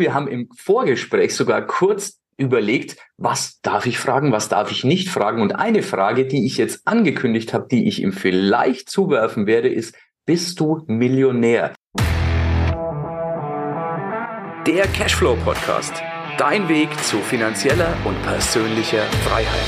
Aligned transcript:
Wir 0.00 0.14
haben 0.14 0.28
im 0.28 0.48
Vorgespräch 0.56 1.34
sogar 1.34 1.66
kurz 1.66 2.20
überlegt, 2.36 2.98
was 3.16 3.60
darf 3.62 3.84
ich 3.84 3.98
fragen, 3.98 4.30
was 4.30 4.48
darf 4.48 4.70
ich 4.70 4.84
nicht 4.84 5.08
fragen. 5.08 5.42
Und 5.42 5.56
eine 5.56 5.82
Frage, 5.82 6.24
die 6.24 6.46
ich 6.46 6.56
jetzt 6.56 6.86
angekündigt 6.86 7.52
habe, 7.52 7.66
die 7.68 7.88
ich 7.88 8.00
ihm 8.00 8.12
vielleicht 8.12 8.88
zuwerfen 8.88 9.48
werde, 9.48 9.68
ist, 9.68 9.96
bist 10.24 10.60
du 10.60 10.84
Millionär? 10.86 11.74
Der 14.68 14.86
Cashflow 14.86 15.34
Podcast. 15.44 16.00
Dein 16.38 16.68
Weg 16.68 16.96
zu 17.02 17.16
finanzieller 17.16 17.92
und 18.04 18.22
persönlicher 18.22 19.02
Freiheit. 19.26 19.66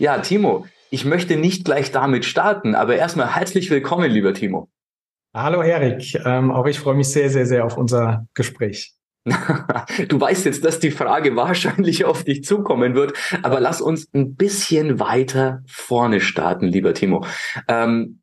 Ja, 0.00 0.18
Timo, 0.18 0.66
ich 0.90 1.04
möchte 1.04 1.36
nicht 1.36 1.64
gleich 1.64 1.92
damit 1.92 2.24
starten, 2.24 2.74
aber 2.74 2.96
erstmal 2.96 3.36
herzlich 3.36 3.70
willkommen, 3.70 4.10
lieber 4.10 4.34
Timo. 4.34 4.68
Hallo 5.40 5.62
Erik, 5.62 6.20
ähm, 6.24 6.50
auch 6.50 6.66
ich 6.66 6.80
freue 6.80 6.96
mich 6.96 7.10
sehr, 7.10 7.30
sehr, 7.30 7.46
sehr 7.46 7.64
auf 7.64 7.78
unser 7.78 8.26
Gespräch. 8.34 8.94
du 9.24 10.20
weißt 10.20 10.44
jetzt, 10.46 10.64
dass 10.64 10.80
die 10.80 10.90
Frage 10.90 11.36
wahrscheinlich 11.36 12.04
auf 12.04 12.24
dich 12.24 12.42
zukommen 12.42 12.96
wird, 12.96 13.16
aber 13.44 13.60
lass 13.60 13.80
uns 13.80 14.12
ein 14.12 14.34
bisschen 14.34 14.98
weiter 14.98 15.62
vorne 15.68 16.20
starten, 16.20 16.66
lieber 16.66 16.92
Timo. 16.92 17.24
Ähm, 17.68 18.20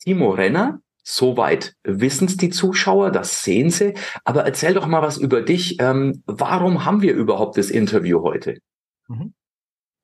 Timo 0.00 0.30
Renner, 0.30 0.80
soweit 1.04 1.74
wissen 1.84 2.26
es 2.26 2.36
die 2.36 2.50
Zuschauer, 2.50 3.12
das 3.12 3.44
sehen 3.44 3.70
sie, 3.70 3.94
aber 4.24 4.42
erzähl 4.42 4.74
doch 4.74 4.88
mal 4.88 5.00
was 5.00 5.16
über 5.16 5.42
dich. 5.42 5.76
Ähm, 5.78 6.24
warum 6.26 6.84
haben 6.84 7.02
wir 7.02 7.14
überhaupt 7.14 7.56
das 7.56 7.70
Interview 7.70 8.20
heute? 8.24 8.58
Mhm. 9.06 9.32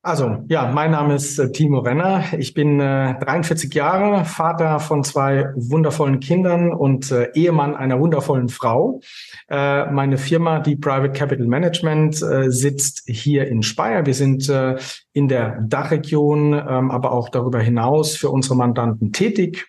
Also, 0.07 0.45
ja, 0.49 0.71
mein 0.71 0.91
Name 0.91 1.15
ist 1.15 1.39
äh, 1.39 1.51
Timo 1.51 1.79
Renner. 1.79 2.25
Ich 2.39 2.53
bin 2.53 2.79
äh, 2.79 3.19
43 3.21 3.73
Jahre, 3.73 4.27
Vater 4.27 4.79
von 4.79 5.03
zwei 5.03 5.47
wundervollen 5.57 6.21
Kindern 6.21 6.75
und 6.75 7.11
äh, 7.11 7.31
Ehemann 7.33 7.75
einer 7.75 7.99
wundervollen 7.99 8.51
Frau. 8.51 9.01
Äh, 9.49 9.91
meine 9.91 10.19
Firma, 10.19 10.61
die 10.61 10.77
Private 10.77 11.13
Capital 11.13 11.47
Management, 11.47 12.21
äh, 12.23 12.51
sitzt 12.51 13.05
hier 13.07 13.49
in 13.49 13.63
Speyer. 13.63 14.05
Wir 14.05 14.13
sind 14.13 14.47
äh, 14.51 14.77
in 15.15 15.29
der 15.29 15.63
Dachregion, 15.63 16.53
ähm, 16.53 16.91
aber 16.91 17.13
auch 17.13 17.31
darüber 17.31 17.61
hinaus 17.61 18.15
für 18.15 18.29
unsere 18.29 18.57
Mandanten 18.57 19.11
tätig 19.11 19.67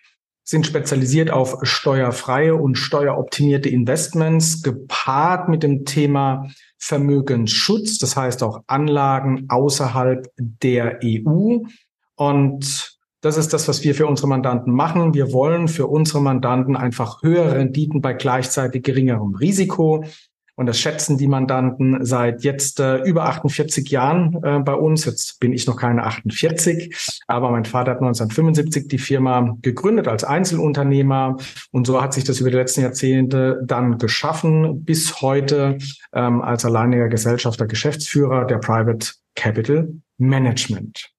sind 0.48 0.64
spezialisiert 0.64 1.32
auf 1.32 1.58
steuerfreie 1.62 2.54
und 2.54 2.76
steueroptimierte 2.76 3.68
Investments, 3.68 4.62
gepaart 4.62 5.48
mit 5.48 5.64
dem 5.64 5.84
Thema 5.84 6.46
Vermögensschutz, 6.78 7.98
das 7.98 8.16
heißt 8.16 8.42
auch 8.42 8.62
Anlagen 8.66 9.46
außerhalb 9.48 10.30
der 10.36 11.00
EU. 11.02 11.58
Und 12.16 12.96
das 13.20 13.36
ist 13.36 13.52
das, 13.52 13.66
was 13.66 13.82
wir 13.82 13.94
für 13.94 14.06
unsere 14.06 14.28
Mandanten 14.28 14.72
machen. 14.72 15.14
Wir 15.14 15.32
wollen 15.32 15.68
für 15.68 15.86
unsere 15.86 16.20
Mandanten 16.20 16.76
einfach 16.76 17.22
höhere 17.22 17.56
Renditen 17.56 18.00
bei 18.00 18.12
gleichzeitig 18.12 18.82
geringerem 18.84 19.34
Risiko. 19.34 20.04
Und 20.56 20.66
das 20.66 20.80
schätzen 20.80 21.18
die 21.18 21.28
Mandanten 21.28 22.04
seit 22.04 22.42
jetzt 22.42 22.80
äh, 22.80 23.02
über 23.02 23.26
48 23.26 23.90
Jahren 23.90 24.42
äh, 24.42 24.58
bei 24.60 24.74
uns. 24.74 25.04
Jetzt 25.04 25.38
bin 25.38 25.52
ich 25.52 25.66
noch 25.66 25.76
keine 25.76 26.04
48, 26.04 27.22
aber 27.26 27.50
mein 27.50 27.66
Vater 27.66 27.92
hat 27.92 27.98
1975 27.98 28.88
die 28.88 28.98
Firma 28.98 29.54
gegründet 29.60 30.08
als 30.08 30.24
Einzelunternehmer. 30.24 31.36
Und 31.72 31.86
so 31.86 32.00
hat 32.00 32.14
sich 32.14 32.24
das 32.24 32.40
über 32.40 32.50
die 32.50 32.56
letzten 32.56 32.80
Jahrzehnte 32.80 33.60
dann 33.64 33.98
geschaffen, 33.98 34.82
bis 34.82 35.20
heute 35.20 35.76
ähm, 36.14 36.40
als 36.40 36.64
alleiniger 36.64 37.08
Gesellschafter, 37.08 37.66
Geschäftsführer 37.66 38.46
der 38.46 38.58
Private 38.58 39.12
Capital 39.34 39.92
Management. 40.16 41.10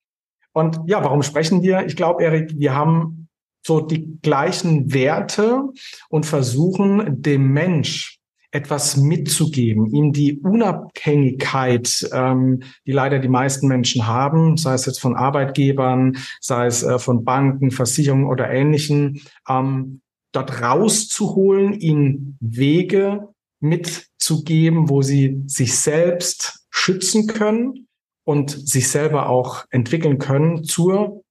Und 0.52 0.80
ja, 0.88 1.04
warum 1.04 1.22
sprechen 1.22 1.62
wir? 1.62 1.86
Ich 1.86 1.96
glaube, 1.96 2.24
Erik, 2.24 2.52
wir 2.58 2.74
haben 2.74 3.28
so 3.64 3.82
die 3.82 4.18
gleichen 4.24 4.92
Werte 4.94 5.62
und 6.10 6.26
versuchen 6.26 7.22
dem 7.22 7.52
Mensch 7.52 8.17
etwas 8.58 8.98
mitzugeben, 8.98 9.86
ihm 9.94 10.14
die 10.14 10.40
Unabhängigkeit, 10.40 12.10
ähm, 12.12 12.64
die 12.88 12.92
leider 12.92 13.20
die 13.20 13.28
meisten 13.28 13.68
Menschen 13.68 14.08
haben, 14.08 14.58
sei 14.58 14.74
es 14.74 14.88
jetzt 14.88 15.00
von 15.00 15.16
Arbeitgebern, 15.16 16.18
sei 16.42 16.66
es 16.66 16.82
äh, 16.82 16.98
von 16.98 17.24
Banken, 17.24 17.70
Versicherungen 17.70 18.26
oder 18.26 18.50
Ähnlichen, 18.50 19.22
ähm, 19.48 20.02
dort 20.32 20.60
rauszuholen, 20.64 21.80
ihnen 21.80 22.36
Wege 22.40 23.28
mitzugeben, 23.60 24.90
wo 24.90 25.04
sie 25.04 25.44
sich 25.46 25.78
selbst 25.78 26.66
schützen 26.72 27.28
können 27.28 27.88
und 28.24 28.50
sich 28.50 28.90
selber 28.90 29.30
auch 29.30 29.66
entwickeln 29.70 30.18
können 30.18 30.64
zur 30.64 31.22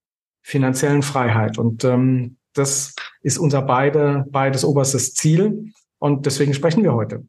finanziellen 0.43 1.03
Freiheit. 1.03 1.59
Und 1.59 1.83
ähm, 1.83 2.37
das 2.55 2.95
ist 3.21 3.39
unser 3.39 3.63
beide, 3.63 4.25
beides 4.31 4.65
oberstes 4.65 5.13
Ziel. 5.15 5.73
Und 6.07 6.25
deswegen 6.25 6.55
sprechen 6.55 6.85
wir 6.85 6.95
heute. 6.95 7.25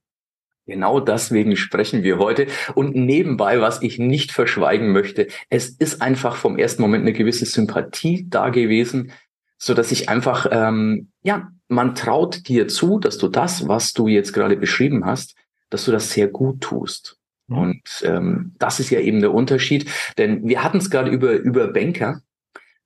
Genau 0.68 1.00
deswegen 1.00 1.56
sprechen 1.56 2.04
wir 2.04 2.20
heute. 2.20 2.46
Und 2.76 2.96
nebenbei, 2.96 3.60
was 3.60 3.82
ich 3.82 3.98
nicht 3.98 4.32
verschweigen 4.32 4.92
möchte, 4.92 5.28
es 5.50 5.70
ist 5.70 6.04
einfach 6.04 6.36
vom 6.36 6.60
ersten 6.60 6.84
Moment 6.84 7.02
eine 7.02 7.14
gewisse 7.14 7.48
Sympathie 7.48 8.28
da 8.30 8.50
gewesen, 8.50 9.12
so 9.58 9.74
dass 9.74 9.92
ich 9.92 10.10
einfach, 10.10 10.46
ähm, 10.52 11.10
ja, 11.24 11.50
man 11.68 11.96
traut 11.96 12.48
dir 12.48 12.68
zu, 12.68 13.00
dass 13.00 13.18
du 13.18 13.30
das, 13.30 13.68
was 13.68 13.94
du 13.94 14.08
jetzt 14.08 14.32
gerade 14.32 14.58
beschrieben 14.58 15.06
hast, 15.06 15.36
dass 15.72 15.86
du 15.86 15.92
das 15.92 16.12
sehr 16.12 16.28
gut 16.28 16.62
tust. 16.62 17.18
Mhm. 17.48 17.58
Und 17.58 17.82
ähm, 18.04 18.56
das 18.60 18.80
ist 18.80 18.92
ja 18.92 19.00
eben 19.00 19.22
der 19.22 19.34
Unterschied, 19.34 19.90
denn 20.20 20.48
wir 20.48 20.64
hatten 20.64 20.78
es 20.78 20.92
gerade 20.92 21.10
über 21.10 21.32
über 21.32 21.68
Banker 21.74 22.22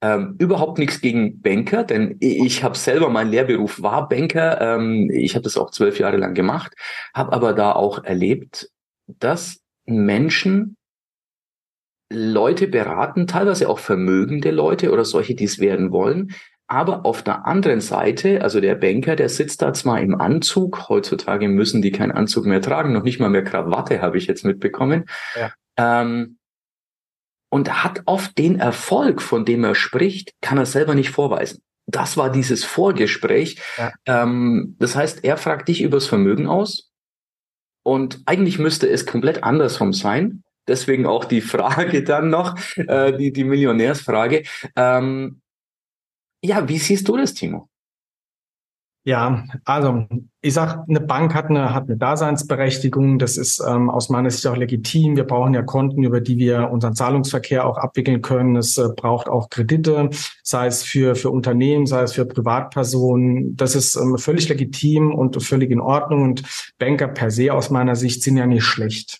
ähm, 0.02 0.36
überhaupt 0.40 0.80
nichts 0.80 1.00
gegen 1.00 1.42
Banker, 1.42 1.84
denn 1.84 2.18
ich 2.20 2.64
habe 2.64 2.76
selber, 2.76 3.10
mein 3.10 3.30
Lehrberuf 3.30 3.82
war 3.82 4.10
Banker. 4.10 4.60
Ähm, 4.60 5.12
ich 5.12 5.36
habe 5.36 5.44
das 5.44 5.58
auch 5.58 5.70
zwölf 5.70 6.00
Jahre 6.00 6.18
lang 6.18 6.34
gemacht, 6.34 6.74
habe 7.14 7.34
aber 7.34 7.54
da 7.54 7.74
auch 7.74 8.04
erlebt, 8.04 8.70
dass 9.08 9.60
Menschen 9.86 10.76
Leute 12.12 12.68
beraten, 12.68 13.28
teilweise 13.28 13.70
auch 13.70 13.80
vermögende 13.80 14.52
Leute 14.52 14.92
oder 14.92 15.06
solche, 15.06 15.36
die 15.36 15.46
es 15.46 15.60
werden 15.60 15.92
wollen. 15.92 16.32
Aber 16.68 17.06
auf 17.06 17.22
der 17.22 17.46
anderen 17.46 17.82
Seite, 17.82 18.42
also 18.42 18.62
der 18.62 18.76
Banker, 18.76 19.16
der 19.16 19.30
sitzt 19.30 19.62
da 19.62 19.74
zwar 19.74 20.00
im 20.00 20.20
Anzug, 20.20 20.90
heutzutage 20.90 21.48
müssen 21.48 21.82
die 21.82 21.92
keinen 21.92 22.12
Anzug 22.12 22.46
mehr 22.46 22.62
tragen, 22.62 22.94
noch 22.94 23.04
nicht 23.04 23.20
mal 23.20 23.30
mehr 23.30 23.44
Krawatte, 23.44 24.02
habe 24.02 24.18
ich 24.18 24.26
jetzt 24.26 24.46
mitbekommen. 24.46 25.06
Ja. 25.36 25.52
Ähm, 25.78 26.38
und 27.52 27.84
hat 27.84 28.02
oft 28.06 28.38
den 28.38 28.60
Erfolg, 28.60 29.22
von 29.22 29.46
dem 29.46 29.64
er 29.64 29.76
spricht, 29.76 30.34
kann 30.42 30.58
er 30.58 30.66
selber 30.66 30.96
nicht 30.96 31.12
vorweisen. 31.12 31.62
Das 31.86 32.16
war 32.16 32.32
dieses 32.32 32.64
Vorgespräch. 32.64 33.62
Ja. 33.78 33.92
Ähm, 34.06 34.76
das 34.80 34.96
heißt, 34.96 35.24
er 35.24 35.38
fragt 35.38 35.68
dich 35.68 35.82
übers 35.82 36.08
Vermögen 36.08 36.48
aus 36.48 36.92
und 37.84 38.22
eigentlich 38.26 38.58
müsste 38.58 38.88
es 38.90 39.06
komplett 39.06 39.44
andersrum 39.44 39.92
sein. 39.92 40.44
Deswegen 40.68 41.06
auch 41.06 41.26
die 41.26 41.42
Frage 41.42 42.04
dann 42.06 42.30
noch, 42.30 42.58
äh, 42.78 43.18
die, 43.18 43.34
die 43.34 43.44
Millionärsfrage. 43.44 44.44
Ähm, 44.76 45.42
ja, 46.44 46.68
wie 46.70 46.78
siehst 46.78 47.08
du 47.08 47.18
das, 47.18 47.34
Timo? 47.34 47.70
Ja, 49.04 49.46
also 49.66 50.06
ich 50.42 50.54
sag, 50.54 50.88
eine 50.88 51.00
Bank 51.00 51.34
hat 51.34 51.48
eine, 51.48 51.74
hat 51.74 51.86
eine 51.86 51.98
Daseinsberechtigung. 51.98 53.18
Das 53.18 53.36
ist 53.36 53.60
ähm, 53.68 53.90
aus 53.90 54.10
meiner 54.10 54.30
Sicht 54.30 54.46
auch 54.46 54.56
legitim. 54.56 55.16
Wir 55.16 55.24
brauchen 55.24 55.56
ja 55.56 55.64
Konten, 55.64 56.04
über 56.04 56.22
die 56.22 56.38
wir 56.38 56.70
unseren 56.70 56.94
Zahlungsverkehr 56.94 57.66
auch 57.66 57.78
abwickeln 57.78 58.22
können. 58.22 58.56
Es 58.56 58.78
äh, 58.78 58.90
braucht 58.96 59.28
auch 59.28 59.50
Kredite, 59.50 60.12
sei 60.44 60.68
es 60.68 60.84
für, 60.84 61.16
für 61.16 61.32
Unternehmen, 61.32 61.88
sei 61.88 62.04
es 62.04 62.14
für 62.14 62.26
Privatpersonen. 62.26 63.56
Das 63.56 63.74
ist 63.74 63.96
ähm, 63.96 64.20
völlig 64.20 64.48
legitim 64.50 65.16
und 65.16 65.42
völlig 65.42 65.72
in 65.72 65.80
Ordnung. 65.80 66.22
Und 66.22 66.44
Banker 66.78 67.08
per 67.08 67.32
se 67.32 67.52
aus 67.52 67.72
meiner 67.72 67.96
Sicht 67.96 68.22
sind 68.22 68.38
ja 68.38 68.46
nicht 68.46 68.64
schlecht. 68.64 69.20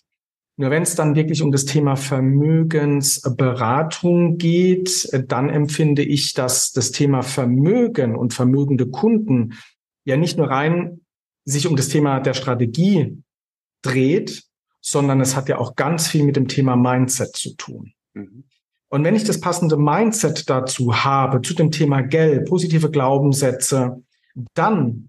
Nur 0.58 0.70
wenn 0.70 0.82
es 0.82 0.94
dann 0.94 1.16
wirklich 1.16 1.42
um 1.42 1.50
das 1.50 1.64
Thema 1.64 1.96
Vermögensberatung 1.96 4.36
geht, 4.36 5.08
dann 5.26 5.48
empfinde 5.48 6.02
ich, 6.02 6.34
dass 6.34 6.72
das 6.72 6.92
Thema 6.92 7.22
Vermögen 7.22 8.14
und 8.14 8.34
vermögende 8.34 8.86
Kunden 8.86 9.54
ja 10.04 10.16
nicht 10.16 10.38
nur 10.38 10.48
rein 10.48 11.00
sich 11.44 11.66
um 11.66 11.76
das 11.76 11.88
Thema 11.88 12.20
der 12.20 12.34
Strategie 12.34 13.22
dreht, 13.82 14.44
sondern 14.80 15.20
es 15.20 15.36
hat 15.36 15.48
ja 15.48 15.58
auch 15.58 15.74
ganz 15.76 16.08
viel 16.08 16.24
mit 16.24 16.36
dem 16.36 16.48
Thema 16.48 16.76
Mindset 16.76 17.36
zu 17.36 17.54
tun. 17.56 17.92
Mhm. 18.14 18.44
Und 18.88 19.04
wenn 19.04 19.16
ich 19.16 19.24
das 19.24 19.40
passende 19.40 19.76
Mindset 19.76 20.50
dazu 20.50 21.04
habe, 21.04 21.40
zu 21.40 21.54
dem 21.54 21.70
Thema 21.70 22.02
Geld, 22.02 22.46
positive 22.46 22.90
Glaubenssätze, 22.90 24.02
dann 24.54 25.08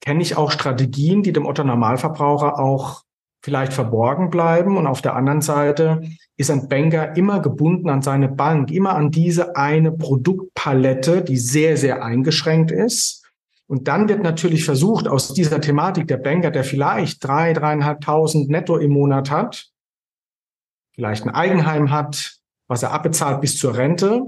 kenne 0.00 0.22
ich 0.22 0.36
auch 0.36 0.50
Strategien, 0.50 1.22
die 1.22 1.32
dem 1.32 1.46
Otto 1.46 1.64
Normalverbraucher 1.64 2.58
auch 2.58 3.02
vielleicht 3.42 3.72
verborgen 3.72 4.30
bleiben. 4.30 4.76
Und 4.76 4.86
auf 4.86 5.00
der 5.00 5.16
anderen 5.16 5.40
Seite 5.40 6.02
ist 6.36 6.50
ein 6.50 6.68
Banker 6.68 7.16
immer 7.16 7.40
gebunden 7.40 7.88
an 7.88 8.02
seine 8.02 8.28
Bank, 8.28 8.70
immer 8.70 8.94
an 8.94 9.10
diese 9.10 9.56
eine 9.56 9.92
Produktpalette, 9.92 11.22
die 11.22 11.38
sehr, 11.38 11.76
sehr 11.76 12.04
eingeschränkt 12.04 12.70
ist. 12.70 13.25
Und 13.68 13.88
dann 13.88 14.08
wird 14.08 14.22
natürlich 14.22 14.64
versucht, 14.64 15.08
aus 15.08 15.34
dieser 15.34 15.60
Thematik 15.60 16.06
der 16.06 16.18
Banker, 16.18 16.50
der 16.50 16.64
vielleicht 16.64 17.24
drei, 17.24 17.52
dreieinhalbtausend 17.52 18.48
netto 18.48 18.76
im 18.76 18.92
Monat 18.92 19.30
hat, 19.30 19.70
vielleicht 20.94 21.24
ein 21.24 21.34
Eigenheim 21.34 21.90
hat, 21.90 22.36
was 22.68 22.82
er 22.82 22.92
abbezahlt 22.92 23.40
bis 23.40 23.58
zur 23.58 23.76
Rente, 23.76 24.22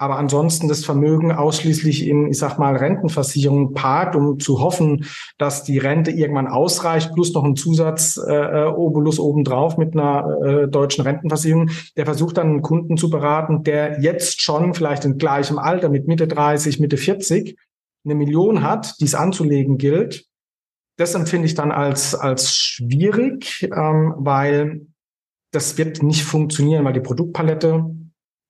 aber 0.00 0.16
ansonsten 0.16 0.66
das 0.66 0.84
Vermögen 0.84 1.30
ausschließlich 1.30 2.06
in, 2.08 2.28
ich 2.28 2.38
sag 2.38 2.58
mal, 2.58 2.74
Rentenversicherungen 2.74 3.74
parkt, 3.74 4.16
um 4.16 4.40
zu 4.40 4.60
hoffen, 4.60 5.04
dass 5.36 5.62
die 5.62 5.76
Rente 5.76 6.10
irgendwann 6.10 6.48
ausreicht, 6.48 7.12
plus 7.12 7.34
noch 7.34 7.44
ein 7.44 7.54
Zusatz 7.54 8.16
äh, 8.16 8.64
Obolus 8.64 9.18
obendrauf 9.18 9.76
mit 9.76 9.92
einer 9.92 10.38
äh, 10.42 10.68
deutschen 10.68 11.02
Rentenversicherung, 11.02 11.70
der 11.98 12.06
versucht 12.06 12.38
dann 12.38 12.48
einen 12.48 12.62
Kunden 12.62 12.96
zu 12.96 13.10
beraten, 13.10 13.62
der 13.62 14.00
jetzt 14.00 14.40
schon 14.40 14.72
vielleicht 14.72 15.04
in 15.04 15.18
gleichem 15.18 15.58
Alter 15.58 15.90
mit 15.90 16.08
Mitte 16.08 16.26
30, 16.26 16.80
Mitte 16.80 16.96
40 16.96 17.58
eine 18.04 18.14
Million 18.14 18.62
hat, 18.62 18.94
die 19.00 19.04
es 19.04 19.14
anzulegen 19.14 19.78
gilt. 19.78 20.26
Das 20.96 21.14
empfinde 21.14 21.46
ich 21.46 21.54
dann 21.54 21.72
als, 21.72 22.14
als 22.14 22.54
schwierig, 22.54 23.62
ähm, 23.62 24.14
weil 24.16 24.86
das 25.52 25.78
wird 25.78 26.02
nicht 26.02 26.24
funktionieren, 26.24 26.84
weil 26.84 26.92
die 26.92 27.00
Produktpalette 27.00 27.84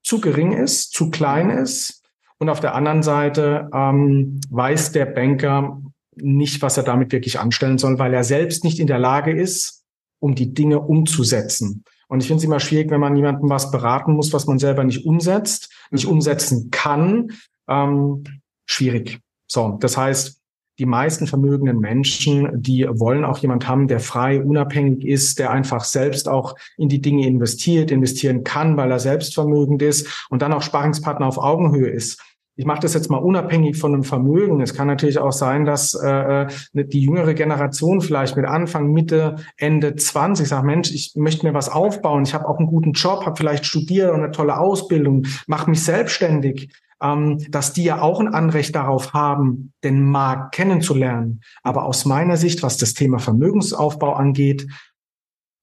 zu 0.03 0.21
gering 0.21 0.53
ist, 0.53 0.93
zu 0.93 1.11
klein 1.11 1.51
ist. 1.51 2.03
Und 2.39 2.49
auf 2.49 2.61
der 2.61 2.75
anderen 2.75 3.03
Seite 3.03 3.69
ähm, 3.73 4.41
weiß 4.51 4.93
der 4.93 5.07
Banker 5.07 5.83
nicht, 6.17 6.63
was 6.63 6.77
er 6.77 6.83
damit 6.83 7.13
wirklich 7.13 7.39
anstellen 7.39 7.79
soll, 7.79 7.99
weil 7.99 8.15
er 8.15 8.25
selbst 8.25 8.65
nicht 8.65 8.79
in 8.79 8.87
der 8.87 8.99
Lage 8.99 9.33
ist, 9.33 9.85
um 10.21 10.35
die 10.35 10.53
Dinge 10.53 10.81
umzusetzen. 10.81 11.85
Und 12.09 12.21
ich 12.21 12.27
finde 12.27 12.39
es 12.39 12.45
immer 12.45 12.61
schwierig, 12.61 12.91
wenn 12.91 13.01
man 13.01 13.17
jemandem 13.17 13.49
was 13.49 13.71
beraten 13.71 14.15
muss, 14.15 14.33
was 14.33 14.47
man 14.47 14.59
selber 14.59 14.85
nicht 14.85 15.07
umsetzt, 15.07 15.73
nicht 15.91 16.07
umsetzen 16.07 16.71
kann. 16.71 17.29
Ähm, 17.69 18.25
schwierig. 18.67 19.21
So, 19.53 19.77
das 19.81 19.97
heißt, 19.97 20.41
die 20.79 20.87
meisten 20.87 21.27
vermögenden 21.27 21.81
Menschen, 21.81 22.63
die 22.63 22.87
wollen 22.89 23.25
auch 23.25 23.39
jemand 23.39 23.67
haben, 23.67 23.89
der 23.89 23.99
frei, 23.99 24.41
unabhängig 24.41 25.05
ist, 25.05 25.41
der 25.41 25.51
einfach 25.51 25.83
selbst 25.83 26.29
auch 26.29 26.55
in 26.79 26.89
die 26.89 27.01
Dinge 27.01 27.27
investiert, 27.27 27.91
investieren 27.91 28.45
kann, 28.45 28.77
weil 28.77 28.93
er 28.93 29.01
selbst 29.01 29.35
vermögend 29.35 29.83
ist 29.83 30.27
und 30.31 30.41
dann 30.41 30.53
auch 30.53 30.63
Sparingspartner 30.63 31.27
auf 31.27 31.37
Augenhöhe 31.37 31.91
ist. 31.91 32.23
Ich 32.55 32.65
mache 32.65 32.81
das 32.81 32.95
jetzt 32.95 33.11
mal 33.11 33.19
unabhängig 33.19 33.77
von 33.77 33.93
einem 33.93 34.05
Vermögen. 34.05 34.61
Es 34.61 34.73
kann 34.73 34.87
natürlich 34.87 35.19
auch 35.19 35.33
sein, 35.33 35.65
dass 35.65 35.95
äh, 35.95 36.43
äh 36.43 36.49
die 36.73 37.01
jüngere 37.01 37.35
Generation 37.35 38.01
vielleicht 38.01 38.37
mit 38.37 38.47
Anfang, 38.47 38.93
Mitte, 38.93 39.37
Ende 39.57 39.97
20 39.97 40.47
sagt, 40.47 40.65
Mensch, 40.65 40.93
ich 40.93 41.15
möchte 41.17 41.45
mir 41.45 41.55
was 41.55 41.69
aufbauen, 41.69 42.23
ich 42.23 42.35
habe 42.35 42.49
auch 42.49 42.59
einen 42.59 42.69
guten 42.69 42.93
Job, 42.93 43.27
habe 43.27 43.37
vielleicht 43.37 43.67
studiert 43.67 44.13
und 44.13 44.23
eine 44.23 44.31
tolle 44.31 44.59
Ausbildung, 44.59 45.27
mache 45.49 45.69
mich 45.69 45.83
selbstständig 45.83 46.71
dass 47.01 47.73
die 47.73 47.85
ja 47.85 48.03
auch 48.03 48.21
ein 48.21 48.29
Anrecht 48.29 48.75
darauf 48.75 49.15
haben, 49.15 49.73
den 49.83 50.05
Markt 50.05 50.55
kennenzulernen. 50.55 51.41
Aber 51.63 51.85
aus 51.85 52.05
meiner 52.05 52.37
Sicht, 52.37 52.63
was 52.63 52.77
das 52.77 52.93
Thema 52.93 53.19
Vermögensaufbau 53.19 54.13
angeht, 54.13 54.67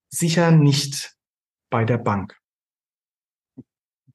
sicher 0.09 0.51
nicht 0.51 1.15
bei 1.69 1.85
der 1.85 1.99
Bank. 1.99 2.35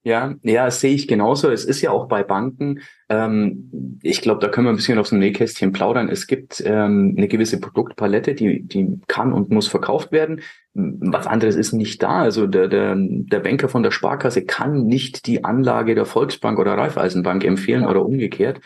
Ja, 0.05 0.35
ja, 0.43 0.65
das 0.65 0.81
sehe 0.81 0.95
ich 0.95 1.07
genauso. 1.07 1.49
Es 1.51 1.65
ist 1.65 1.81
ja 1.81 1.93
auch 1.93 2.09
bei 2.09 2.25
Banken, 2.25 2.81
ähm, 3.09 3.99
ich 4.03 4.21
glaube, 4.21 4.41
da 4.41 4.49
können 4.49 4.67
wir 4.67 4.73
ein 4.73 4.77
bisschen 4.77 4.99
aus 4.99 5.11
dem 5.11 5.21
Nähkästchen 5.21 5.71
plaudern. 5.71 6.09
Es 6.09 6.27
gibt 6.27 6.61
ähm, 6.67 7.15
eine 7.17 7.29
gewisse 7.29 7.61
Produktpalette, 7.61 8.35
die, 8.35 8.63
die 8.63 9.01
kann 9.07 9.33
und 9.33 9.51
muss 9.51 9.69
verkauft 9.69 10.11
werden. 10.11 10.41
Was 10.75 11.29
anderes 11.29 11.55
ist 11.55 11.73
nicht 11.73 12.03
da. 12.03 12.23
Also 12.23 12.49
der, 12.49 12.67
der, 12.67 12.97
der 12.97 13.41
Banker 13.41 13.69
von 13.69 13.85
der 13.85 13.93
Sparkasse 13.93 14.45
kann 14.45 14.87
nicht 14.87 15.27
die 15.27 15.45
Anlage 15.45 15.95
der 15.95 16.07
Volksbank 16.07 16.59
oder 16.59 16.77
Raiffeisenbank 16.77 17.45
empfehlen 17.45 17.83
ja. 17.83 17.91
oder 17.91 18.05
umgekehrt. 18.05 18.61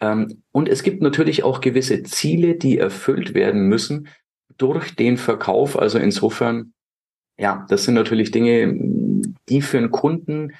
Ähm, 0.00 0.42
und 0.52 0.68
es 0.68 0.82
gibt 0.82 1.00
natürlich 1.00 1.44
auch 1.44 1.62
gewisse 1.62 2.02
Ziele, 2.02 2.56
die 2.56 2.76
erfüllt 2.76 3.32
werden 3.32 3.68
müssen 3.68 4.08
durch 4.58 4.96
den 4.96 5.16
Verkauf. 5.16 5.78
Also 5.78 5.98
insofern, 5.98 6.74
ja, 7.38 7.64
das 7.70 7.84
sind 7.84 7.94
natürlich 7.94 8.32
Dinge, 8.32 8.74
die 9.48 9.62
für 9.62 9.78
einen 9.78 9.90
Kunden 9.90 10.52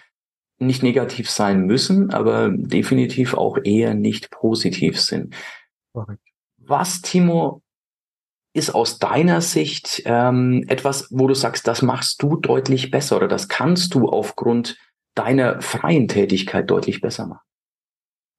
nicht 0.66 0.82
negativ 0.82 1.30
sein 1.30 1.66
müssen, 1.66 2.12
aber 2.12 2.50
definitiv 2.50 3.34
auch 3.34 3.58
eher 3.62 3.94
nicht 3.94 4.30
positiv 4.30 5.00
sind. 5.00 5.34
Correct. 5.92 6.20
Was, 6.58 7.02
Timo, 7.02 7.62
ist 8.54 8.74
aus 8.74 8.98
deiner 8.98 9.40
Sicht 9.40 10.02
ähm, 10.06 10.64
etwas, 10.68 11.08
wo 11.10 11.26
du 11.26 11.34
sagst, 11.34 11.66
das 11.66 11.82
machst 11.82 12.22
du 12.22 12.36
deutlich 12.36 12.90
besser 12.90 13.16
oder 13.16 13.28
das 13.28 13.48
kannst 13.48 13.94
du 13.94 14.08
aufgrund 14.08 14.78
deiner 15.14 15.60
freien 15.60 16.08
Tätigkeit 16.08 16.70
deutlich 16.70 17.00
besser 17.00 17.26
machen? 17.26 17.40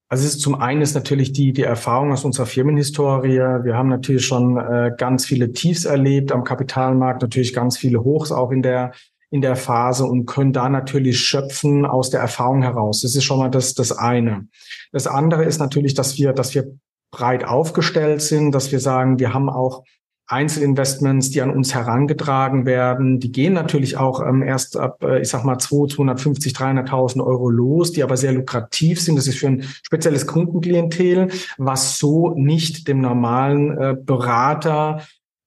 Also 0.07 0.25
es 0.25 0.35
ist 0.35 0.41
zum 0.41 0.55
einen 0.55 0.81
ist 0.81 0.93
natürlich 0.93 1.33
die, 1.33 1.51
die 1.51 1.63
Erfahrung 1.63 2.13
aus 2.13 2.23
unserer 2.23 2.45
Firmenhistorie. 2.45 3.39
Wir 3.63 3.75
haben 3.75 3.89
natürlich 3.89 4.25
schon 4.25 4.57
äh, 4.57 4.91
ganz 4.97 5.25
viele 5.25 5.51
Tiefs 5.51 5.85
erlebt 5.85 6.31
am 6.31 6.43
Kapitalmarkt, 6.43 7.21
natürlich 7.21 7.53
ganz 7.53 7.77
viele 7.77 8.03
Hochs 8.03 8.31
auch 8.31 8.51
in 8.51 8.61
der 8.61 8.93
in 9.35 9.41
der 9.41 9.57
Phase 9.57 10.05
und 10.05 10.25
können 10.25 10.53
da 10.53 10.69
natürlich 10.69 11.19
schöpfen 11.19 11.85
aus 11.85 12.09
der 12.09 12.21
Erfahrung 12.21 12.61
heraus. 12.61 13.01
Das 13.01 13.15
ist 13.15 13.25
schon 13.25 13.37
mal 13.37 13.49
das, 13.49 13.73
das 13.73 13.91
eine. 13.91 14.47
Das 14.93 15.07
andere 15.07 15.43
ist 15.43 15.59
natürlich, 15.59 15.93
dass 15.93 16.17
wir, 16.17 16.31
dass 16.31 16.55
wir 16.55 16.71
breit 17.11 17.43
aufgestellt 17.45 18.21
sind, 18.21 18.53
dass 18.53 18.71
wir 18.71 18.79
sagen, 18.79 19.19
wir 19.19 19.33
haben 19.33 19.49
auch 19.49 19.83
Einzelinvestments, 20.27 21.31
die 21.31 21.41
an 21.41 21.51
uns 21.51 21.75
herangetragen 21.75 22.65
werden. 22.65 23.19
Die 23.19 23.31
gehen 23.31 23.53
natürlich 23.53 23.97
auch 23.97 24.25
ähm, 24.25 24.41
erst 24.41 24.77
ab, 24.77 25.03
äh, 25.03 25.21
ich 25.21 25.27
sag 25.27 25.43
mal, 25.43 25.57
2, 25.57 25.93
250, 25.93 26.53
300.000 26.53 27.23
Euro 27.23 27.49
los, 27.49 27.91
die 27.91 28.03
aber 28.03 28.15
sehr 28.15 28.31
lukrativ 28.31 29.01
sind. 29.01 29.17
Das 29.17 29.27
ist 29.27 29.37
für 29.37 29.47
ein 29.47 29.63
spezielles 29.83 30.25
Kundenklientel, 30.25 31.27
was 31.57 31.99
so 31.99 32.33
nicht 32.35 32.87
dem 32.87 33.01
normalen 33.01 33.77
äh, 33.77 33.95
Berater 33.99 35.01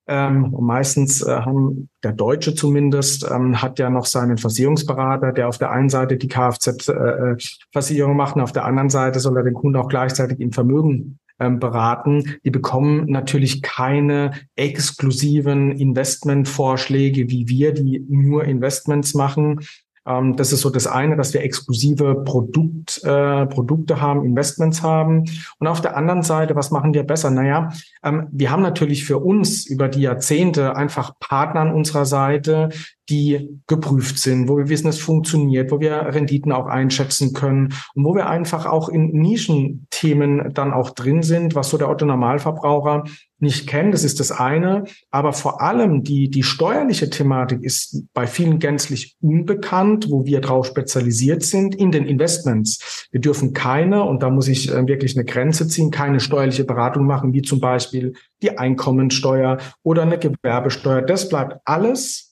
ähm, 0.08 0.56
meistens 0.58 1.22
äh, 1.22 1.40
haben 1.40 1.90
der 2.02 2.12
Deutsche 2.12 2.55
zumindest 2.55 3.28
ähm, 3.31 3.60
hat 3.60 3.78
ja 3.78 3.90
noch 3.90 4.06
seinen 4.06 4.38
Versicherungsberater, 4.38 5.32
der 5.32 5.49
auf 5.49 5.58
der 5.58 5.70
einen 5.70 5.90
Seite 5.90 6.16
die 6.16 6.28
Kfz-Versicherung 6.28 8.12
äh, 8.12 8.16
macht 8.16 8.34
und 8.37 8.43
auf 8.43 8.52
der 8.52 8.64
anderen 8.64 8.88
Seite 8.88 9.20
soll 9.20 9.37
er 9.37 9.44
den 9.44 9.55
Kunden 9.55 9.76
auch 9.76 9.88
gleichzeitig 9.88 10.40
im 10.40 10.52
Vermögen 10.52 11.19
ähm, 11.38 11.60
beraten. 11.60 12.38
Die 12.44 12.50
bekommen 12.50 13.05
natürlich 13.06 13.62
keine 13.62 14.32
exklusiven 14.56 15.72
Investmentvorschläge 15.72 17.28
wie 17.31 17.49
wir, 17.49 17.72
die 17.72 18.04
nur 18.08 18.44
Investments 18.44 19.14
machen, 19.14 19.61
ähm, 20.08 20.37
das 20.37 20.52
ist 20.52 20.62
so 20.62 20.70
das 20.70 20.87
eine, 20.87 21.16
dass 21.16 21.34
wir 21.34 21.43
exklusive 21.43 22.22
Produkt, 22.25 23.02
äh, 23.05 23.46
Produkte 23.46 24.00
haben, 24.00 24.25
Investments 24.25 24.82
haben. 24.82 25.25
Und 25.58 25.66
auf 25.66 25.81
der 25.81 25.96
anderen 25.96 26.22
Seite, 26.22 26.56
was 26.56 26.70
machen 26.70 26.94
wir 26.94 27.05
besser? 27.05 27.31
Naja, 27.31 27.70
ähm, 28.02 28.28
wir 28.32 28.50
haben 28.50 28.62
natürlich 28.62 29.05
für 29.05 29.19
uns 29.19 29.66
über 29.66 29.88
die 29.88 30.00
Jahrzehnte 30.00 30.76
einfach 30.76 31.19
Partner 31.20 31.60
an 31.60 31.72
unserer 31.72 32.06
Seite, 32.06 32.70
die 33.08 33.60
geprüft 33.66 34.19
sind, 34.19 34.49
wo 34.49 34.58
wir 34.58 34.69
wissen, 34.69 34.88
es 34.88 34.99
funktioniert, 34.99 35.70
wo 35.70 35.81
wir 35.81 35.94
Renditen 35.96 36.52
auch 36.52 36.66
einschätzen 36.66 37.32
können 37.32 37.75
und 37.94 38.04
wo 38.04 38.14
wir 38.14 38.28
einfach 38.28 38.66
auch 38.66 38.88
in 38.88 39.11
Nischenthemen 39.12 40.52
dann 40.52 40.72
auch 40.72 40.90
drin 40.90 41.22
sind, 41.22 41.54
was 41.54 41.70
so 41.70 41.78
der 41.78 41.88
Otto 41.88 42.04
Normalverbraucher 42.04 43.04
nicht 43.40 43.66
kennt. 43.66 43.95
Das 43.95 44.04
ist 44.04 44.21
das 44.21 44.33
eine. 44.33 44.85
Aber 45.11 45.33
vor 45.33 45.62
allem 45.62 46.02
die, 46.02 46.30
die 46.30 46.42
steuerliche 46.42 47.11
Thematik 47.11 47.62
ist 47.62 48.04
bei 48.12 48.26
vielen 48.26 48.59
gänzlich 48.59 49.16
unbekannt, 49.21 50.11
wo 50.11 50.25
wir 50.25 50.40
drauf 50.40 50.66
spezialisiert 50.66 51.42
sind 51.42 51.75
in 51.75 51.92
den 51.92 52.07
Investments. 52.07 53.07
Wir 53.11 53.21
dürfen 53.21 53.52
keine, 53.52 54.02
und 54.04 54.23
da 54.23 54.30
muss 54.30 54.49
ich 54.49 54.71
äh, 54.71 54.87
wirklich 54.87 55.16
eine 55.16 55.25
Grenze 55.25 55.68
ziehen, 55.68 55.90
keine 55.90 56.21
steuerliche 56.21 56.64
Beratung 56.64 57.07
machen, 57.07 57.33
wie 57.33 57.42
zum 57.42 57.61
Beispiel 57.61 58.14
die 58.42 58.59
Einkommensteuer 58.59 59.59
oder 59.83 60.02
eine 60.02 60.18
Gewerbesteuer. 60.18 61.02
Das 61.02 61.28
bleibt 61.28 61.61
alles 61.64 62.28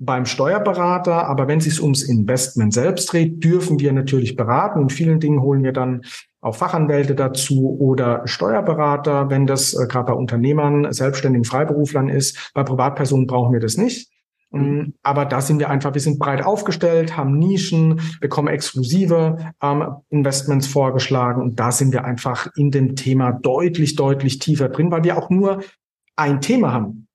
beim 0.00 0.24
Steuerberater, 0.24 1.26
aber 1.26 1.46
wenn 1.46 1.58
es 1.58 1.64
sich 1.64 1.82
ums 1.82 2.02
Investment 2.02 2.72
selbst 2.72 3.12
dreht, 3.12 3.44
dürfen 3.44 3.78
wir 3.80 3.92
natürlich 3.92 4.34
beraten. 4.34 4.80
Und 4.80 4.92
vielen 4.92 5.20
Dingen 5.20 5.42
holen 5.42 5.62
wir 5.62 5.72
dann 5.72 6.02
auch 6.40 6.54
Fachanwälte 6.54 7.14
dazu 7.14 7.76
oder 7.78 8.26
Steuerberater, 8.26 9.30
wenn 9.30 9.46
das 9.46 9.74
äh, 9.74 9.86
gerade 9.86 10.06
bei 10.06 10.12
Unternehmern, 10.14 10.92
selbstständigen 10.92 11.44
Freiberuflern 11.44 12.08
ist. 12.08 12.50
Bei 12.54 12.62
Privatpersonen 12.62 13.26
brauchen 13.26 13.52
wir 13.52 13.60
das 13.60 13.76
nicht. 13.76 14.10
Mhm. 14.50 14.94
Aber 15.02 15.26
da 15.26 15.40
sind 15.40 15.58
wir 15.60 15.70
einfach, 15.70 15.94
wir 15.94 16.00
sind 16.00 16.18
breit 16.18 16.44
aufgestellt, 16.44 17.16
haben 17.16 17.38
Nischen, 17.38 18.00
bekommen 18.20 18.48
exklusive 18.48 19.52
ähm, 19.62 19.96
Investments 20.08 20.66
vorgeschlagen 20.66 21.40
und 21.40 21.60
da 21.60 21.70
sind 21.70 21.92
wir 21.92 22.04
einfach 22.04 22.48
in 22.56 22.70
dem 22.70 22.96
Thema 22.96 23.32
deutlich, 23.32 23.94
deutlich 23.94 24.38
tiefer 24.38 24.68
drin, 24.68 24.90
weil 24.90 25.04
wir 25.04 25.16
auch 25.16 25.30
nur 25.30 25.62
ein 26.16 26.40
Thema 26.40 26.72
haben. 26.72 27.06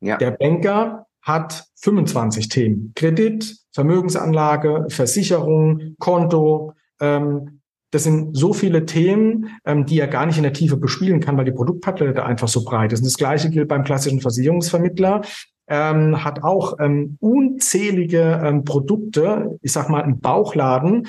Ja. 0.00 0.18
Der 0.18 0.30
Banker 0.30 1.06
hat 1.20 1.66
25 1.80 2.48
Themen. 2.48 2.92
Kredit, 2.94 3.56
Vermögensanlage, 3.72 4.86
Versicherung, 4.88 5.96
Konto. 5.98 6.74
Ähm, 7.00 7.60
das 7.96 8.04
sind 8.04 8.36
so 8.36 8.52
viele 8.52 8.86
Themen, 8.86 9.58
ähm, 9.64 9.86
die 9.86 9.98
er 9.98 10.06
gar 10.06 10.26
nicht 10.26 10.36
in 10.36 10.42
der 10.42 10.52
Tiefe 10.52 10.76
bespielen 10.76 11.20
kann, 11.20 11.36
weil 11.36 11.44
die 11.44 11.52
Produktpalette 11.52 12.24
einfach 12.24 12.48
so 12.48 12.64
breit 12.64 12.92
ist. 12.92 13.00
Und 13.00 13.06
das 13.06 13.16
Gleiche 13.16 13.50
gilt 13.50 13.68
beim 13.68 13.84
klassischen 13.84 14.20
Versicherungsvermittler. 14.20 15.22
Ähm, 15.68 16.24
hat 16.24 16.44
auch 16.44 16.78
ähm, 16.78 17.16
unzählige 17.20 18.40
ähm, 18.44 18.64
Produkte, 18.64 19.58
ich 19.62 19.72
sag 19.72 19.88
mal, 19.88 20.00
im 20.00 20.20
Bauchladen, 20.20 21.08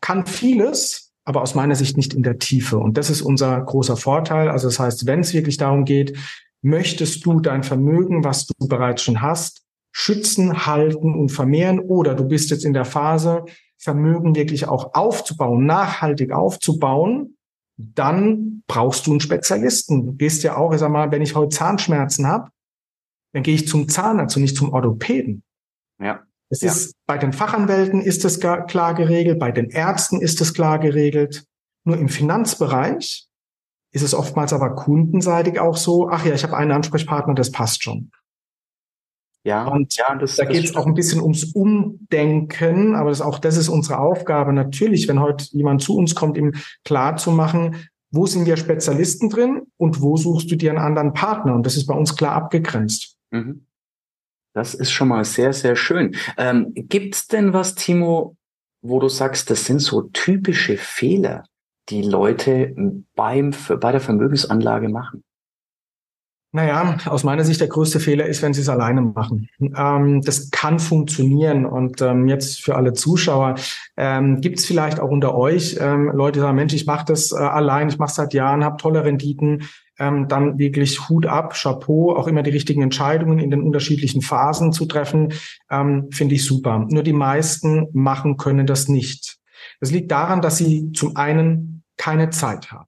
kann 0.00 0.24
vieles, 0.24 1.12
aber 1.26 1.42
aus 1.42 1.54
meiner 1.54 1.74
Sicht 1.74 1.98
nicht 1.98 2.14
in 2.14 2.22
der 2.22 2.38
Tiefe. 2.38 2.78
Und 2.78 2.96
das 2.96 3.10
ist 3.10 3.20
unser 3.20 3.60
großer 3.60 3.98
Vorteil. 3.98 4.48
Also 4.48 4.68
das 4.68 4.78
heißt, 4.78 5.06
wenn 5.06 5.20
es 5.20 5.34
wirklich 5.34 5.58
darum 5.58 5.84
geht, 5.84 6.16
Möchtest 6.62 7.24
du 7.24 7.38
dein 7.40 7.62
Vermögen, 7.62 8.24
was 8.24 8.46
du 8.46 8.66
bereits 8.66 9.02
schon 9.02 9.22
hast, 9.22 9.62
schützen, 9.92 10.66
halten 10.66 11.14
und 11.14 11.30
vermehren? 11.30 11.78
Oder 11.78 12.14
du 12.14 12.24
bist 12.24 12.50
jetzt 12.50 12.64
in 12.64 12.72
der 12.72 12.84
Phase, 12.84 13.44
Vermögen 13.78 14.34
wirklich 14.34 14.66
auch 14.66 14.94
aufzubauen, 14.94 15.64
nachhaltig 15.64 16.32
aufzubauen, 16.32 17.36
dann 17.76 18.64
brauchst 18.66 19.06
du 19.06 19.12
einen 19.12 19.20
Spezialisten. 19.20 20.06
Du 20.06 20.12
gehst 20.14 20.42
ja 20.42 20.56
auch, 20.56 20.72
ich 20.72 20.80
sag 20.80 20.90
mal, 20.90 21.12
wenn 21.12 21.22
ich 21.22 21.36
heute 21.36 21.56
Zahnschmerzen 21.56 22.26
habe, 22.26 22.50
dann 23.32 23.42
gehe 23.42 23.54
ich 23.54 23.68
zum 23.68 23.88
Zahnarzt 23.88 24.36
und 24.36 24.42
nicht 24.42 24.56
zum 24.56 24.72
Orthopäden. 24.72 25.44
Ja. 26.00 26.24
Es 26.50 26.62
ja. 26.62 26.72
ist 26.72 26.94
bei 27.06 27.18
den 27.18 27.32
Fachanwälten 27.32 28.00
ist 28.00 28.24
es 28.24 28.40
klar 28.40 28.94
geregelt, 28.94 29.38
bei 29.38 29.52
den 29.52 29.70
Ärzten 29.70 30.20
ist 30.20 30.40
es 30.40 30.54
klar 30.54 30.78
geregelt. 30.78 31.44
Nur 31.84 31.98
im 31.98 32.08
Finanzbereich 32.08 33.28
ist 33.92 34.02
es 34.02 34.14
oftmals 34.14 34.52
aber 34.52 34.74
kundenseitig 34.74 35.60
auch 35.60 35.76
so, 35.76 36.08
ach 36.08 36.24
ja, 36.24 36.34
ich 36.34 36.42
habe 36.42 36.56
einen 36.56 36.72
Ansprechpartner, 36.72 37.34
das 37.34 37.52
passt 37.52 37.82
schon. 37.82 38.10
Ja, 39.44 39.66
und 39.66 39.96
ja, 39.96 40.14
das, 40.16 40.36
da 40.36 40.44
geht 40.44 40.64
es 40.64 40.76
auch 40.76 40.86
ein 40.86 40.94
bisschen 40.94 41.22
ums 41.22 41.44
Umdenken, 41.44 42.94
aber 42.94 43.10
das, 43.10 43.20
auch 43.20 43.38
das 43.38 43.56
ist 43.56 43.68
unsere 43.68 43.98
Aufgabe. 43.98 44.52
Natürlich, 44.52 45.08
wenn 45.08 45.20
heute 45.20 45.46
jemand 45.52 45.82
zu 45.82 45.96
uns 45.96 46.14
kommt, 46.14 46.36
ihm 46.36 46.54
klar 46.84 47.16
zu 47.16 47.30
machen, 47.30 47.88
wo 48.10 48.26
sind 48.26 48.46
wir 48.46 48.56
Spezialisten 48.56 49.28
drin 49.28 49.62
und 49.76 50.00
wo 50.00 50.16
suchst 50.16 50.50
du 50.50 50.56
dir 50.56 50.70
einen 50.70 50.78
anderen 50.78 51.12
Partner? 51.12 51.54
Und 51.54 51.64
das 51.64 51.76
ist 51.76 51.86
bei 51.86 51.94
uns 51.94 52.16
klar 52.16 52.34
abgegrenzt. 52.34 53.16
Mhm. 53.30 53.66
Das 54.54 54.74
ist 54.74 54.90
schon 54.90 55.08
mal 55.08 55.24
sehr, 55.24 55.52
sehr 55.52 55.76
schön. 55.76 56.16
Ähm, 56.36 56.72
Gibt 56.74 57.14
es 57.14 57.26
denn 57.28 57.52
was, 57.52 57.74
Timo, 57.74 58.36
wo 58.82 58.98
du 58.98 59.08
sagst, 59.08 59.50
das 59.50 59.66
sind 59.66 59.80
so 59.80 60.02
typische 60.02 60.76
Fehler, 60.76 61.44
die 61.90 62.02
Leute 62.02 62.74
beim, 63.14 63.54
bei 63.80 63.92
der 63.92 64.00
Vermögensanlage 64.00 64.88
machen? 64.88 65.22
Naja, 66.50 66.96
aus 67.04 67.24
meiner 67.24 67.44
Sicht 67.44 67.60
der 67.60 67.68
größte 67.68 68.00
Fehler 68.00 68.24
ist, 68.24 68.40
wenn 68.40 68.54
sie 68.54 68.62
es 68.62 68.70
alleine 68.70 69.02
machen. 69.02 69.50
Ähm, 69.60 70.22
das 70.22 70.50
kann 70.50 70.78
funktionieren. 70.78 71.66
Und 71.66 72.00
ähm, 72.00 72.26
jetzt 72.26 72.64
für 72.64 72.74
alle 72.74 72.94
Zuschauer, 72.94 73.56
ähm, 73.98 74.40
gibt 74.40 74.58
es 74.58 74.64
vielleicht 74.64 74.98
auch 74.98 75.10
unter 75.10 75.34
euch 75.34 75.76
ähm, 75.78 76.10
Leute, 76.14 76.38
die 76.38 76.40
sagen, 76.40 76.56
Mensch, 76.56 76.72
ich 76.72 76.86
mache 76.86 77.04
das 77.04 77.32
äh, 77.32 77.36
allein, 77.36 77.90
ich 77.90 77.98
mache 77.98 78.14
seit 78.14 78.32
Jahren, 78.32 78.64
habe 78.64 78.78
tolle 78.78 79.04
Renditen. 79.04 79.68
Ähm, 79.98 80.28
dann 80.28 80.58
wirklich 80.58 81.08
Hut 81.08 81.26
ab, 81.26 81.54
Chapeau, 81.54 82.14
auch 82.16 82.28
immer 82.28 82.42
die 82.42 82.52
richtigen 82.52 82.82
Entscheidungen 82.82 83.40
in 83.40 83.50
den 83.50 83.62
unterschiedlichen 83.62 84.22
Phasen 84.22 84.72
zu 84.72 84.86
treffen, 84.86 85.34
ähm, 85.70 86.08
finde 86.12 86.36
ich 86.36 86.44
super. 86.46 86.86
Nur 86.88 87.02
die 87.02 87.12
meisten 87.12 87.88
machen 87.92 88.36
können 88.36 88.66
das 88.66 88.88
nicht. 88.88 89.38
Das 89.80 89.90
liegt 89.90 90.12
daran, 90.12 90.40
dass 90.40 90.56
sie 90.56 90.92
zum 90.92 91.16
einen 91.16 91.82
keine 91.96 92.30
Zeit 92.30 92.70
haben 92.70 92.87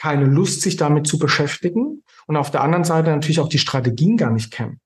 keine 0.00 0.24
Lust, 0.24 0.62
sich 0.62 0.76
damit 0.76 1.06
zu 1.06 1.18
beschäftigen 1.18 2.02
und 2.26 2.36
auf 2.36 2.50
der 2.50 2.62
anderen 2.62 2.84
Seite 2.84 3.10
natürlich 3.10 3.38
auch 3.38 3.50
die 3.50 3.58
Strategien 3.58 4.16
gar 4.16 4.30
nicht 4.30 4.50
kennen. 4.50 4.80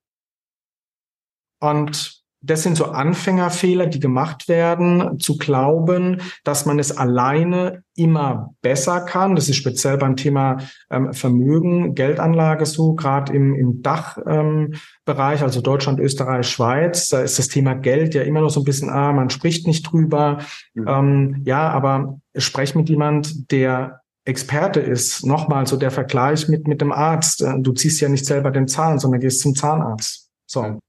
Und 1.61 2.25
das 2.41 2.61
sind 2.61 2.75
so 2.75 2.85
Anfängerfehler, 2.85 3.87
die 3.87 3.99
gemacht 3.99 4.47
werden, 4.47 5.19
zu 5.19 5.37
glauben, 5.37 6.21
dass 6.43 6.65
man 6.65 6.77
es 6.77 6.95
alleine 6.95 7.83
immer 7.95 8.53
besser 8.61 9.01
kann. 9.01 9.35
Das 9.35 9.49
ist 9.49 9.55
speziell 9.55 9.97
beim 9.97 10.15
Thema 10.15 10.57
ähm, 10.91 11.11
Vermögen, 11.13 11.95
Geldanlage 11.95 12.67
so, 12.67 12.93
gerade 12.93 13.33
im, 13.33 13.55
im 13.55 13.81
Dachbereich, 13.81 15.39
ähm, 15.39 15.43
also 15.43 15.61
Deutschland, 15.61 15.99
Österreich, 15.99 16.47
Schweiz. 16.47 17.07
Da 17.07 17.21
ist 17.21 17.39
das 17.39 17.47
Thema 17.47 17.73
Geld 17.73 18.13
ja 18.13 18.21
immer 18.21 18.41
noch 18.41 18.51
so 18.51 18.61
ein 18.61 18.65
bisschen, 18.65 18.89
ah, 18.89 19.11
man 19.11 19.31
spricht 19.31 19.65
nicht 19.65 19.91
drüber. 19.91 20.39
Mhm. 20.75 20.87
Ähm, 20.87 21.41
ja, 21.45 21.69
aber 21.69 22.19
sprech 22.35 22.75
mit 22.75 22.89
jemand, 22.89 23.49
der 23.51 24.01
Experte 24.25 24.79
ist. 24.79 25.25
Nochmal 25.25 25.67
so 25.67 25.77
der 25.77 25.91
Vergleich 25.91 26.47
mit, 26.47 26.67
mit 26.67 26.81
dem 26.81 26.91
Arzt. 26.91 27.41
Äh, 27.41 27.59
du 27.59 27.71
ziehst 27.73 28.01
ja 28.01 28.09
nicht 28.09 28.25
selber 28.25 28.51
den 28.51 28.67
Zahn, 28.67 28.99
sondern 28.99 29.21
gehst 29.21 29.41
zum 29.41 29.55
Zahnarzt. 29.55 30.29
So. 30.45 30.79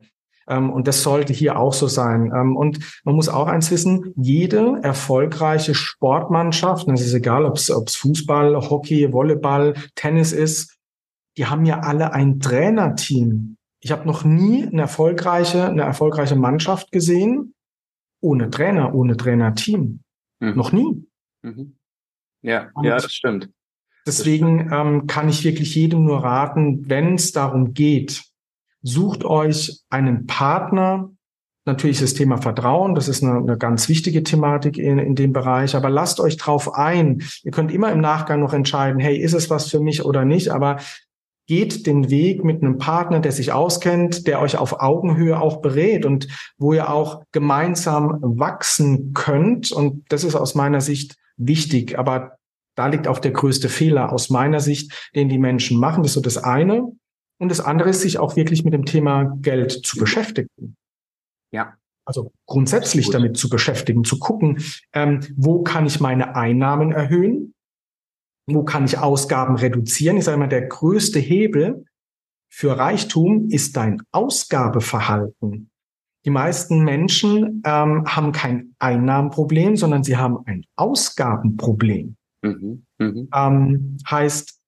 Ähm, 0.49 0.71
und 0.71 0.89
das 0.89 1.03
sollte 1.03 1.33
hier 1.33 1.59
auch 1.59 1.73
so 1.73 1.87
sein. 1.87 2.33
Ähm, 2.35 2.57
und 2.57 2.79
man 3.05 3.15
muss 3.15 3.29
auch 3.29 3.47
eins 3.47 3.71
wissen, 3.71 4.13
jede 4.17 4.79
erfolgreiche 4.83 5.75
Sportmannschaft, 5.75 6.89
es 6.89 7.01
ist 7.01 7.15
egal, 7.15 7.45
ob 7.45 7.57
es 7.57 7.97
Fußball, 7.97 8.57
Hockey, 8.57 9.13
Volleyball, 9.13 9.75
Tennis 9.95 10.33
ist, 10.33 10.77
die 11.37 11.47
haben 11.47 11.67
ja 11.67 11.81
alle 11.81 12.13
ein 12.13 12.41
Trainerteam. 12.41 13.57
Ich 13.81 13.93
habe 13.93 14.07
noch 14.07 14.25
nie 14.25 14.67
eine 14.67 14.83
erfolgreiche, 14.83 15.67
eine 15.67 15.83
erfolgreiche 15.83 16.37
Mannschaft 16.37 16.91
gesehen 16.93 17.53
ohne 18.21 18.51
Trainer, 18.51 18.95
ohne 18.95 19.17
Trainerteam. 19.17 20.01
Mhm. 20.41 20.57
Noch 20.57 20.73
nie. 20.73 21.07
Mhm. 21.43 21.77
Ja, 22.43 22.69
Und 22.75 22.85
ja, 22.85 22.97
das 22.97 23.13
stimmt. 23.13 23.51
Deswegen. 24.07 24.71
Ähm, 24.73 25.07
kann 25.07 25.29
ich 25.29 25.45
wirklich 25.45 25.75
jedem 25.75 26.05
nur 26.05 26.23
raten, 26.23 26.89
wenn 26.89 27.15
es 27.15 27.33
darum 27.33 27.75
geht, 27.75 28.23
sucht 28.83 29.25
euch 29.25 29.81
einen 29.91 30.27
Partner. 30.27 31.11
Natürlich 31.65 31.99
das 31.99 32.15
Thema 32.15 32.37
Vertrauen, 32.39 32.95
das 32.95 33.09
ist 33.09 33.25
eine, 33.25 33.39
eine 33.39 33.59
ganz 33.59 33.89
wichtige 33.89 34.23
Thematik 34.23 34.79
in, 34.79 35.01
in 35.01 35.17
dem 35.17 35.33
Bereich, 35.33 35.75
aber 35.75 35.91
lasst 35.91 36.21
euch 36.21 36.37
drauf 36.37 36.75
ein. 36.75 37.25
Ihr 37.43 37.51
könnt 37.51 37.73
immer 37.73 37.91
im 37.91 38.01
Nachgang 38.01 38.39
noch 38.39 38.53
entscheiden, 38.53 39.01
hey, 39.01 39.17
ist 39.19 39.35
es 39.35 39.51
was 39.51 39.69
für 39.69 39.81
mich 39.81 40.05
oder 40.05 40.25
nicht, 40.25 40.51
aber 40.51 40.77
geht 41.49 41.87
den 41.87 42.09
Weg 42.11 42.45
mit 42.45 42.63
einem 42.63 42.79
Partner, 42.79 43.19
der 43.19 43.33
sich 43.33 43.53
auskennt, 43.53 44.29
der 44.29 44.41
euch 44.41 44.57
auf 44.57 44.81
Augenhöhe 44.81 45.41
auch 45.41 45.61
berät 45.61 46.05
und 46.05 46.29
wo 46.57 46.73
ihr 46.73 46.91
auch 46.91 47.23
gemeinsam 47.33 48.19
wachsen 48.21 49.13
könnt. 49.13 49.73
Und 49.73 50.05
das 50.09 50.23
ist 50.23 50.37
aus 50.37 50.55
meiner 50.55 50.81
Sicht 50.81 51.17
wichtig. 51.37 51.99
Aber 51.99 52.39
da 52.77 52.87
liegt 52.89 53.09
auch 53.09 53.19
der 53.19 53.33
größte 53.33 53.69
Fehler 53.69 54.13
aus 54.13 54.31
meiner 54.31 54.61
Sicht, 54.61 55.11
den 55.15 55.29
die 55.29 55.39
Menschen 55.39 55.79
machen. 55.79 56.03
Das 56.03 56.11
ist 56.11 56.15
so 56.15 56.21
das 56.21 56.39
eine. 56.39 56.93
Und 57.39 57.51
das 57.51 57.61
andere 57.61 57.91
ist, 57.91 58.01
sich 58.01 58.19
auch 58.19 58.37
wirklich 58.37 58.65
mit 58.65 58.73
dem 58.73 58.85
Thema 58.85 59.37
Geld 59.41 59.73
zu 59.73 59.99
beschäftigen. 59.99 60.77
Ja. 61.53 61.75
Also 62.09 62.33
grundsätzlich 62.47 63.11
damit 63.11 63.37
zu 63.37 63.49
beschäftigen, 63.49 64.05
zu 64.05 64.21
gucken, 64.21 64.63
ähm, 64.93 65.21
wo 65.35 65.63
kann 65.63 65.87
ich 65.87 65.99
meine 65.99 66.37
Einnahmen 66.37 66.93
erhöhen? 66.93 67.53
Wo 68.47 68.63
kann 68.63 68.85
ich 68.85 68.99
Ausgaben 68.99 69.57
reduzieren? 69.57 70.17
Ich 70.17 70.25
sage 70.25 70.39
mal, 70.39 70.47
der 70.47 70.69
größte 70.69 71.19
Hebel 71.19 71.85
für 72.49 72.79
Reichtum 72.79 73.49
ist 73.49 73.77
dein 73.77 74.03
Ausgabeverhalten. 74.13 75.71
Die 76.27 76.31
meisten 76.31 76.83
Menschen 76.83 77.63
ähm, 77.65 78.05
haben 78.05 78.33
kein 78.33 78.75
Einnahmenproblem, 78.81 79.77
sondern 79.77 80.03
sie 80.03 80.17
haben 80.17 80.39
ein 80.47 80.65
Ausgabenproblem. 80.75 82.17
Mhm, 82.43 82.85
mh. 82.99 83.27
ähm, 83.33 83.97
heißt, 84.11 84.59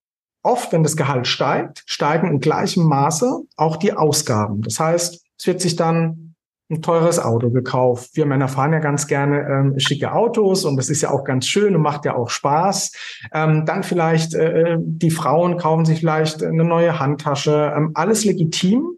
oft, 0.45 0.73
wenn 0.73 0.85
das 0.85 0.97
Gehalt 0.97 1.27
steigt, 1.27 1.83
steigen 1.87 2.29
in 2.29 2.38
gleichem 2.38 2.85
Maße 2.85 3.43
auch 3.57 3.77
die 3.77 3.93
Ausgaben. 3.93 4.62
Das 4.62 4.79
heißt, 4.79 5.21
es 5.37 5.47
wird 5.47 5.61
sich 5.61 5.75
dann 5.75 6.37
ein 6.71 6.83
teures 6.83 7.19
Auto 7.19 7.50
gekauft. 7.50 8.11
Wir 8.15 8.27
Männer 8.27 8.47
fahren 8.47 8.73
ja 8.73 8.79
ganz 8.79 9.07
gerne 9.07 9.41
ähm, 9.41 9.79
schicke 9.79 10.12
Autos 10.12 10.65
und 10.65 10.77
das 10.77 10.91
ist 10.91 11.00
ja 11.00 11.11
auch 11.11 11.25
ganz 11.25 11.47
schön 11.47 11.75
und 11.75 11.83
macht 11.83 12.05
ja 12.05 12.15
auch 12.15 12.29
Spaß. 12.29 12.93
Ähm, 13.33 13.65
dann 13.65 13.83
vielleicht 13.83 14.35
äh, 14.35 14.77
die 14.79 15.11
Frauen 15.11 15.57
kaufen 15.57 15.87
sich 15.87 16.00
vielleicht 16.00 16.43
eine 16.45 16.65
neue 16.65 17.00
Handtasche. 17.00 17.73
Ähm, 17.75 17.93
alles 17.95 18.25
legitim 18.25 18.98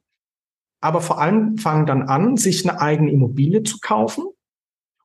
aber 0.81 1.01
vor 1.01 1.21
allem 1.21 1.59
fangen 1.59 1.87
dann 1.87 2.03
an, 2.03 2.37
sich 2.37 2.69
eine 2.69 2.81
eigene 2.81 3.13
Immobilie 3.13 3.63
zu 3.63 3.79
kaufen 3.81 4.25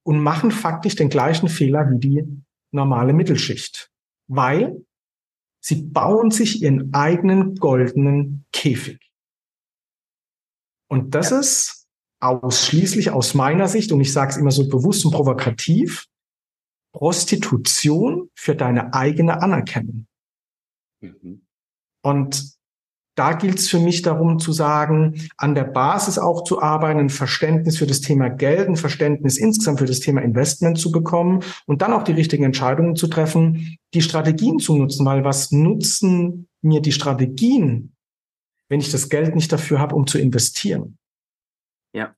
und 0.04 0.20
machen 0.20 0.52
faktisch 0.52 0.96
den 0.96 1.10
gleichen 1.10 1.50
Fehler 1.50 1.90
wie 1.90 2.00
die 2.00 2.24
normale 2.72 3.14
Mittelschicht, 3.14 3.92
weil 4.28 4.86
sie 5.60 5.82
bauen 5.84 6.32
sich 6.32 6.62
ihren 6.62 6.94
eigenen 6.94 7.56
goldenen 7.56 8.46
Käfig. 8.52 9.00
Und 10.88 11.16
das 11.16 11.32
ja. 11.32 11.40
ist 11.40 11.88
ausschließlich 12.20 13.12
aus 13.12 13.34
meiner 13.34 13.68
Sicht, 13.68 13.92
und 13.92 14.00
ich 14.00 14.14
sage 14.14 14.32
es 14.32 14.38
immer 14.38 14.52
so 14.52 14.70
bewusst 14.70 15.06
und 15.06 15.12
provokativ, 15.12 16.08
Prostitution 16.94 18.30
für 18.36 18.56
deine 18.56 18.94
eigene 18.94 19.42
Anerkennung. 19.42 20.08
Mhm. 21.02 21.46
Und 22.02 22.55
da 23.16 23.34
gilt 23.34 23.60
es 23.60 23.70
für 23.70 23.80
mich 23.80 24.02
darum 24.02 24.40
zu 24.40 24.52
sagen, 24.52 25.30
an 25.38 25.56
der 25.56 25.64
Basis 25.64 26.18
auch 26.18 26.44
zu 26.44 26.62
arbeiten, 26.62 27.00
ein 27.00 27.10
Verständnis 27.10 27.78
für 27.78 27.88
das 27.88 28.02
Thema 28.02 28.30
Geld, 28.30 28.68
ein 28.68 28.76
Verständnis 28.76 29.38
insgesamt 29.38 29.80
für 29.80 29.86
das 29.86 30.02
Thema 30.02 30.22
Investment 30.22 30.78
zu 30.78 30.92
bekommen 30.92 31.42
und 31.66 31.82
dann 31.82 31.94
auch 31.94 32.04
die 32.04 32.12
richtigen 32.12 32.44
Entscheidungen 32.44 32.96
zu 32.96 33.08
treffen, 33.08 33.78
die 33.94 34.02
Strategien 34.02 34.60
zu 34.60 34.76
nutzen, 34.76 35.06
weil 35.06 35.24
was 35.24 35.52
nutzen 35.52 36.48
mir 36.62 36.82
die 36.82 36.92
Strategien, 36.92 37.94
wenn 38.70 38.82
ich 38.82 38.92
das 38.92 39.10
Geld 39.10 39.34
nicht 39.34 39.52
dafür 39.52 39.80
habe, 39.80 39.96
um 39.96 40.08
zu 40.08 40.20
investieren? 40.20 40.98
Ja. 41.94 42.14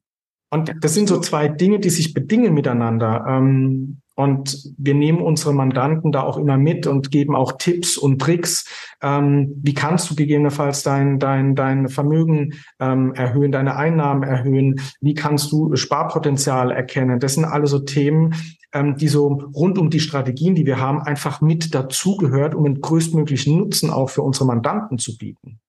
Und 0.50 0.74
das 0.82 0.94
sind 0.94 1.10
so 1.10 1.20
zwei 1.20 1.48
Dinge, 1.48 1.80
die 1.80 1.90
sich 1.90 2.14
bedingen 2.14 2.54
miteinander. 2.54 3.26
Ähm, 3.28 4.02
und 4.18 4.74
wir 4.80 4.96
nehmen 4.96 5.22
unsere 5.22 5.54
Mandanten 5.54 6.12
da 6.12 6.24
auch 6.24 6.38
immer 6.38 6.58
mit 6.58 6.88
und 6.88 7.12
geben 7.12 7.36
auch 7.36 7.54
Tipps 7.60 7.98
und 7.98 8.20
Tricks. 8.20 8.66
Ähm, 9.00 9.54
wie 9.62 9.76
kannst 9.76 10.10
du 10.10 10.16
gegebenenfalls 10.16 10.82
dein, 10.82 11.20
dein, 11.20 11.54
dein 11.54 11.88
Vermögen 11.88 12.56
ähm, 12.80 13.14
erhöhen, 13.14 13.52
deine 13.52 13.76
Einnahmen 13.76 14.24
erhöhen? 14.24 14.82
Wie 15.02 15.14
kannst 15.14 15.52
du 15.52 15.76
Sparpotenzial 15.76 16.72
erkennen? 16.72 17.20
Das 17.20 17.36
sind 17.36 17.46
alle 17.46 17.68
so 17.68 17.78
Themen, 17.78 18.34
ähm, 18.74 18.98
die 18.98 19.08
so 19.08 19.28
rund 19.28 19.78
um 19.78 19.92
die 19.92 20.00
Strategien, 20.00 20.56
die 20.56 20.66
wir 20.66 20.80
haben, 20.80 21.00
einfach 21.00 21.40
mit 21.40 21.76
dazugehört, 21.76 22.56
um 22.56 22.64
den 22.64 22.82
größtmöglichen 22.82 23.56
Nutzen 23.56 23.92
auch 23.92 24.10
für 24.10 24.24
unsere 24.24 24.48
Mandanten 24.48 24.98
zu 24.98 25.16
bieten. 25.16 25.60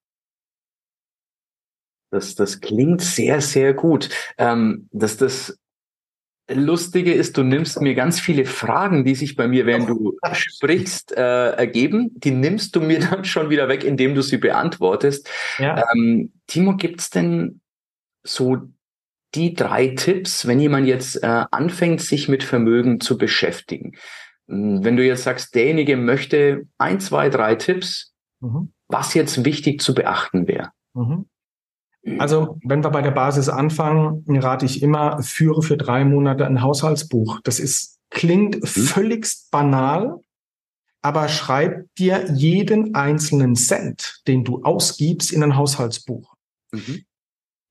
Das, 2.10 2.34
das 2.34 2.62
klingt 2.62 3.02
sehr, 3.02 3.42
sehr 3.42 3.74
gut. 3.74 4.08
Ähm, 4.38 4.88
dass 4.90 5.18
das 5.18 5.58
Lustige 6.50 7.12
ist, 7.12 7.36
du 7.36 7.42
nimmst 7.42 7.80
mir 7.80 7.94
ganz 7.94 8.20
viele 8.20 8.46
Fragen, 8.46 9.04
die 9.04 9.14
sich 9.14 9.36
bei 9.36 9.46
mir, 9.46 9.66
während 9.66 9.88
du 9.88 10.16
sprichst, 10.32 11.12
äh, 11.12 11.50
ergeben, 11.50 12.10
die 12.14 12.30
nimmst 12.30 12.74
du 12.74 12.80
mir 12.80 13.00
dann 13.10 13.24
schon 13.24 13.50
wieder 13.50 13.68
weg, 13.68 13.84
indem 13.84 14.14
du 14.14 14.22
sie 14.22 14.38
beantwortest. 14.38 15.28
Ja. 15.58 15.84
Ähm, 15.92 16.32
Timo, 16.46 16.76
gibt's 16.76 17.10
denn 17.10 17.60
so 18.24 18.58
die 19.34 19.52
drei 19.52 19.88
Tipps, 19.88 20.46
wenn 20.46 20.58
jemand 20.58 20.86
jetzt 20.86 21.22
äh, 21.22 21.44
anfängt, 21.50 22.00
sich 22.00 22.28
mit 22.28 22.42
Vermögen 22.42 23.00
zu 23.00 23.18
beschäftigen? 23.18 23.92
Hm, 24.48 24.82
wenn 24.84 24.96
du 24.96 25.04
jetzt 25.04 25.24
sagst, 25.24 25.54
derjenige 25.54 25.96
möchte 25.96 26.66
ein, 26.78 26.98
zwei, 27.00 27.28
drei 27.28 27.56
Tipps, 27.56 28.14
mhm. 28.40 28.72
was 28.88 29.12
jetzt 29.12 29.44
wichtig 29.44 29.82
zu 29.82 29.94
beachten 29.94 30.48
wäre. 30.48 30.70
Mhm. 30.94 31.26
Also, 32.18 32.58
wenn 32.64 32.82
wir 32.82 32.90
bei 32.90 33.02
der 33.02 33.10
Basis 33.10 33.48
anfangen, 33.48 34.24
rate 34.28 34.66
ich 34.66 34.82
immer, 34.82 35.22
führe 35.22 35.62
für 35.62 35.76
drei 35.76 36.04
Monate 36.04 36.46
ein 36.46 36.62
Haushaltsbuch. 36.62 37.40
Das 37.44 37.60
ist, 37.60 37.98
klingt 38.10 38.56
mhm. 38.56 38.66
völligst 38.66 39.50
banal, 39.50 40.20
aber 41.02 41.28
schreib 41.28 41.86
dir 41.96 42.30
jeden 42.32 42.94
einzelnen 42.94 43.54
Cent, 43.54 44.22
den 44.26 44.44
du 44.44 44.62
ausgibst, 44.62 45.32
in 45.32 45.42
ein 45.42 45.56
Haushaltsbuch. 45.56 46.34
Mhm. 46.72 47.02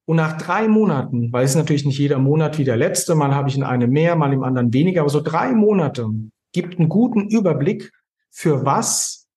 Und 0.05 0.15
nach 0.15 0.37
drei 0.37 0.69
Monaten, 0.69 1.33
weil 1.33 1.43
es 1.43 1.51
ist 1.51 1.57
natürlich 1.57 1.85
nicht 1.85 1.99
jeder 1.99 2.17
Monat 2.17 2.57
wie 2.57 2.63
der 2.63 2.77
letzte, 2.77 3.13
mal 3.15 3.35
habe 3.35 3.49
ich 3.49 3.57
in 3.57 3.63
einem 3.63 3.91
mehr, 3.91 4.15
mal 4.15 4.31
im 4.31 4.43
anderen 4.43 4.73
weniger, 4.73 5.01
aber 5.01 5.09
so 5.09 5.21
drei 5.21 5.51
Monate 5.51 6.07
gibt 6.53 6.79
einen 6.79 6.87
guten 6.87 7.27
Überblick, 7.27 7.91
für 8.29 8.65
was 8.65 9.27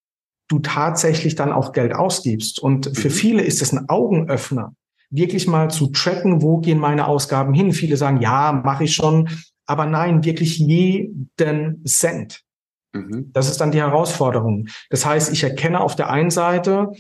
du 0.49 0.61
tatsächlich 0.61 1.35
dann 1.35 1.53
auch 1.53 1.73
Geld 1.73 1.95
ausgibst. 1.95 2.61
Und 2.61 2.97
für 2.97 3.09
mhm. 3.09 3.13
viele 3.13 3.43
ist 3.43 3.63
es 3.63 3.73
ein 3.73 3.89
Augenöffner 3.89 4.75
wirklich 5.11 5.47
mal 5.47 5.71
zu 5.71 5.89
tracken, 5.89 6.43
wo 6.43 6.59
gehen 6.59 6.79
meine 6.79 7.07
Ausgaben 7.07 7.53
hin. 7.53 7.73
Viele 7.73 7.97
sagen, 7.97 8.21
ja, 8.21 8.53
mache 8.53 8.85
ich 8.85 8.95
schon, 8.95 9.29
aber 9.67 9.87
nein, 9.87 10.25
wirklich 10.25 10.59
jeden 10.59 11.85
Cent. 11.85 12.43
Mhm. 12.93 13.31
Das 13.33 13.49
ist 13.49 13.61
dann 13.61 13.73
die 13.73 13.81
Herausforderung. 13.81 14.69
Das 14.89 15.05
heißt, 15.05 15.33
ich 15.33 15.43
erkenne 15.43 15.81
auf 15.81 15.97
der 15.97 16.11
einen 16.11 16.31
Seite, 16.31 16.93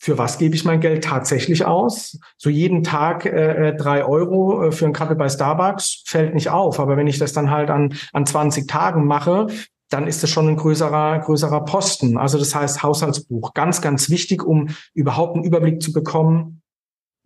für 0.00 0.16
was 0.16 0.38
gebe 0.38 0.54
ich 0.54 0.64
mein 0.64 0.80
Geld 0.80 1.02
tatsächlich 1.02 1.64
aus? 1.64 2.20
So 2.36 2.50
jeden 2.50 2.84
Tag 2.84 3.26
äh, 3.26 3.70
äh 3.70 3.76
drei 3.76 4.04
Euro 4.04 4.62
äh, 4.62 4.72
für 4.72 4.84
einen 4.84 4.94
Kaffee 4.94 5.16
bei 5.16 5.28
Starbucks 5.28 6.04
fällt 6.06 6.34
nicht 6.34 6.50
auf. 6.50 6.78
Aber 6.78 6.96
wenn 6.96 7.08
ich 7.08 7.18
das 7.18 7.32
dann 7.32 7.50
halt 7.50 7.68
an, 7.68 7.94
an 8.12 8.24
20 8.24 8.68
Tagen 8.68 9.06
mache, 9.06 9.48
dann 9.90 10.06
ist 10.06 10.22
das 10.22 10.30
schon 10.30 10.48
ein 10.48 10.56
größerer, 10.56 11.18
größerer 11.18 11.64
Posten. 11.64 12.16
Also 12.16 12.38
das 12.38 12.54
heißt 12.54 12.82
Haushaltsbuch. 12.82 13.54
Ganz, 13.54 13.80
ganz 13.80 14.08
wichtig, 14.08 14.44
um 14.44 14.68
überhaupt 14.94 15.34
einen 15.34 15.44
Überblick 15.44 15.82
zu 15.82 15.92
bekommen, 15.92 16.57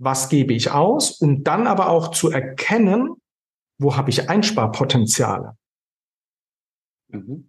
was 0.02 0.28
gebe 0.28 0.52
ich 0.52 0.72
aus 0.72 1.12
und 1.12 1.44
dann 1.44 1.66
aber 1.66 1.88
auch 1.88 2.10
zu 2.10 2.30
erkennen, 2.30 3.14
wo 3.78 3.96
habe 3.96 4.10
ich 4.10 4.28
Einsparpotenziale. 4.28 5.56
Mhm. 7.08 7.48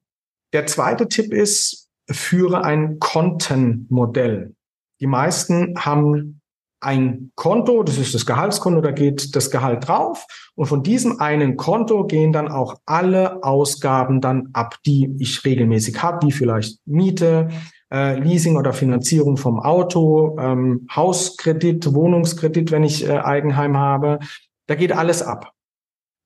Der 0.54 0.68
zweite 0.68 1.08
Tipp 1.08 1.34
ist, 1.34 1.90
führe 2.10 2.64
ein 2.64 3.00
Kontenmodell. 3.00 4.56
Die 5.00 5.08
meisten 5.08 5.80
haben 5.80 6.42
ein 6.80 7.32
Konto, 7.36 7.82
das 7.82 7.98
ist 7.98 8.14
das 8.14 8.26
Gehaltskonto, 8.26 8.82
da 8.82 8.92
geht 8.92 9.36
das 9.36 9.50
Gehalt 9.50 9.88
drauf 9.88 10.26
und 10.56 10.68
von 10.68 10.84
diesem 10.84 11.20
einen 11.20 11.56
Konto 11.58 12.06
gehen 12.06 12.34
dann 12.34 12.50
auch 12.50 12.76
alle 12.86 13.44
Ausgaben 13.44 14.22
dann 14.22 14.50
ab, 14.54 14.76
die 14.86 15.16
ich 15.20 15.44
regelmäßig 15.46 16.04
habe, 16.04 16.28
wie 16.28 16.32
vielleicht 16.32 16.80
Miete, 16.86 17.50
äh, 17.94 18.20
Leasing 18.20 18.58
oder 18.58 18.74
Finanzierung 18.74 19.38
vom 19.38 19.60
Auto, 19.60 20.38
ähm, 20.40 20.88
Hauskredit, 20.94 21.94
Wohnungskredit, 21.94 22.72
wenn 22.72 22.84
ich 22.84 23.06
äh, 23.06 23.20
Eigenheim 23.20 23.78
habe. 23.78 24.20
Da 24.68 24.76
geht 24.76 24.92
alles 24.92 25.22
ab. 25.22 25.54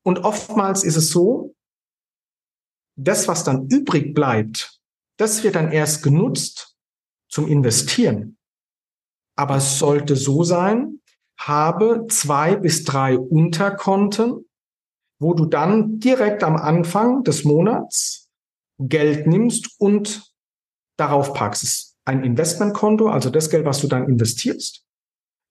Und 0.04 0.24
oftmals 0.24 0.84
ist 0.86 0.96
es 0.96 1.10
so, 1.10 1.54
das, 2.96 3.28
was 3.28 3.44
dann 3.44 3.68
übrig 3.68 4.16
bleibt, 4.16 4.80
das 5.18 5.44
wird 5.44 5.56
dann 5.56 5.72
erst 5.72 6.04
genutzt 6.04 6.76
zum 7.30 7.48
Investieren. 7.48 8.38
Aber 9.36 9.58
es 9.58 9.78
sollte 9.78 10.16
so 10.16 10.44
sein, 10.44 11.02
habe 11.38 12.08
zwei 12.10 12.56
bis 12.56 12.86
drei 12.86 13.18
Unterkonten, 13.18 14.46
wo 15.20 15.34
du 15.34 15.46
dann 15.46 16.00
direkt 16.00 16.44
am 16.44 16.56
Anfang 16.56 17.24
des 17.24 17.44
Monats 17.44 18.30
Geld 18.80 19.28
nimmst 19.28 19.76
und 19.80 20.32
darauf 20.98 21.34
packst. 21.34 21.64
Es 21.64 21.70
ist 21.70 21.96
ein 22.06 22.24
Investmentkonto, 22.24 23.10
also 23.10 23.30
das 23.30 23.50
Geld, 23.50 23.66
was 23.66 23.80
du 23.80 23.88
dann 23.88 24.08
investierst. 24.08 24.84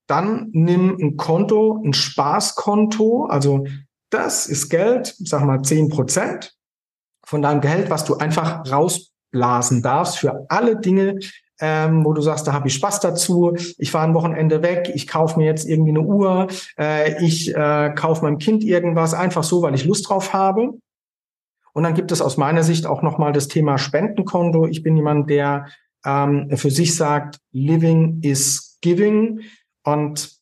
Dann 0.09 0.48
nimm 0.52 0.96
ein 1.00 1.16
Konto, 1.16 1.82
ein 1.85 1.92
Spaßkonto, 1.92 3.26
also 3.26 3.66
das 4.11 4.46
ist 4.46 4.68
Geld, 4.68 5.14
sag 5.18 5.44
mal 5.44 5.62
zehn 5.62 5.88
Prozent 5.88 6.54
von 7.24 7.42
deinem 7.42 7.61
Geld, 7.61 7.90
was 7.90 8.04
du 8.04 8.16
einfach 8.16 8.70
rausblasen 8.70 9.82
darfst 9.82 10.18
für 10.18 10.46
alle 10.48 10.76
Dinge, 10.76 11.18
ähm, 11.61 12.04
wo 12.04 12.12
du 12.12 12.20
sagst, 12.20 12.46
da 12.46 12.52
habe 12.52 12.68
ich 12.68 12.74
Spaß 12.74 13.00
dazu, 13.00 13.54
ich 13.78 13.90
fahre 13.90 14.06
ein 14.06 14.14
Wochenende 14.14 14.62
weg, 14.62 14.90
ich 14.94 15.06
kaufe 15.06 15.38
mir 15.38 15.46
jetzt 15.46 15.68
irgendwie 15.68 15.90
eine 15.90 16.02
Uhr, 16.02 16.46
äh, 16.78 17.24
ich 17.24 17.54
äh, 17.54 17.92
kaufe 17.96 18.24
meinem 18.24 18.38
Kind 18.38 18.62
irgendwas, 18.62 19.14
einfach 19.14 19.42
so, 19.42 19.62
weil 19.62 19.74
ich 19.74 19.85
Lust 19.85 20.09
drauf 20.09 20.32
habe. 20.32 20.74
Und 21.77 21.83
dann 21.83 21.93
gibt 21.93 22.11
es 22.11 22.23
aus 22.23 22.39
meiner 22.39 22.62
Sicht 22.62 22.87
auch 22.87 23.03
nochmal 23.03 23.35
das 23.35 23.49
Thema 23.49 23.77
Spendenkonto. 23.77 24.67
Ich 24.67 24.83
bin 24.83 24.97
jemand, 24.97 25.29
der 25.29 25.69
ähm, 26.07 26.49
für 26.57 26.71
sich 26.71 26.97
sagt, 26.97 27.39
Living 27.53 28.23
is 28.23 28.79
Giving 28.81 29.43
und 29.85 30.41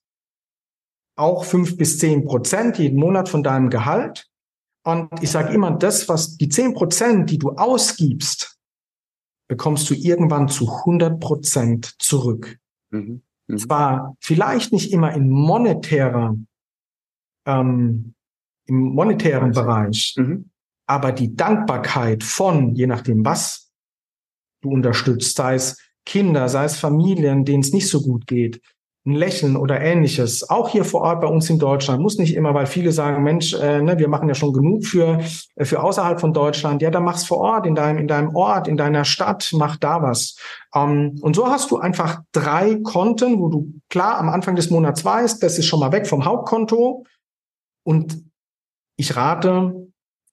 auch 1.17 1.45
fünf 1.45 1.77
bis 1.77 1.99
zehn 1.99 2.25
Prozent 2.25 2.79
jeden 2.79 3.01
Monat 3.01 3.29
von 3.29 3.43
deinem 3.43 3.69
Gehalt. 3.69 4.29
Und 4.85 5.09
ich 5.23 5.31
sage 5.33 5.53
immer, 5.53 5.73
das, 5.73 6.09
was 6.09 6.37
die 6.37 6.49
zehn 6.49 6.73
Prozent, 6.73 7.29
die 7.31 7.39
du 7.39 7.51
ausgibst, 7.51 8.57
bekommst 9.49 9.91
du 9.91 9.95
irgendwann 9.95 10.47
zu 10.47 10.69
100 10.69 11.19
Prozent 11.19 11.97
zurück. 11.99 12.61
Mhm. 12.91 13.23
Mhm. 13.49 13.59
Zwar 13.59 14.17
vielleicht 14.21 14.71
nicht 14.71 14.93
immer 14.93 15.13
in 15.13 15.29
monetärer, 15.31 16.37
ähm, 17.45 18.15
im 18.67 18.77
monetären 18.77 19.51
Bereich, 19.51 20.15
mhm. 20.17 20.53
Aber 20.87 21.13
die 21.13 21.35
Dankbarkeit 21.35 22.23
von, 22.23 22.75
je 22.75 22.87
nachdem, 22.87 23.25
was 23.25 23.73
du 24.63 24.71
unterstützt, 24.71 25.37
sei 25.37 25.55
es 25.55 25.79
Kinder, 26.05 26.49
sei 26.49 26.65
es 26.65 26.79
Familien, 26.79 27.45
denen 27.45 27.63
es 27.63 27.73
nicht 27.73 27.89
so 27.89 28.03
gut 28.03 28.27
geht, 28.27 28.61
ein 29.07 29.13
Lächeln 29.13 29.57
oder 29.57 29.81
ähnliches, 29.83 30.49
auch 30.49 30.71
hier 30.71 30.85
vor 30.85 31.03
Ort 31.03 31.21
bei 31.21 31.27
uns 31.27 31.51
in 31.51 31.59
Deutschland, 31.59 32.01
muss 32.01 32.17
nicht 32.17 32.35
immer, 32.35 32.55
weil 32.55 32.65
viele 32.65 32.91
sagen, 32.91 33.23
Mensch, 33.23 33.53
äh, 33.53 33.83
ne, 33.83 33.99
wir 33.99 34.09
machen 34.09 34.29
ja 34.29 34.35
schon 34.35 34.55
genug 34.55 34.87
für, 34.87 35.21
äh, 35.57 35.65
für 35.67 35.83
außerhalb 35.83 36.19
von 36.21 36.33
Deutschland. 36.33 36.81
Ja, 36.81 36.91
dann 36.91 37.05
mach's 37.05 37.25
vor 37.25 37.39
Ort, 37.39 37.67
in 37.67 37.75
deinem, 37.75 37.99
in 37.99 38.09
deinem 38.09 38.35
Ort, 38.35 38.67
in 38.67 38.79
deiner 38.79 39.05
Stadt, 39.05 39.51
mach 39.53 39.77
da 39.77 40.01
was. 40.01 40.39
Ähm, 40.75 41.19
und 41.21 41.37
so 41.37 41.49
hast 41.49 41.71
du 41.71 41.77
einfach 41.77 42.23
drei 42.33 42.81
Konten, 42.83 43.39
wo 43.41 43.49
du 43.49 43.75
klar 43.91 44.17
am 44.19 44.31
Anfang 44.31 44.57
des 44.57 44.71
Monats 44.71 45.05
weißt, 45.05 45.43
das 45.43 45.59
ist 45.59 45.67
schon 45.67 45.81
mal 45.81 45.93
weg 45.93 46.07
vom 46.07 46.25
Hauptkonto. 46.25 47.05
Und 47.83 48.25
ich 48.97 49.17
rate, 49.17 49.84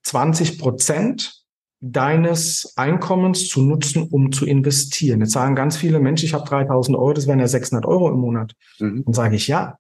20 0.04 0.60
Prozent 0.60 1.42
deines 1.82 2.74
Einkommens 2.76 3.48
zu 3.48 3.64
nutzen, 3.64 4.04
um 4.04 4.32
zu 4.32 4.46
investieren. 4.46 5.22
Jetzt 5.22 5.32
sagen 5.32 5.56
ganz 5.56 5.78
viele 5.78 6.00
Menschen, 6.00 6.26
ich 6.26 6.34
habe 6.34 6.48
3000 6.48 6.96
Euro, 6.96 7.14
das 7.14 7.28
wären 7.28 7.40
ja 7.40 7.48
600 7.48 7.86
Euro 7.86 8.10
im 8.10 8.20
Monat. 8.20 8.54
Mhm. 8.80 9.04
Dann 9.06 9.14
sage 9.14 9.36
ich 9.36 9.48
ja. 9.48 9.78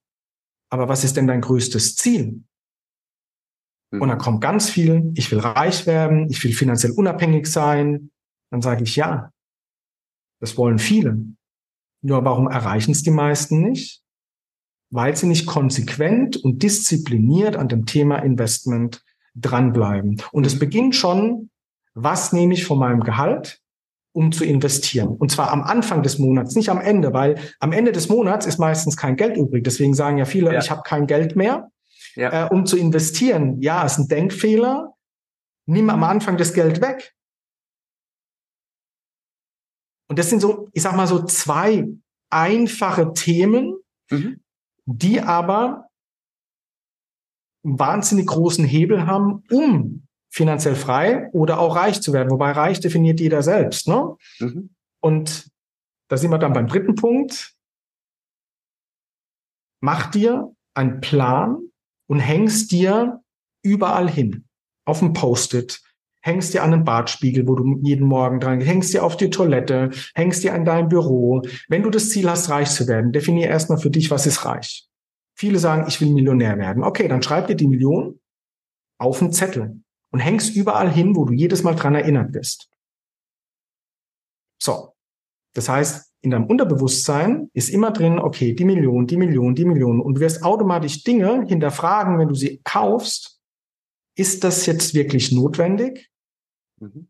Aber 0.69 0.89
was 0.89 1.03
ist 1.03 1.17
denn 1.17 1.27
dein 1.27 1.41
größtes 1.41 1.95
Ziel? 1.95 2.43
Mhm. 3.91 4.01
Und 4.01 4.09
dann 4.09 4.17
kommt 4.17 4.41
ganz 4.41 4.69
viel, 4.69 5.11
ich 5.15 5.31
will 5.31 5.39
reich 5.39 5.85
werden, 5.85 6.27
ich 6.29 6.43
will 6.43 6.53
finanziell 6.53 6.93
unabhängig 6.93 7.45
sein. 7.45 8.09
Dann 8.49 8.61
sage 8.61 8.83
ich 8.83 8.95
ja. 8.95 9.31
Das 10.39 10.57
wollen 10.57 10.79
viele. 10.79 11.23
Nur 12.01 12.25
warum 12.25 12.49
erreichen 12.49 12.91
es 12.91 13.03
die 13.03 13.11
meisten 13.11 13.61
nicht? 13.61 14.01
Weil 14.89 15.15
sie 15.15 15.27
nicht 15.27 15.45
konsequent 15.45 16.35
und 16.35 16.63
diszipliniert 16.63 17.55
an 17.55 17.69
dem 17.69 17.85
Thema 17.85 18.17
Investment 18.17 19.03
dranbleiben. 19.35 20.21
Und 20.31 20.45
es 20.45 20.55
mhm. 20.55 20.59
beginnt 20.59 20.95
schon, 20.95 21.49
was 21.93 22.33
nehme 22.33 22.53
ich 22.53 22.65
von 22.65 22.79
meinem 22.79 23.01
Gehalt, 23.01 23.59
um 24.13 24.31
zu 24.31 24.43
investieren. 24.43 25.09
Und 25.09 25.31
zwar 25.31 25.51
am 25.51 25.63
Anfang 25.63 26.03
des 26.03 26.19
Monats, 26.19 26.55
nicht 26.55 26.69
am 26.69 26.81
Ende, 26.81 27.13
weil 27.13 27.39
am 27.59 27.71
Ende 27.71 27.91
des 27.91 28.09
Monats 28.09 28.45
ist 28.45 28.59
meistens 28.59 28.97
kein 28.97 29.15
Geld 29.15 29.37
übrig. 29.37 29.63
Deswegen 29.63 29.93
sagen 29.93 30.17
ja 30.17 30.25
viele, 30.25 30.53
ja. 30.53 30.59
ich 30.59 30.69
habe 30.69 30.81
kein 30.83 31.07
Geld 31.07 31.35
mehr, 31.35 31.71
ja. 32.15 32.47
äh, 32.47 32.49
um 32.49 32.65
zu 32.65 32.77
investieren. 32.77 33.61
Ja, 33.61 33.85
ist 33.85 33.97
ein 33.97 34.07
Denkfehler. 34.07 34.93
Nimm 35.65 35.89
am 35.89 36.03
Anfang 36.03 36.37
das 36.37 36.53
Geld 36.53 36.81
weg. 36.81 37.13
Und 40.09 40.19
das 40.19 40.29
sind 40.29 40.41
so, 40.41 40.67
ich 40.73 40.81
sag 40.81 40.95
mal 40.95 41.07
so 41.07 41.23
zwei 41.23 41.87
einfache 42.29 43.13
Themen, 43.13 43.77
mhm. 44.09 44.41
die 44.85 45.21
aber 45.21 45.90
wahnsinnig 47.63 48.27
großen 48.27 48.65
Hebel 48.65 49.05
haben, 49.05 49.43
um 49.49 50.07
finanziell 50.29 50.75
frei 50.75 51.29
oder 51.33 51.59
auch 51.59 51.75
reich 51.75 52.01
zu 52.01 52.13
werden. 52.13 52.31
Wobei 52.31 52.51
reich 52.51 52.79
definiert 52.79 53.19
jeder 53.19 53.43
selbst. 53.43 53.87
Ne? 53.87 54.15
Mhm. 54.39 54.69
Und 55.01 55.49
da 56.07 56.17
sind 56.17 56.31
wir 56.31 56.37
dann 56.37 56.53
beim 56.53 56.67
dritten 56.67 56.95
Punkt. 56.95 57.53
Mach 59.81 60.11
dir 60.11 60.53
einen 60.73 61.01
Plan 61.01 61.57
und 62.07 62.19
hängst 62.19 62.71
dir 62.71 63.21
überall 63.63 64.09
hin. 64.09 64.45
auf 64.85 64.99
dem 64.99 65.13
Post-it, 65.13 65.79
hängst 66.21 66.53
dir 66.53 66.63
an 66.63 66.71
den 66.71 66.83
Bartspiegel, 66.83 67.47
wo 67.47 67.55
du 67.55 67.79
jeden 67.83 68.07
Morgen 68.07 68.39
dran 68.39 68.59
gehst, 68.59 68.69
hängst 68.69 68.93
dir 68.93 69.03
auf 69.03 69.15
die 69.15 69.29
Toilette, 69.29 69.91
hängst 70.15 70.43
dir 70.43 70.53
an 70.53 70.65
dein 70.65 70.89
Büro. 70.89 71.43
Wenn 71.69 71.83
du 71.83 71.89
das 71.89 72.09
Ziel 72.09 72.29
hast, 72.29 72.49
reich 72.49 72.69
zu 72.69 72.87
werden, 72.87 73.11
definier 73.11 73.47
erstmal 73.47 73.77
für 73.77 73.89
dich, 73.89 74.11
was 74.11 74.25
ist 74.25 74.43
reich. 74.45 74.89
Viele 75.35 75.59
sagen, 75.59 75.85
ich 75.87 75.99
will 76.01 76.11
Millionär 76.11 76.57
werden. 76.57 76.83
Okay, 76.83 77.07
dann 77.07 77.23
schreib 77.23 77.47
dir 77.47 77.55
die 77.55 77.67
Million 77.67 78.19
auf 78.99 79.21
einen 79.21 79.33
Zettel 79.33 79.81
und 80.11 80.19
hängst 80.19 80.55
überall 80.55 80.91
hin, 80.91 81.15
wo 81.15 81.25
du 81.25 81.33
jedes 81.33 81.63
Mal 81.63 81.75
dran 81.75 81.95
erinnert 81.95 82.31
bist. 82.31 82.69
So. 84.61 84.93
Das 85.53 85.67
heißt, 85.67 86.13
in 86.21 86.31
deinem 86.31 86.45
Unterbewusstsein 86.45 87.49
ist 87.53 87.69
immer 87.69 87.91
drin, 87.91 88.19
okay, 88.19 88.53
die 88.53 88.63
Million, 88.63 89.07
die 89.07 89.17
Million, 89.17 89.55
die 89.55 89.65
Million. 89.65 89.99
Und 89.99 90.15
du 90.15 90.21
wirst 90.21 90.43
automatisch 90.43 91.03
Dinge 91.03 91.45
hinterfragen, 91.47 92.19
wenn 92.19 92.27
du 92.27 92.35
sie 92.35 92.61
kaufst. 92.63 93.39
Ist 94.15 94.43
das 94.43 94.65
jetzt 94.65 94.93
wirklich 94.93 95.31
notwendig? 95.31 96.11
Mhm. 96.79 97.09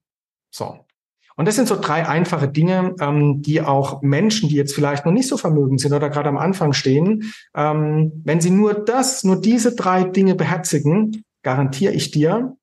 So. 0.50 0.86
Und 1.36 1.48
das 1.48 1.56
sind 1.56 1.68
so 1.68 1.80
drei 1.80 2.08
einfache 2.08 2.48
Dinge, 2.48 2.96
ähm, 3.00 3.42
die 3.42 3.62
auch 3.62 4.02
Menschen, 4.02 4.50
die 4.50 4.56
jetzt 4.56 4.76
vielleicht 4.76 5.06
noch 5.06 5.12
nicht 5.12 5.28
so 5.28 5.38
vermögend 5.38 5.80
sind 5.80 5.94
oder 5.94 6.10
gerade 6.10 6.30
am 6.30 6.38
Anfang 6.38 6.74
stehen, 6.74 7.34
ähm, 7.56 8.12
wenn 8.24 8.42
sie 8.42 8.52
nur 8.52 8.74
das, 8.74 9.24
nur 9.24 9.40
diese 9.40 9.76
drei 9.76 10.04
Dinge 10.04 10.36
beherzigen, 10.36 11.24
garantiere 11.44 11.94
ich 11.94 12.12
dir, 12.12 12.56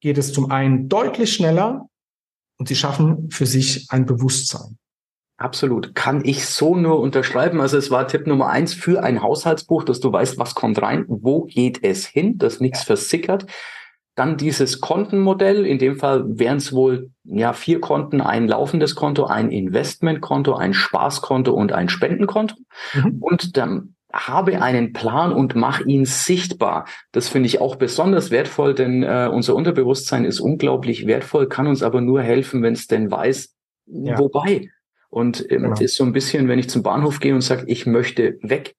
geht 0.00 0.18
es 0.18 0.32
zum 0.32 0.50
einen 0.50 0.88
deutlich 0.88 1.32
schneller 1.32 1.88
und 2.58 2.68
sie 2.68 2.76
schaffen 2.76 3.30
für 3.30 3.46
sich 3.46 3.86
ein 3.90 4.06
Bewusstsein. 4.06 4.78
Absolut. 5.38 5.94
Kann 5.94 6.24
ich 6.24 6.46
so 6.46 6.76
nur 6.76 7.00
unterschreiben. 7.00 7.60
Also 7.60 7.76
es 7.76 7.90
war 7.90 8.08
Tipp 8.08 8.26
Nummer 8.26 8.48
eins 8.48 8.72
für 8.72 9.02
ein 9.02 9.22
Haushaltsbuch, 9.22 9.84
dass 9.84 10.00
du 10.00 10.10
weißt, 10.10 10.38
was 10.38 10.54
kommt 10.54 10.80
rein, 10.80 11.04
wo 11.08 11.42
geht 11.42 11.84
es 11.84 12.06
hin, 12.06 12.38
dass 12.38 12.60
nichts 12.60 12.84
versickert. 12.84 13.46
Dann 14.16 14.36
dieses 14.36 14.80
Kontenmodell. 14.80 15.64
In 15.64 15.78
dem 15.78 15.96
Fall 15.96 16.24
wären 16.26 16.56
es 16.56 16.72
wohl 16.72 17.10
ja 17.24 17.52
vier 17.52 17.80
Konten, 17.80 18.20
ein 18.20 18.48
laufendes 18.48 18.94
Konto, 18.94 19.26
ein 19.26 19.50
Investmentkonto, 19.50 20.54
ein 20.54 20.74
Spaßkonto 20.74 21.52
und 21.52 21.72
ein 21.72 21.88
Spendenkonto. 21.88 22.56
Mhm. 22.94 23.18
Und 23.20 23.56
dann 23.56 23.94
habe 24.12 24.62
einen 24.62 24.92
Plan 24.92 25.32
und 25.32 25.54
mach 25.54 25.80
ihn 25.80 26.04
sichtbar. 26.04 26.86
Das 27.12 27.28
finde 27.28 27.46
ich 27.48 27.60
auch 27.60 27.76
besonders 27.76 28.30
wertvoll, 28.30 28.74
denn 28.74 29.02
äh, 29.02 29.28
unser 29.30 29.54
Unterbewusstsein 29.54 30.24
ist 30.24 30.40
unglaublich 30.40 31.06
wertvoll, 31.06 31.48
kann 31.48 31.66
uns 31.66 31.82
aber 31.82 32.00
nur 32.00 32.22
helfen, 32.22 32.62
wenn 32.62 32.72
es 32.72 32.86
denn 32.86 33.10
weiß, 33.10 33.54
ja. 33.86 34.18
wobei. 34.18 34.70
Und 35.08 35.40
ähm, 35.50 35.62
genau. 35.62 35.78
ist 35.78 35.96
so 35.96 36.04
ein 36.04 36.12
bisschen, 36.12 36.48
wenn 36.48 36.58
ich 36.58 36.68
zum 36.68 36.82
Bahnhof 36.82 37.20
gehe 37.20 37.34
und 37.34 37.42
sage, 37.42 37.64
ich 37.66 37.86
möchte 37.86 38.38
weg, 38.42 38.74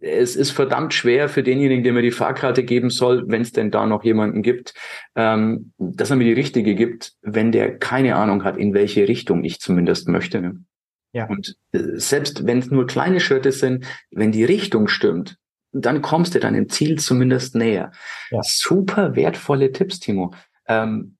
es 0.00 0.36
ist 0.36 0.50
verdammt 0.50 0.94
schwer 0.94 1.28
für 1.28 1.42
denjenigen, 1.42 1.84
der 1.84 1.92
mir 1.92 2.02
die 2.02 2.10
Fahrkarte 2.10 2.64
geben 2.64 2.90
soll, 2.90 3.24
wenn 3.28 3.42
es 3.42 3.52
denn 3.52 3.70
da 3.70 3.86
noch 3.86 4.04
jemanden 4.04 4.42
gibt, 4.42 4.74
ähm, 5.14 5.72
dass 5.78 6.10
er 6.10 6.16
mir 6.16 6.24
die 6.24 6.32
richtige 6.32 6.74
gibt, 6.74 7.12
wenn 7.22 7.52
der 7.52 7.78
keine 7.78 8.16
Ahnung 8.16 8.44
hat, 8.44 8.56
in 8.56 8.74
welche 8.74 9.06
Richtung 9.08 9.44
ich 9.44 9.60
zumindest 9.60 10.08
möchte. 10.08 10.40
Ne? 10.40 10.64
Ja. 11.12 11.26
Und 11.26 11.56
äh, 11.72 11.80
selbst 11.96 12.46
wenn 12.46 12.58
es 12.58 12.70
nur 12.70 12.86
kleine 12.86 13.20
Schritte 13.20 13.52
sind, 13.52 13.86
wenn 14.10 14.32
die 14.32 14.44
Richtung 14.44 14.88
stimmt, 14.88 15.36
dann 15.72 16.02
kommst 16.02 16.34
du 16.34 16.40
deinem 16.40 16.68
Ziel 16.68 16.98
zumindest 16.98 17.54
näher. 17.54 17.92
Ja. 18.30 18.40
Super 18.42 19.14
wertvolle 19.16 19.72
Tipps, 19.72 20.00
Timo. 20.00 20.34
Ähm, 20.66 21.16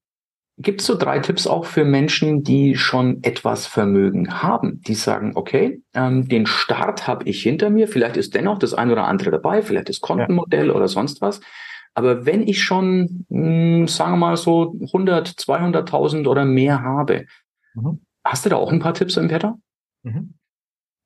Gibt 0.62 0.80
es 0.80 0.86
so 0.86 0.94
drei 0.94 1.20
Tipps 1.20 1.46
auch 1.46 1.64
für 1.64 1.84
Menschen, 1.84 2.42
die 2.42 2.76
schon 2.76 3.22
etwas 3.22 3.66
Vermögen 3.66 4.42
haben, 4.42 4.82
die 4.82 4.94
sagen, 4.94 5.32
okay, 5.34 5.82
ähm, 5.94 6.28
den 6.28 6.44
Start 6.44 7.06
habe 7.06 7.24
ich 7.24 7.42
hinter 7.42 7.70
mir, 7.70 7.88
vielleicht 7.88 8.18
ist 8.18 8.34
dennoch 8.34 8.58
das 8.58 8.74
ein 8.74 8.90
oder 8.90 9.06
andere 9.06 9.30
dabei, 9.30 9.62
vielleicht 9.62 9.88
das 9.88 10.00
Kontenmodell 10.00 10.68
ja. 10.68 10.74
oder 10.74 10.88
sonst 10.88 11.22
was. 11.22 11.40
Aber 11.94 12.26
wenn 12.26 12.46
ich 12.46 12.62
schon, 12.62 13.24
mh, 13.28 13.78
hm, 13.78 13.88
sagen 13.88 14.12
wir 14.12 14.16
mal 14.18 14.36
so 14.36 14.74
100, 14.80 15.28
200.000 15.28 16.28
oder 16.28 16.44
mehr 16.44 16.82
habe, 16.82 17.26
mhm. 17.74 18.00
hast 18.22 18.44
du 18.44 18.50
da 18.50 18.56
auch 18.56 18.70
ein 18.70 18.80
paar 18.80 18.94
Tipps 18.94 19.16
im 19.16 19.28
Petto? 19.28 19.54
Mhm. 20.02 20.34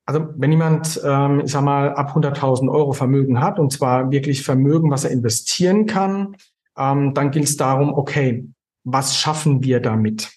Also 0.07 0.29
wenn 0.37 0.51
jemand, 0.51 1.01
ähm, 1.05 1.43
ich 1.45 1.53
sag 1.53 1.63
mal, 1.63 1.95
ab 1.95 2.15
100.000 2.15 2.71
Euro 2.71 2.93
Vermögen 2.93 3.41
hat, 3.41 3.59
und 3.59 3.73
zwar 3.73 4.11
wirklich 4.11 4.43
Vermögen, 4.43 4.91
was 4.91 5.05
er 5.05 5.13
investieren 5.13 5.87
kann, 5.87 6.37
ähm, 6.77 7.15
dann 7.15 7.31
gilt 7.31 7.47
es 7.47 7.57
darum, 7.57 7.95
okay, 7.95 8.47
was 8.85 9.17
schaffen 9.17 9.65
wir 9.65 9.81
damit? 9.81 10.31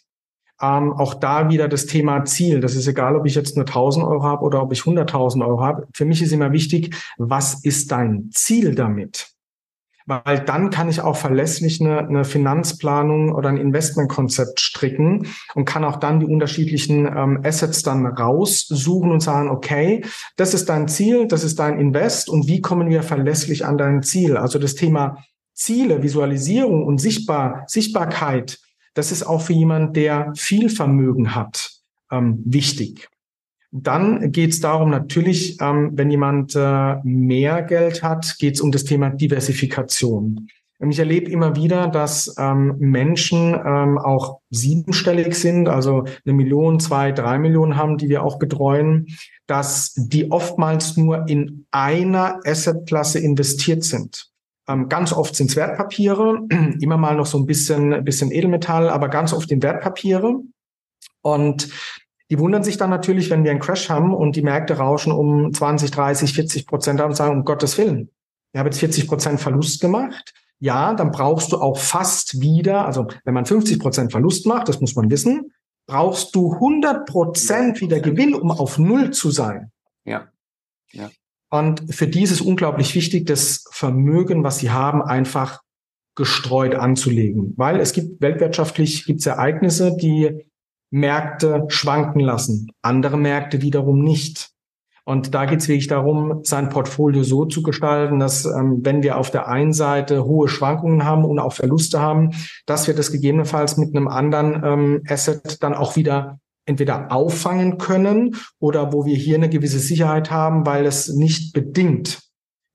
Ähm, 0.60 0.94
auch 0.94 1.14
da 1.14 1.50
wieder 1.50 1.68
das 1.68 1.86
Thema 1.86 2.26
Ziel. 2.26 2.62
Das 2.62 2.76
ist 2.76 2.88
egal, 2.88 3.16
ob 3.16 3.28
ich 3.28 3.36
jetzt 3.36 3.56
nur 3.56 3.66
1000 3.66 4.06
Euro 4.06 4.24
habe 4.24 4.44
oder 4.44 4.64
ob 4.64 4.74
ich 4.74 4.82
100.000 4.82 5.46
Euro 5.46 5.62
habe. 5.62 5.88
Für 5.94 6.06
mich 6.06 6.22
ist 6.22 6.32
immer 6.32 6.52
wichtig, 6.52 6.96
was 7.18 7.64
ist 7.64 7.92
dein 7.92 8.30
Ziel 8.32 8.74
damit? 8.74 9.38
Weil 10.08 10.40
dann 10.40 10.70
kann 10.70 10.88
ich 10.88 11.02
auch 11.02 11.18
verlässlich 11.18 11.82
eine, 11.82 12.00
eine 12.00 12.24
Finanzplanung 12.24 13.34
oder 13.34 13.50
ein 13.50 13.58
Investmentkonzept 13.58 14.62
stricken 14.62 15.28
und 15.54 15.66
kann 15.66 15.84
auch 15.84 15.98
dann 15.98 16.22
die 16.22 16.26
unterschiedlichen 16.26 17.06
ähm, 17.06 17.42
Assets 17.44 17.84
dann 17.84 18.06
raussuchen 18.06 19.12
und 19.12 19.20
sagen, 19.20 19.50
okay, 19.50 20.06
das 20.38 20.54
ist 20.54 20.70
dein 20.70 20.88
Ziel, 20.88 21.28
das 21.28 21.44
ist 21.44 21.60
dein 21.60 21.78
Invest 21.78 22.30
und 22.30 22.48
wie 22.48 22.62
kommen 22.62 22.90
wir 22.90 23.04
verlässlich 23.04 23.66
an 23.66 23.78
dein 23.78 24.02
Ziel? 24.02 24.38
Also 24.38 24.60
das 24.60 24.76
Thema 24.76 25.18
Ziele, 25.58 26.04
Visualisierung 26.04 26.86
und 26.86 27.02
Sichtbar, 27.02 27.64
Sichtbarkeit, 27.68 28.60
das 28.94 29.12
ist 29.12 29.24
auch 29.24 29.42
für 29.42 29.54
jemand, 29.54 29.96
der 29.96 30.32
viel 30.36 30.70
Vermögen 30.70 31.36
hat, 31.36 31.72
ähm, 32.12 32.42
wichtig. 32.46 33.10
Dann 33.72 34.32
geht 34.32 34.52
es 34.52 34.60
darum, 34.60 34.92
natürlich, 34.92 35.60
ähm, 35.60 35.92
wenn 35.94 36.10
jemand 36.10 36.56
äh, 36.56 36.96
mehr 37.04 37.64
Geld 37.64 38.02
hat, 38.04 38.38
geht 38.40 38.56
es 38.56 38.62
um 38.62 38.72
das 38.72 38.86
Thema 38.86 39.10
Diversifikation. 39.10 40.48
Ich 40.80 41.00
erlebe 41.00 41.32
immer 41.32 41.56
wieder, 41.56 41.88
dass 41.88 42.36
ähm, 42.38 42.76
Menschen 42.78 43.56
ähm, 43.56 43.98
auch 43.98 44.40
siebenstellig 44.52 45.34
sind, 45.34 45.68
also 45.68 46.06
eine 46.24 46.34
Million, 46.36 46.80
zwei, 46.80 47.12
drei 47.12 47.40
Millionen 47.40 47.78
haben, 47.78 47.98
die 47.98 48.10
wir 48.10 48.24
auch 48.24 48.38
betreuen, 48.38 49.08
dass 49.48 49.94
die 49.96 50.32
oftmals 50.32 50.96
nur 50.96 51.28
in 51.28 51.66
einer 51.72 52.40
Assetklasse 52.46 53.20
investiert 53.20 53.84
sind. 53.84 54.30
Ähm, 54.68 54.90
ganz 54.90 55.14
oft 55.14 55.36
sind 55.36 55.50
es 55.50 55.56
Wertpapiere, 55.56 56.46
immer 56.80 56.98
mal 56.98 57.16
noch 57.16 57.26
so 57.26 57.38
ein 57.38 57.46
bisschen, 57.46 58.04
bisschen 58.04 58.32
Edelmetall, 58.32 58.90
aber 58.90 59.10
ganz 59.10 59.34
oft 59.34 59.52
in 59.52 59.64
Wertpapiere. 59.64 60.42
Und 61.22 61.70
die 62.30 62.40
wundern 62.40 62.64
sich 62.64 62.78
dann 62.78 62.90
natürlich, 62.90 63.30
wenn 63.30 63.44
wir 63.44 63.52
einen 63.52 63.62
Crash 63.62 63.90
haben 63.90 64.14
und 64.14 64.36
die 64.36 64.42
Märkte 64.42 64.78
rauschen 64.78 65.14
um 65.14 65.54
20, 65.54 65.92
30, 65.92 66.34
40 66.34 66.68
Prozent 66.68 67.00
und 67.00 67.16
sagen, 67.16 67.38
um 67.38 67.46
Gottes 67.46 67.78
Willen, 67.78 68.10
ich 68.54 68.60
habe 68.60 68.70
jetzt 68.70 68.80
40 68.80 69.08
Prozent 69.08 69.40
Verlust 69.40 69.80
gemacht. 69.82 70.34
Ja, 70.60 70.94
dann 70.96 71.12
brauchst 71.12 71.52
du 71.52 71.58
auch 71.58 71.78
fast 71.78 72.42
wieder, 72.42 72.86
also 72.86 73.08
wenn 73.24 73.34
man 73.34 73.46
50 73.46 73.80
Prozent 73.80 74.12
Verlust 74.12 74.48
macht, 74.48 74.68
das 74.68 74.82
muss 74.82 74.96
man 74.96 75.10
wissen, 75.12 75.54
brauchst 75.86 76.36
du 76.36 76.54
100 76.54 77.08
Prozent 77.08 77.80
wieder 77.80 78.00
Gewinn, 78.00 78.34
um 78.34 78.52
auf 78.52 78.78
Null 78.78 79.12
zu 79.12 79.30
sein. 79.30 79.72
Ja. 80.04 80.28
Ja. 80.92 81.10
Und 81.50 81.94
für 81.94 82.08
die 82.08 82.24
ist 82.24 82.32
es 82.32 82.42
unglaublich 82.42 82.94
wichtig, 82.96 83.26
das 83.26 83.66
Vermögen, 83.72 84.44
was 84.44 84.60
sie 84.60 84.72
haben, 84.72 85.02
einfach 85.02 85.62
gestreut 86.16 86.76
anzulegen. 86.76 87.54
Weil 87.58 87.80
es 87.80 87.94
gibt 87.94 88.22
weltwirtschaftlich 88.22 89.06
gibt 89.06 89.20
es 89.20 89.26
Ereignisse, 89.28 89.96
die 89.96 90.46
Märkte 90.90 91.66
schwanken 91.70 92.20
lassen, 92.20 92.72
andere 92.82 93.18
Märkte 93.18 93.62
wiederum 93.62 94.04
nicht. 94.04 94.50
Und 95.06 95.34
da 95.34 95.46
geht 95.46 95.62
es 95.62 95.70
wirklich 95.70 95.88
darum, 95.88 96.42
sein 96.44 96.68
Portfolio 96.68 97.24
so 97.24 97.46
zu 97.46 97.64
gestalten, 97.64 98.20
dass 98.20 98.44
ähm, 98.44 98.82
wenn 98.84 99.04
wir 99.04 99.18
auf 99.18 99.32
der 99.32 99.48
einen 99.48 99.72
Seite 99.72 100.26
hohe 100.26 100.50
Schwankungen 100.50 101.06
haben 101.06 101.24
und 101.24 101.40
auch 101.40 101.54
Verluste 101.54 102.02
haben, 102.02 102.32
dass 102.66 102.88
wir 102.88 102.94
das 102.94 103.12
gegebenenfalls 103.12 103.78
mit 103.78 103.96
einem 103.96 104.10
anderen 104.10 104.62
ähm, 104.66 105.04
Asset 105.08 105.64
dann 105.64 105.74
auch 105.74 105.96
wieder 105.96 106.40
entweder 106.68 107.12
auffangen 107.12 107.78
können 107.78 108.36
oder 108.60 108.94
wo 108.94 109.06
wir 109.06 109.16
hier 109.16 109.36
eine 109.36 109.50
gewisse 109.50 109.80
Sicherheit 109.80 110.30
haben, 110.30 110.66
weil 110.66 110.86
es 110.86 111.10
nicht 111.10 111.54
bedingt. 111.54 112.20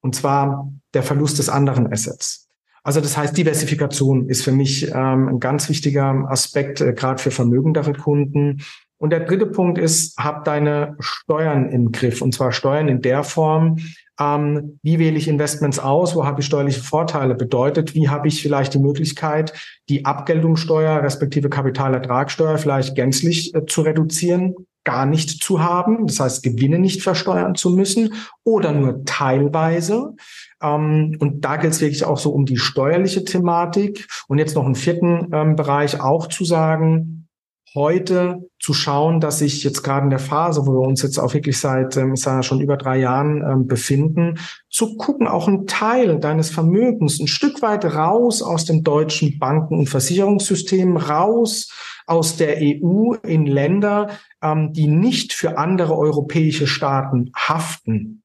Und 0.01 0.17
zwar 0.17 0.73
der 0.95 1.03
Verlust 1.03 1.39
des 1.39 1.49
anderen 1.49 1.93
Assets. 1.93 2.49
Also 2.83 3.01
das 3.01 3.17
heißt, 3.17 3.37
Diversifikation 3.37 4.29
ist 4.29 4.43
für 4.43 4.51
mich 4.51 4.89
ähm, 4.89 5.29
ein 5.29 5.41
ganz 5.41 5.69
wichtiger 5.69 6.27
Aspekt, 6.29 6.81
äh, 6.81 6.93
gerade 6.93 7.23
für 7.23 7.31
vermögendere 7.31 7.93
Kunden. 7.93 8.63
Und 8.99 9.11
der 9.11 9.21
dritte 9.21 9.47
Punkt 9.47 9.79
ist, 9.79 10.17
hab 10.19 10.45
deine 10.45 10.97
Steuern 10.99 11.69
im 11.69 11.93
Griff. 11.93 12.23
Und 12.23 12.35
zwar 12.35 12.51
Steuern 12.51 12.89
in 12.89 13.01
der 13.01 13.23
Form, 13.23 13.79
ähm, 14.21 14.79
wie 14.83 14.99
wähle 14.99 15.17
ich 15.17 15.29
Investments 15.29 15.79
aus, 15.79 16.15
wo 16.15 16.25
habe 16.25 16.41
ich 16.41 16.47
steuerliche 16.47 16.83
Vorteile, 16.83 17.35
bedeutet, 17.35 17.95
wie 17.95 18.09
habe 18.09 18.29
ich 18.29 18.43
vielleicht 18.43 18.75
die 18.75 18.79
Möglichkeit, 18.79 19.53
die 19.89 20.05
Abgeltungssteuer 20.05 21.03
respektive 21.03 21.49
Kapitalertragssteuer 21.49 22.59
vielleicht 22.59 22.95
gänzlich 22.95 23.55
äh, 23.55 23.65
zu 23.67 23.83
reduzieren, 23.83 24.55
gar 24.85 25.07
nicht 25.07 25.43
zu 25.43 25.63
haben, 25.63 26.07
das 26.07 26.19
heißt 26.21 26.43
Gewinne 26.43 26.79
nicht 26.79 27.03
versteuern 27.03 27.55
zu 27.55 27.71
müssen 27.71 28.15
oder 28.45 28.73
nur 28.73 29.05
teilweise. 29.05 30.15
Ähm, 30.63 31.17
und 31.21 31.45
da 31.45 31.57
geht 31.57 31.71
es 31.71 31.81
wirklich 31.81 32.05
auch 32.05 32.19
so 32.19 32.31
um 32.33 32.47
die 32.47 32.59
steuerliche 32.59 33.25
Thematik. 33.25 34.09
Und 34.29 34.39
jetzt 34.39 34.57
noch 34.57 34.65
einen 34.65 34.75
vierten 34.75 35.29
ähm, 35.33 35.57
Bereich 35.57 36.01
auch 36.01 36.27
zu 36.27 36.45
sagen, 36.45 37.29
heute 37.75 38.39
zu 38.61 38.75
schauen, 38.75 39.21
dass 39.21 39.41
ich 39.41 39.65
jetzt 39.65 39.83
gerade 39.83 40.05
in 40.05 40.11
der 40.11 40.19
Phase, 40.19 40.67
wo 40.67 40.73
wir 40.73 40.87
uns 40.87 41.03
jetzt 41.03 41.19
auch 41.19 41.35
wirklich 41.35 41.59
seit, 41.59 41.97
ähm, 41.97 42.15
ich 42.15 42.21
sage 42.21 42.43
schon 42.43 42.61
über 42.61 42.77
drei 42.77 42.99
Jahren 42.99 43.43
ähm, 43.43 43.67
befinden, 43.67 44.39
zu 44.69 44.97
gucken, 44.97 45.27
auch 45.27 45.49
einen 45.49 45.67
Teil 45.67 46.19
deines 46.19 46.51
Vermögens 46.51 47.21
ein 47.21 47.27
Stück 47.27 47.63
weit 47.63 47.85
raus 47.85 48.43
aus 48.43 48.65
dem 48.65 48.83
deutschen 48.83 49.39
Banken- 49.39 49.79
und 49.79 49.89
Versicherungssystem, 49.89 50.97
raus 50.97 51.71
aus 52.07 52.37
der 52.37 52.59
EU 52.61 53.15
in 53.23 53.47
Länder, 53.47 54.11
ähm, 54.43 54.73
die 54.73 54.87
nicht 54.87 55.33
für 55.33 55.59
andere 55.59 55.97
europäische 55.97 56.67
Staaten 56.67 57.31
haften. 57.35 58.23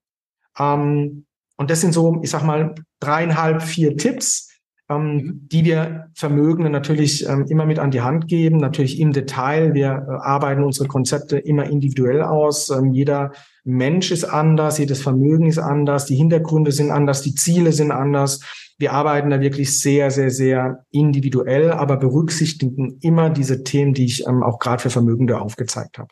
Ähm, 0.58 1.26
und 1.58 1.72
das 1.72 1.82
sind 1.82 1.94
so, 1.94 2.20
ich 2.22 2.30
sag 2.30 2.44
mal, 2.44 2.76
dreieinhalb, 3.00 3.64
vier 3.64 3.98
Tipps, 3.98 4.47
ähm, 4.90 5.14
mhm. 5.14 5.48
die 5.52 5.66
wir 5.66 6.08
Vermögenden 6.14 6.72
natürlich 6.72 7.28
ähm, 7.28 7.46
immer 7.50 7.66
mit 7.66 7.80
an 7.80 7.92
die 7.92 8.02
Hand 8.02 8.28
geben, 8.28 8.58
natürlich 8.58 9.00
im 9.00 9.12
Detail. 9.12 9.74
Wir 9.74 10.06
äh, 10.08 10.12
arbeiten 10.22 10.64
unsere 10.64 10.88
Konzepte 10.88 11.38
immer 11.38 11.66
individuell 11.66 12.22
aus. 12.22 12.70
Ähm, 12.70 12.94
jeder 12.94 13.32
Mensch 13.64 14.12
ist 14.12 14.24
anders, 14.24 14.78
jedes 14.78 15.02
Vermögen 15.02 15.48
ist 15.48 15.58
anders, 15.58 16.06
die 16.06 16.16
Hintergründe 16.16 16.72
sind 16.72 16.92
anders, 16.92 17.22
die 17.22 17.36
Ziele 17.36 17.74
sind 17.74 17.92
anders. 17.92 18.42
Wir 18.78 18.94
arbeiten 18.94 19.30
da 19.30 19.42
wirklich 19.42 19.80
sehr, 19.80 20.12
sehr, 20.12 20.30
sehr 20.30 20.86
individuell, 20.92 21.72
aber 21.72 21.98
berücksichtigen 21.98 22.98
immer 23.02 23.30
diese 23.30 23.64
Themen, 23.64 23.94
die 23.94 24.06
ich 24.06 24.26
ähm, 24.26 24.44
auch 24.44 24.60
gerade 24.60 24.82
für 24.82 24.90
Vermögende 24.90 25.42
aufgezeigt 25.42 25.98
habe. 25.98 26.10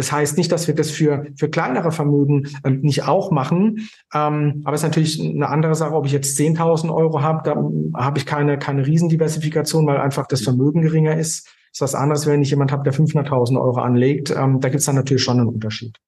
Das 0.00 0.12
heißt 0.12 0.38
nicht, 0.38 0.50
dass 0.50 0.66
wir 0.66 0.74
das 0.74 0.90
für, 0.90 1.26
für 1.36 1.50
kleinere 1.50 1.92
Vermögen 1.92 2.48
ähm, 2.64 2.80
nicht 2.80 3.06
auch 3.06 3.30
machen. 3.30 3.90
Ähm, 4.14 4.62
aber 4.64 4.74
es 4.74 4.80
ist 4.80 4.88
natürlich 4.88 5.20
eine 5.20 5.46
andere 5.46 5.74
Sache, 5.74 5.92
ob 5.92 6.06
ich 6.06 6.12
jetzt 6.12 6.40
10.000 6.40 6.90
Euro 6.90 7.20
habe, 7.20 7.42
da 7.44 8.02
habe 8.02 8.18
ich 8.18 8.24
keine, 8.24 8.58
keine 8.58 8.86
Riesendiversifikation, 8.86 9.86
weil 9.86 9.98
einfach 9.98 10.26
das 10.26 10.40
Vermögen 10.40 10.80
geringer 10.80 11.18
ist. 11.18 11.48
Das 11.48 11.52
ist 11.74 11.80
was 11.82 11.94
anderes, 11.94 12.26
wenn 12.26 12.40
ich 12.40 12.48
jemand 12.48 12.72
habe, 12.72 12.82
der 12.82 12.94
500.000 12.94 13.60
Euro 13.60 13.78
anlegt. 13.78 14.30
Ähm, 14.30 14.58
da 14.60 14.70
gibt 14.70 14.80
es 14.80 14.86
dann 14.86 14.94
natürlich 14.94 15.22
schon 15.22 15.38
einen 15.38 15.50
Unterschied. 15.50 15.98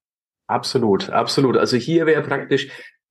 Absolut, 0.46 1.10
absolut. 1.10 1.58
Also 1.58 1.76
hier 1.76 2.06
wäre 2.06 2.22
praktisch 2.22 2.70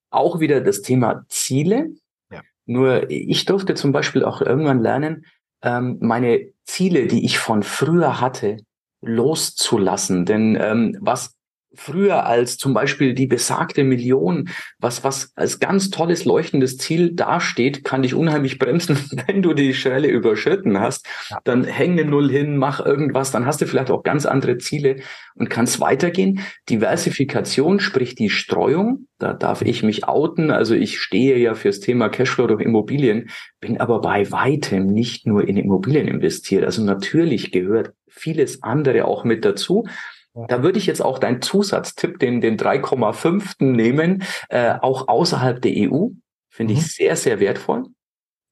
auch 0.09 0.39
wieder 0.39 0.61
das 0.61 0.81
Thema 0.81 1.25
Ziele. 1.29 1.91
Ja. 2.31 2.41
Nur 2.65 3.07
ich 3.11 3.45
durfte 3.45 3.75
zum 3.75 3.91
Beispiel 3.91 4.25
auch 4.25 4.41
irgendwann 4.41 4.81
lernen, 4.81 5.25
ähm, 5.61 5.99
meine 6.01 6.47
Ziele, 6.65 7.05
die 7.05 7.23
ich 7.23 7.37
von 7.37 7.61
früher 7.61 8.19
hatte, 8.19 8.57
loszulassen. 9.01 10.25
Denn 10.25 10.57
ähm, 10.59 10.97
was 11.01 11.35
früher 11.73 12.25
als 12.25 12.57
zum 12.57 12.73
Beispiel 12.73 13.13
die 13.13 13.27
besagte 13.27 13.83
Million, 13.83 14.49
was, 14.79 15.03
was 15.03 15.31
als 15.35 15.59
ganz 15.59 15.89
tolles 15.89 16.25
leuchtendes 16.25 16.77
Ziel 16.77 17.13
dasteht, 17.13 17.83
kann 17.83 18.01
dich 18.01 18.13
unheimlich 18.13 18.59
bremsen, 18.59 18.97
wenn 19.27 19.41
du 19.41 19.53
die 19.53 19.73
Schwelle 19.73 20.09
überschritten 20.09 20.79
hast. 20.79 21.05
Ja. 21.29 21.39
Dann 21.43 21.63
häng 21.63 21.93
eine 21.93 22.05
Null 22.05 22.29
hin, 22.29 22.57
mach 22.57 22.85
irgendwas, 22.85 23.31
dann 23.31 23.45
hast 23.45 23.61
du 23.61 23.67
vielleicht 23.67 23.91
auch 23.91 24.03
ganz 24.03 24.25
andere 24.25 24.57
Ziele 24.57 24.97
und 25.35 25.49
kannst 25.49 25.79
weitergehen. 25.79 26.41
Diversifikation, 26.69 27.79
sprich 27.79 28.15
die 28.15 28.29
Streuung, 28.29 29.07
da 29.17 29.33
darf 29.33 29.61
ich 29.61 29.83
mich 29.83 30.07
outen. 30.07 30.51
Also 30.51 30.75
ich 30.75 30.99
stehe 30.99 31.37
ja 31.37 31.53
fürs 31.53 31.79
Thema 31.79 32.09
Cashflow 32.09 32.47
durch 32.47 32.61
Immobilien, 32.61 33.29
bin 33.61 33.79
aber 33.79 34.01
bei 34.01 34.29
weitem 34.31 34.87
nicht 34.87 35.25
nur 35.25 35.47
in 35.47 35.57
Immobilien 35.57 36.07
investiert. 36.07 36.65
Also 36.65 36.83
natürlich 36.83 37.51
gehört 37.51 37.93
vieles 38.11 38.61
andere 38.61 39.05
auch 39.05 39.23
mit 39.23 39.45
dazu. 39.45 39.85
Da 40.33 40.63
würde 40.63 40.79
ich 40.79 40.85
jetzt 40.85 41.01
auch 41.01 41.19
deinen 41.19 41.41
Zusatztipp, 41.41 42.19
den, 42.19 42.39
den 42.39 42.57
3,5. 42.57 43.65
nehmen, 43.65 44.23
äh, 44.49 44.75
auch 44.81 45.09
außerhalb 45.09 45.61
der 45.61 45.73
EU. 45.75 46.07
Finde 46.49 46.73
mhm. 46.73 46.79
ich 46.79 46.87
sehr, 46.87 47.15
sehr 47.15 47.39
wertvoll. 47.39 47.87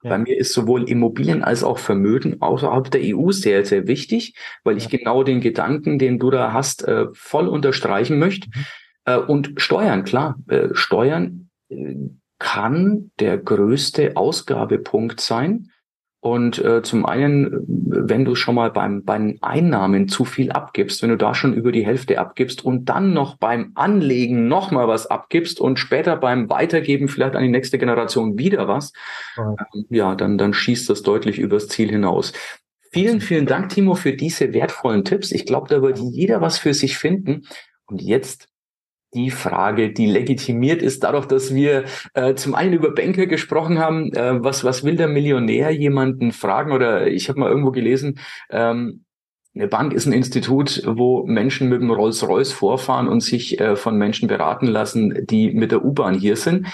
Ja. 0.04 0.12
Bei 0.12 0.18
mir 0.18 0.38
ist 0.38 0.54
sowohl 0.54 0.90
Immobilien 0.90 1.44
als 1.44 1.64
auch 1.64 1.78
Vermögen 1.78 2.42
außerhalb 2.42 2.90
der 2.92 3.02
EU 3.04 3.32
sehr, 3.32 3.66
sehr 3.66 3.88
wichtig, 3.88 4.36
weil 4.64 4.78
ich 4.78 4.90
genau 4.90 5.24
den 5.24 5.42
Gedanken, 5.42 6.00
den 6.00 6.20
du 6.20 6.30
da 6.30 6.54
hast, 6.54 6.88
äh, 6.88 7.08
voll 7.14 7.48
unterstreichen 7.48 8.20
möchte. 8.20 8.48
Mhm. 8.48 8.66
Äh, 9.06 9.18
und 9.18 9.54
Steuern, 9.58 10.04
klar, 10.04 10.38
äh, 10.48 10.70
Steuern 10.74 11.50
äh, 11.70 11.96
kann 12.40 13.12
der 13.20 13.38
größte 13.38 14.16
Ausgabepunkt 14.16 15.20
sein. 15.20 15.72
Und 16.22 16.60
äh, 16.60 16.82
zum 16.84 17.06
einen, 17.06 17.64
wenn 17.66 18.26
du 18.26 18.36
schon 18.36 18.56
mal 18.56 18.72
beim, 18.72 19.06
beim 19.06 19.38
Einnahmen 19.42 20.10
zu 20.10 20.26
viel 20.26 20.52
abgibst, 20.52 21.02
wenn 21.02 21.12
du 21.12 21.18
da 21.18 21.34
schon 21.34 21.54
über 21.54 21.72
die 21.72 21.86
Hälfte 21.86 22.20
abgibst 22.20 22.64
und 22.64 22.90
dann 22.90 23.14
noch 23.14 23.38
beim 23.38 23.72
Anlegen 23.76 24.50
noch 24.50 24.72
mal 24.72 24.90
was 24.90 25.08
abgibst 25.08 25.62
und 25.62 25.80
später 25.80 26.18
beim 26.18 26.50
Weitergeben 26.50 27.08
vielleicht 27.08 27.38
an 27.38 27.44
die 27.44 27.50
nächste 27.50 27.78
Generation 27.78 28.38
wieder 28.38 28.68
was, 28.68 28.92
ja, 29.38 29.56
ähm, 29.74 29.86
ja 29.90 30.16
dann, 30.16 30.38
dann 30.38 30.54
schießt 30.54 30.90
das 30.90 31.04
deutlich 31.04 31.40
übers 31.40 31.70
Ziel 31.70 31.90
hinaus. 31.90 32.34
Vielen, 32.92 33.22
vielen 33.22 33.46
Dank, 33.46 33.70
Timo, 33.70 33.96
für 33.96 34.14
diese 34.14 34.54
wertvollen 34.54 35.06
Tipps. 35.06 35.32
Ich 35.32 35.46
glaube, 35.46 35.70
da 35.70 35.82
wird 35.82 36.00
jeder 36.00 36.42
was 36.42 36.58
für 36.58 36.74
sich 36.74 36.98
finden. 36.98 37.44
Und 37.86 38.02
jetzt 38.02 38.50
die 39.14 39.32
Frage, 39.32 39.92
die 39.92 40.06
legitimiert 40.06 40.82
ist, 40.82 41.04
dadurch, 41.04 41.26
dass 41.26 41.54
wir 41.54 41.86
äh, 42.14 42.36
zum 42.36 42.56
einen 42.56 42.74
über 42.74 42.92
Banker 42.92 43.26
gesprochen 43.26 43.80
haben, 43.80 44.14
äh, 44.14 44.44
was, 44.44 44.64
was 44.64 44.84
will 44.84 44.96
der 44.96 45.08
Millionär 45.08 45.72
jemanden 45.72 46.32
fragen? 46.32 46.72
Oder 46.72 47.08
ich 47.08 47.30
habe 47.30 47.40
mal 47.40 47.50
irgendwo 47.50 47.72
gelesen, 47.72 48.20
ähm, 48.50 49.06
eine 49.56 49.68
Bank 49.68 49.94
ist 49.94 50.06
ein 50.06 50.14
Institut, 50.14 50.84
wo 50.86 51.26
Menschen 51.26 51.70
mit 51.70 51.82
dem 51.82 51.90
Rolls-Royce 51.90 52.54
vorfahren 52.54 53.08
und 53.08 53.22
sich 53.22 53.60
äh, 53.60 53.76
von 53.76 53.98
Menschen 53.98 54.28
beraten 54.28 54.68
lassen, 54.68 55.26
die 55.26 55.52
mit 55.52 55.72
der 55.72 55.84
U-Bahn 55.84 56.14
hier 56.14 56.36
sind. 56.36 56.68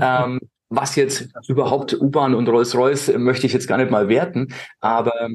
Ähm, 0.00 0.40
was 0.70 0.96
jetzt 0.96 1.28
überhaupt 1.48 1.92
U-Bahn 2.00 2.34
und 2.34 2.48
Rolls-Royce 2.48 3.18
möchte 3.18 3.46
ich 3.46 3.52
jetzt 3.52 3.66
gar 3.66 3.76
nicht 3.76 3.90
mal 3.90 4.08
werten, 4.08 4.54
aber 4.80 5.28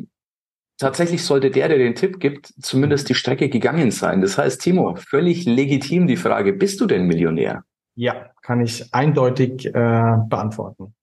tatsächlich 0.78 1.24
sollte 1.24 1.52
der, 1.52 1.68
der 1.68 1.78
den 1.78 1.96
Tipp 1.96 2.20
gibt, 2.20 2.54
zumindest 2.62 3.10
die 3.10 3.16
Strecke 3.16 3.50
gegangen 3.50 3.92
sein. 3.92 4.22
Das 4.22 4.38
heißt, 4.38 4.62
Timo, 4.62 4.96
völlig 4.96 5.46
legitim 5.46 6.08
die 6.08 6.18
Frage, 6.18 6.54
bist 6.54 6.80
du 6.82 6.86
denn 6.86 7.06
Millionär? 7.06 7.63
Ja, 7.96 8.32
kann 8.44 8.62
ich 8.62 8.94
eindeutig 8.94 9.66
äh, 9.66 9.72
beantworten. 9.72 10.94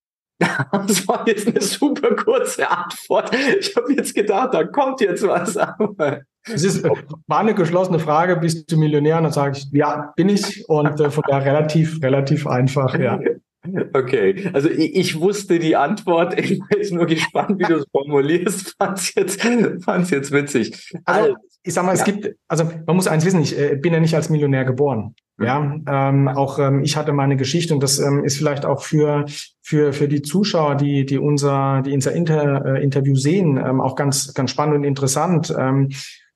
Das 0.73 1.07
war 1.09 1.27
jetzt 1.27 1.49
eine 1.49 1.61
super 1.61 2.15
kurze 2.17 2.69
Antwort. 2.69 3.35
Ich 3.59 3.75
habe 3.77 3.93
jetzt 3.95 4.15
gedacht, 4.15 4.53
da 4.53 4.65
kommt 4.65 5.01
jetzt 5.01 5.27
was. 5.27 5.57
Es 6.47 6.63
ist, 6.63 6.85
war 6.85 7.39
eine 7.39 7.55
geschlossene 7.55 7.99
Frage, 7.99 8.37
bist 8.37 8.71
du 8.71 8.77
Millionär? 8.77 9.17
Und 9.17 9.25
dann 9.25 9.33
sage 9.33 9.59
ich, 9.59 9.67
ja, 9.73 10.13
bin 10.17 10.29
ich. 10.29 10.69
Und 10.69 11.01
äh, 11.01 11.11
von 11.11 11.25
daher 11.27 11.45
relativ, 11.45 12.03
relativ 12.03 12.47
einfach, 12.47 12.99
ja. 12.99 13.19
Okay, 13.93 14.51
also 14.53 14.69
ich, 14.69 14.95
ich, 14.95 15.21
wusste 15.21 15.59
die 15.59 15.77
Antwort. 15.77 16.35
Ich 16.45 16.61
war 16.61 16.69
jetzt 16.77 16.93
nur 16.93 17.07
gespannt, 17.07 17.59
wie 17.59 17.65
du 17.65 17.77
es 17.77 17.87
formulierst. 17.91 18.75
Fand's 18.79 19.15
jetzt, 19.15 19.43
fand's 19.85 20.11
jetzt 20.11 20.33
witzig. 20.33 20.93
Also, 21.05 21.21
also 21.21 21.37
ich 21.63 21.75
sag 21.75 21.85
mal, 21.85 21.97
ja. 21.97 22.01
es 22.01 22.05
gibt, 22.05 22.37
also 22.49 22.65
man 22.87 22.97
muss 22.97 23.09
eins 23.09 23.25
wissen, 23.25 23.41
ich 23.41 23.59
äh, 23.59 23.77
bin 23.77 23.93
ja 23.93 24.01
nicht 24.01 24.15
als 24.15 24.29
Millionär 24.29 24.65
geboren. 24.65 25.15
Mhm. 25.39 25.45
Ja, 25.45 25.77
ähm, 25.89 26.29
auch 26.29 26.59
ähm, 26.59 26.83
ich 26.83 26.97
hatte 26.97 27.13
meine 27.13 27.37
Geschichte 27.37 27.75
und 27.75 27.83
das 27.83 27.99
ähm, 27.99 28.25
ist 28.25 28.37
vielleicht 28.37 28.67
auch 28.67 28.83
für 28.83 29.25
für 29.63 29.93
für 29.93 30.09
die 30.09 30.23
Zuschauer, 30.23 30.77
die 30.77 31.07
die 31.07 31.19
unser 31.19 31.83
die 31.83 31.93
unser 31.93 32.13
Inter, 32.13 32.65
äh, 32.67 32.83
Interview 32.83 33.17
sehen, 33.17 33.57
ähm, 33.57 33.81
auch 33.81 33.97
ganz 33.97 34.35
ganz 34.35 34.51
spannend 34.51 34.77
und 34.77 34.85
interessant. 34.85 35.55
Ähm, 35.59 35.89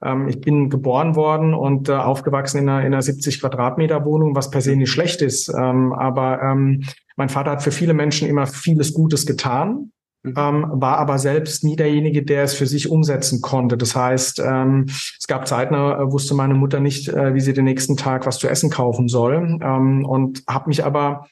ähm, 0.03 0.29
ich 0.29 0.41
bin 0.41 0.71
geboren 0.71 1.17
worden 1.17 1.55
und 1.55 1.89
äh, 1.89 1.93
aufgewachsen 1.93 2.59
in 2.59 2.69
einer, 2.69 2.81
in 2.81 2.87
einer 2.93 3.03
70 3.03 3.41
Quadratmeter 3.41 4.05
Wohnung, 4.05 4.35
was 4.35 4.51
per 4.51 4.61
se 4.61 4.77
nicht 4.77 4.91
schlecht 4.91 5.23
ist. 5.23 5.49
Ähm, 5.49 5.93
aber 5.93 6.41
ähm, 6.43 6.85
mein 7.19 7.29
Vater 7.29 7.51
hat 7.51 7.63
für 7.63 7.73
viele 7.73 7.95
Menschen 7.95 8.29
immer 8.29 8.47
vieles 8.47 8.95
Gutes 8.95 9.27
getan. 9.27 9.91
Mhm. 10.23 10.35
Ähm, 10.37 10.67
war 10.75 10.99
aber 10.99 11.19
selbst 11.19 11.65
nie 11.65 11.77
derjenige, 11.77 12.25
der 12.25 12.45
es 12.45 12.55
für 12.55 12.67
sich 12.67 12.91
umsetzen 12.91 13.41
konnte. 13.41 13.77
Das 13.77 13.95
heißt, 13.95 14.41
ähm, 14.41 14.87
es 14.89 15.27
gab 15.27 15.47
Zeiten, 15.47 15.75
äh, 15.75 16.11
wusste 16.11 16.35
meine 16.35 16.55
Mutter 16.55 16.81
nicht, 16.81 17.09
äh, 17.09 17.35
wie 17.35 17.41
sie 17.41 17.53
den 17.53 17.65
nächsten 17.65 17.97
Tag 17.97 18.27
was 18.27 18.39
zu 18.39 18.49
essen 18.49 18.71
kaufen 18.71 19.09
soll 19.09 19.59
ähm, 19.63 20.05
und 20.05 20.43
habe 20.49 20.69
mich 20.69 20.85
aber 20.85 21.27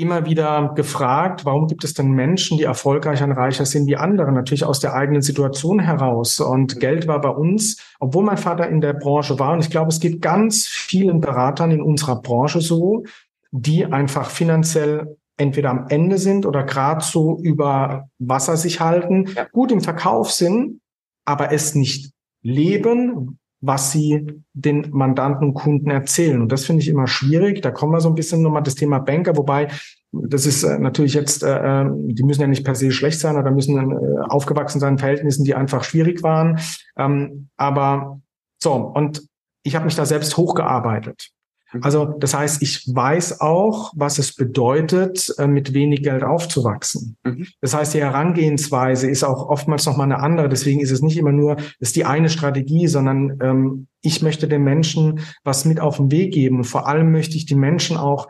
immer 0.00 0.26
wieder 0.26 0.72
gefragt, 0.76 1.44
warum 1.44 1.66
gibt 1.66 1.82
es 1.82 1.94
denn 1.94 2.12
Menschen, 2.12 2.56
die 2.56 2.64
erfolgreicher 2.64 3.24
und 3.24 3.32
reicher 3.32 3.66
sind 3.66 3.88
wie 3.88 3.96
andere? 3.96 4.30
Natürlich 4.32 4.64
aus 4.64 4.78
der 4.78 4.94
eigenen 4.94 5.22
Situation 5.22 5.80
heraus. 5.80 6.38
Und 6.38 6.78
Geld 6.78 7.08
war 7.08 7.20
bei 7.20 7.30
uns, 7.30 7.78
obwohl 7.98 8.24
mein 8.24 8.36
Vater 8.36 8.68
in 8.68 8.80
der 8.80 8.92
Branche 8.92 9.38
war, 9.40 9.52
und 9.52 9.60
ich 9.60 9.70
glaube, 9.70 9.88
es 9.88 9.98
geht 9.98 10.22
ganz 10.22 10.68
vielen 10.68 11.20
Beratern 11.20 11.72
in 11.72 11.82
unserer 11.82 12.22
Branche 12.22 12.60
so, 12.60 13.02
die 13.50 13.86
einfach 13.86 14.30
finanziell 14.30 15.16
entweder 15.36 15.70
am 15.70 15.86
Ende 15.88 16.18
sind 16.18 16.46
oder 16.46 16.64
gerade 16.64 17.04
so 17.04 17.38
über 17.40 18.08
Wasser 18.18 18.56
sich 18.56 18.80
halten, 18.80 19.26
ja. 19.34 19.46
gut 19.52 19.70
im 19.70 19.80
Verkauf 19.80 20.32
sind, 20.32 20.80
aber 21.24 21.52
es 21.52 21.74
nicht 21.74 22.12
leben, 22.42 23.38
was 23.60 23.90
sie 23.90 24.26
den 24.52 24.88
Mandanten 24.90 25.48
und 25.48 25.54
Kunden 25.54 25.90
erzählen. 25.90 26.40
Und 26.40 26.52
das 26.52 26.64
finde 26.64 26.82
ich 26.82 26.88
immer 26.88 27.06
schwierig. 27.06 27.60
Da 27.62 27.70
kommen 27.70 27.92
wir 27.92 28.00
so 28.00 28.08
ein 28.08 28.14
bisschen 28.14 28.42
nochmal 28.42 28.62
das 28.62 28.76
Thema 28.76 28.98
Banker, 28.98 29.36
wobei 29.36 29.68
das 30.12 30.46
ist 30.46 30.62
äh, 30.62 30.78
natürlich 30.78 31.14
jetzt, 31.14 31.42
äh, 31.42 31.82
ähm, 31.82 32.14
die 32.14 32.22
müssen 32.22 32.40
ja 32.40 32.46
nicht 32.46 32.64
per 32.64 32.74
se 32.74 32.90
schlecht 32.92 33.20
sein 33.20 33.36
oder 33.36 33.50
müssen 33.50 33.76
äh, 33.78 34.20
aufgewachsen 34.28 34.80
sein 34.80 34.94
in 34.94 34.98
Verhältnissen, 34.98 35.44
die 35.44 35.54
einfach 35.54 35.84
schwierig 35.84 36.22
waren. 36.22 36.58
Ähm, 36.96 37.48
aber 37.56 38.20
so, 38.62 38.74
und 38.74 39.26
ich 39.64 39.74
habe 39.74 39.84
mich 39.84 39.96
da 39.96 40.06
selbst 40.06 40.36
hochgearbeitet. 40.36 41.30
Mhm. 41.72 41.82
Also 41.82 42.04
das 42.04 42.34
heißt, 42.34 42.62
ich 42.62 42.88
weiß 42.94 43.40
auch, 43.40 43.92
was 43.96 44.18
es 44.18 44.34
bedeutet, 44.34 45.34
äh, 45.38 45.46
mit 45.46 45.74
wenig 45.74 46.02
Geld 46.02 46.22
aufzuwachsen. 46.22 47.16
Mhm. 47.24 47.46
Das 47.60 47.74
heißt, 47.74 47.94
die 47.94 48.00
Herangehensweise 48.00 49.08
ist 49.10 49.24
auch 49.24 49.48
oftmals 49.48 49.86
noch 49.86 49.96
mal 49.96 50.04
eine 50.04 50.20
andere. 50.20 50.48
Deswegen 50.48 50.80
ist 50.80 50.90
es 50.90 51.02
nicht 51.02 51.16
immer 51.16 51.32
nur, 51.32 51.56
ist 51.78 51.96
die 51.96 52.04
eine 52.04 52.30
Strategie, 52.30 52.88
sondern 52.88 53.38
ähm, 53.42 53.86
ich 54.00 54.22
möchte 54.22 54.48
den 54.48 54.62
Menschen 54.62 55.20
was 55.44 55.64
mit 55.64 55.80
auf 55.80 55.96
den 55.96 56.10
Weg 56.10 56.32
geben. 56.32 56.58
Und 56.58 56.64
vor 56.64 56.86
allem 56.86 57.12
möchte 57.12 57.36
ich 57.36 57.46
die 57.46 57.54
Menschen 57.54 57.96
auch 57.96 58.28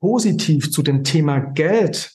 positiv 0.00 0.70
zu 0.70 0.82
dem 0.82 1.04
Thema 1.04 1.38
Geld, 1.38 2.12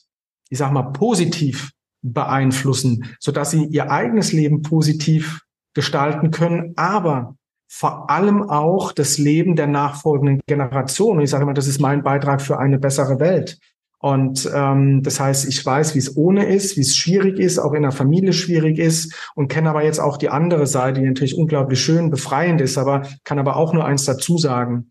ich 0.48 0.58
sag 0.58 0.72
mal 0.72 0.92
positiv 0.92 1.70
beeinflussen, 2.02 3.04
so 3.18 3.32
dass 3.32 3.50
sie 3.50 3.64
ihr 3.64 3.90
eigenes 3.90 4.32
Leben 4.32 4.62
positiv 4.62 5.42
gestalten 5.74 6.30
können, 6.30 6.72
aber 6.76 7.36
vor 7.72 8.10
allem 8.10 8.50
auch 8.50 8.90
das 8.90 9.16
Leben 9.16 9.54
der 9.54 9.68
nachfolgenden 9.68 10.40
Generation. 10.48 11.18
Und 11.18 11.22
ich 11.22 11.30
sage 11.30 11.44
immer, 11.44 11.54
das 11.54 11.68
ist 11.68 11.80
mein 11.80 12.02
Beitrag 12.02 12.42
für 12.42 12.58
eine 12.58 12.80
bessere 12.80 13.20
Welt. 13.20 13.60
Und 14.00 14.50
ähm, 14.52 15.04
das 15.04 15.20
heißt, 15.20 15.46
ich 15.46 15.64
weiß, 15.64 15.94
wie 15.94 16.00
es 16.00 16.16
ohne 16.16 16.46
ist, 16.46 16.76
wie 16.76 16.80
es 16.80 16.96
schwierig 16.96 17.38
ist, 17.38 17.60
auch 17.60 17.72
in 17.72 17.82
der 17.82 17.92
Familie 17.92 18.32
schwierig 18.32 18.78
ist 18.78 19.14
und 19.36 19.46
kenne 19.46 19.70
aber 19.70 19.84
jetzt 19.84 20.00
auch 20.00 20.16
die 20.16 20.30
andere 20.30 20.66
Seite, 20.66 21.00
die 21.00 21.06
natürlich 21.06 21.38
unglaublich 21.38 21.80
schön, 21.80 22.10
befreiend 22.10 22.60
ist, 22.60 22.76
aber 22.76 23.06
kann 23.22 23.38
aber 23.38 23.54
auch 23.54 23.72
nur 23.72 23.84
eins 23.84 24.04
dazu 24.04 24.36
sagen. 24.36 24.88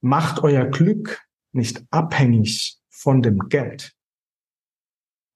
Macht 0.00 0.42
euer 0.42 0.64
Glück 0.64 1.20
nicht 1.52 1.84
abhängig 1.90 2.78
von 2.88 3.20
dem 3.20 3.40
Geld. 3.50 3.92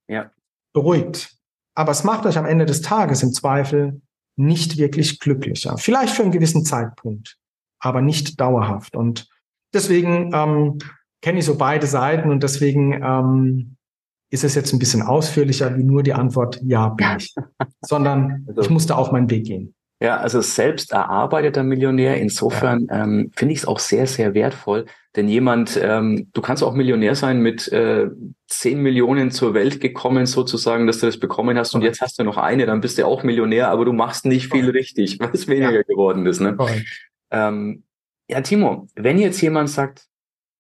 Ja. 0.09 0.31
Beruhigt. 0.73 1.37
Aber 1.75 1.93
es 1.93 2.05
macht 2.05 2.25
euch 2.25 2.39
am 2.39 2.47
Ende 2.47 2.65
des 2.65 2.81
Tages 2.81 3.23
im 3.23 3.33
Zweifel 3.33 4.01
nicht 4.37 4.77
wirklich 4.77 5.21
glücklicher. 5.21 5.77
Vielleicht 5.79 6.15
für 6.15 6.23
einen 6.23 6.33
gewissen 6.33 6.65
Zeitpunkt, 6.65 7.37
aber 7.79 8.03
nicht 8.03 8.41
dauerhaft. 8.41 8.97
Und 8.97 9.29
deswegen 9.73 10.33
ähm, 10.35 10.79
kenne 11.23 11.39
ich 11.39 11.45
so 11.45 11.57
beide 11.57 11.87
Seiten 11.87 12.31
und 12.31 12.43
deswegen 12.43 13.03
ähm, 13.03 13.77
ist 14.31 14.45
es 14.45 14.55
jetzt 14.55 14.73
ein 14.73 14.79
bisschen 14.79 15.03
ausführlicher 15.03 15.77
wie 15.77 15.85
nur 15.85 16.03
die 16.03 16.13
Antwort 16.13 16.61
Ja 16.63 16.89
bin 16.89 17.07
ich, 17.19 17.35
sondern 17.81 18.45
also, 18.49 18.63
ich 18.63 18.71
musste 18.71 18.97
auch 18.97 19.13
meinen 19.13 19.31
Weg 19.31 19.45
gehen. 19.47 19.75
Ja, 20.05 20.19
also 20.19 20.43
selbst 20.43 20.93
erarbeiteter 20.93 21.63
Millionär. 21.63 22.21
Insofern 22.21 22.89
ja. 22.91 23.05
ähm, 23.05 23.31
finde 23.35 23.55
ich 23.55 23.61
es 23.61 23.65
auch 23.67 23.79
sehr, 23.79 24.07
sehr 24.07 24.35
wertvoll. 24.35 24.85
Denn 25.17 25.29
jemand, 25.29 25.81
ähm, 25.83 26.29
du 26.35 26.43
kannst 26.43 26.63
auch 26.63 26.75
Millionär 26.75 27.15
sein 27.15 27.41
mit 27.41 27.73
äh, 27.73 28.11
10 28.49 28.83
Millionen 28.83 29.31
zur 29.31 29.55
Welt 29.55 29.81
gekommen, 29.81 30.27
sozusagen, 30.27 30.87
dass 30.87 30.99
du 30.99 31.07
das 31.07 31.19
bekommen 31.19 31.57
hast 31.57 31.75
und 31.75 31.81
jetzt 31.81 32.03
hast 32.03 32.19
du 32.19 32.25
noch 32.25 32.37
eine, 32.37 32.67
dann 32.67 32.83
bist 32.83 32.99
du 32.99 33.07
auch 33.07 33.23
Millionär, 33.23 33.71
aber 33.71 33.87
du 33.87 33.95
machst 33.95 34.27
nicht 34.27 34.53
viel 34.53 34.69
richtig, 34.69 35.19
weil 35.21 35.31
es 35.33 35.49
weniger 35.49 35.73
ja. 35.73 35.83
geworden 35.85 36.27
ist. 36.27 36.41
Ne? 36.41 36.59
Ähm, 37.31 37.85
ja, 38.29 38.43
Timo, 38.43 38.89
wenn 38.97 39.19
jetzt 39.19 39.41
jemand 39.41 39.71
sagt, 39.71 40.05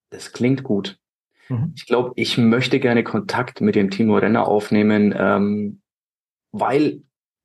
das 0.09 0.33
klingt 0.33 0.62
gut, 0.62 0.96
mhm. 1.50 1.74
ich 1.76 1.85
glaube, 1.85 2.12
ich 2.16 2.38
möchte 2.38 2.80
gerne 2.80 3.04
Kontakt 3.04 3.61
mit 3.61 3.74
dem 3.74 3.90
Timo 3.90 4.16
Renner 4.16 4.48
aufnehmen, 4.48 5.14
ähm, 5.14 5.83
weil 6.50 7.02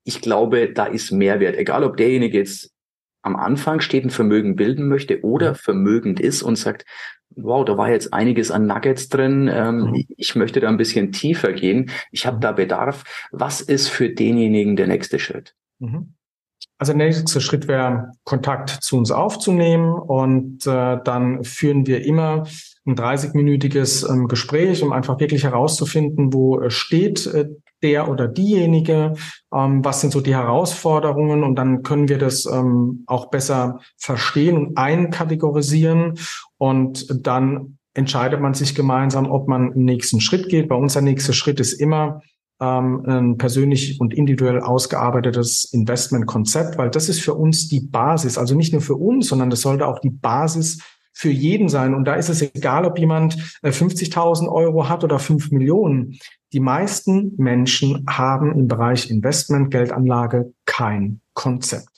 ich 0.10 0.22
glaube, 0.22 0.74
da 0.74 0.86
ist 0.86 1.12
Mehrwert. 1.12 1.56
Egal, 1.56 1.84
ob 1.84 1.95
derjenige 1.95 2.39
jetzt 2.39 2.72
am 3.22 3.36
Anfang 3.36 3.80
steht, 3.80 4.04
ein 4.04 4.10
Vermögen 4.10 4.56
bilden 4.56 4.88
möchte 4.88 5.24
oder 5.24 5.52
mhm. 5.52 5.56
vermögend 5.56 6.19
ist 6.19 6.41
und 6.41 6.56
sagt, 6.56 6.84
wow, 7.36 7.63
da 7.63 7.78
war 7.78 7.91
jetzt 7.91 8.12
einiges 8.12 8.50
an 8.50 8.65
Nuggets 8.65 9.08
drin, 9.10 9.48
ähm, 9.54 9.91
mhm. 9.91 10.06
ich 10.17 10.36
möchte 10.36 10.60
da 10.62 10.67
ein 10.67 10.78
bisschen 10.78 11.12
tiefer 11.12 11.54
gehen, 11.54 11.91
ich 12.12 12.26
habe 12.26 12.38
mhm. 12.38 12.41
da 12.41 12.52
Bedarf. 12.54 13.28
Was 13.32 13.62
ist 13.62 13.89
für 13.89 14.10
denjenigen 14.10 14.76
der 14.76 14.88
nächste 14.88 15.19
Schritt? 15.19 15.54
Mhm. 15.78 16.15
Also 16.80 16.93
der 16.93 17.06
nächste 17.06 17.39
Schritt 17.39 17.67
wäre, 17.67 18.12
Kontakt 18.24 18.69
zu 18.69 18.98
uns 18.98 19.12
aufzunehmen 19.12 19.93
und 19.93 20.65
äh, 20.65 20.98
dann 21.04 21.43
führen 21.43 21.86
wir 21.86 22.04
immer 22.04 22.48
ein 22.86 22.96
30-minütiges 22.96 24.10
ähm, 24.10 24.28
Gespräch, 24.28 24.84
um 24.84 24.92
einfach 24.92 25.20
wirklich 25.20 25.44
herauszufinden, 25.44 26.34
wo 26.34 26.60
äh, 26.60 26.70
steht 26.70 27.28
äh, 27.28 27.50
der 27.82 28.10
oder 28.10 28.28
diejenige, 28.28 29.13
ähm, 29.54 29.84
was 29.84 30.02
sind 30.02 30.12
so 30.12 30.22
die 30.22 30.36
Herausforderungen? 30.36 31.44
Und 31.44 31.56
dann 31.56 31.84
können 31.84 32.10
wir 32.10 32.18
das 32.18 32.46
ähm, 32.46 33.04
auch 33.08 33.30
besser 33.30 33.80
verstehen 33.98 34.58
und 34.58 34.78
einkategorisieren. 34.78 36.20
Und 36.58 37.26
dann 37.26 37.78
entscheidet 37.94 38.42
man 38.42 38.54
sich 38.54 38.76
gemeinsam, 38.76 39.30
ob 39.30 39.48
man 39.48 39.74
einen 39.74 39.86
nächsten 39.86 40.22
Schritt 40.22 40.50
geht. 40.50 40.70
Bei 40.70 40.76
uns 40.76 40.94
der 40.94 41.02
nächste 41.02 41.34
Schritt 41.34 41.60
ist 41.60 41.74
immer 41.74 42.22
ähm, 42.62 43.04
ein 43.06 43.38
persönlich 43.38 44.00
und 44.00 44.13
individuell 44.13 44.62
ausgearbeitetes 44.62 45.65
Investmentkonzept, 45.72 46.78
weil 46.78 46.89
das 46.89 47.10
ist 47.10 47.22
für 47.22 47.34
uns 47.34 47.68
die 47.68 47.82
Basis, 47.82 48.38
also 48.38 48.56
nicht 48.56 48.74
nur 48.74 48.82
für 48.82 48.96
uns, 48.96 49.28
sondern 49.28 49.50
das 49.50 49.62
sollte 49.62 49.88
auch 49.88 50.00
die 50.00 50.10
Basis 50.10 50.80
für 51.19 51.29
jeden 51.29 51.67
sein. 51.67 51.93
Und 51.93 52.05
da 52.05 52.13
ist 52.15 52.29
es 52.29 52.41
egal, 52.41 52.86
ob 52.86 52.97
jemand 52.97 53.36
50.000 53.62 54.45
äh, 54.45 54.47
Euro 54.47 54.88
hat 54.88 55.03
oder 55.03 55.19
5 55.19 55.51
Millionen. 55.51 56.17
Die 56.53 56.62
meisten 56.62 57.34
Menschen 57.36 58.05
haben 58.10 58.58
im 58.58 58.69
Bereich 58.69 59.12
Investment, 59.12 59.69
Geldanlage 59.69 60.53
kein 60.65 61.19
Konzept. 61.34 61.89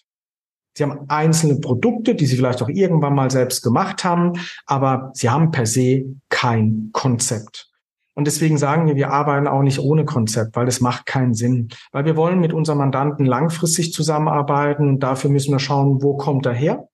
Sie 0.75 0.84
haben 0.84 1.01
einzelne 1.07 1.60
Produkte, 1.60 2.15
die 2.15 2.25
sie 2.25 2.36
vielleicht 2.36 2.63
auch 2.63 2.69
irgendwann 2.69 3.13
mal 3.13 3.29
selbst 3.29 3.62
gemacht 3.62 4.03
haben, 4.03 4.34
aber 4.65 5.12
sie 5.13 5.29
haben 5.29 5.51
per 5.51 5.67
se 5.67 6.05
kein 6.29 6.89
Konzept. 6.91 7.69
Und 8.15 8.25
deswegen 8.25 8.57
sagen 8.57 8.88
wir, 8.88 8.95
wir 8.95 9.12
arbeiten 9.12 9.47
auch 9.47 9.62
nicht 9.62 9.79
ohne 9.79 10.03
Konzept, 10.03 10.55
weil 10.55 10.65
das 10.65 10.81
macht 10.81 11.05
keinen 11.05 11.36
Sinn. 11.36 11.69
Weil 11.91 12.05
wir 12.05 12.17
wollen 12.17 12.39
mit 12.39 12.53
unseren 12.53 12.79
Mandanten 12.79 13.27
langfristig 13.27 13.93
zusammenarbeiten 13.93 14.89
und 14.89 14.99
dafür 15.01 15.29
müssen 15.29 15.51
wir 15.51 15.60
schauen, 15.60 16.01
wo 16.01 16.17
kommt 16.17 16.47
er 16.47 16.53
her? 16.53 16.88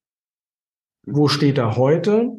Wo 1.08 1.28
steht 1.28 1.58
er 1.58 1.78
heute? 1.78 2.32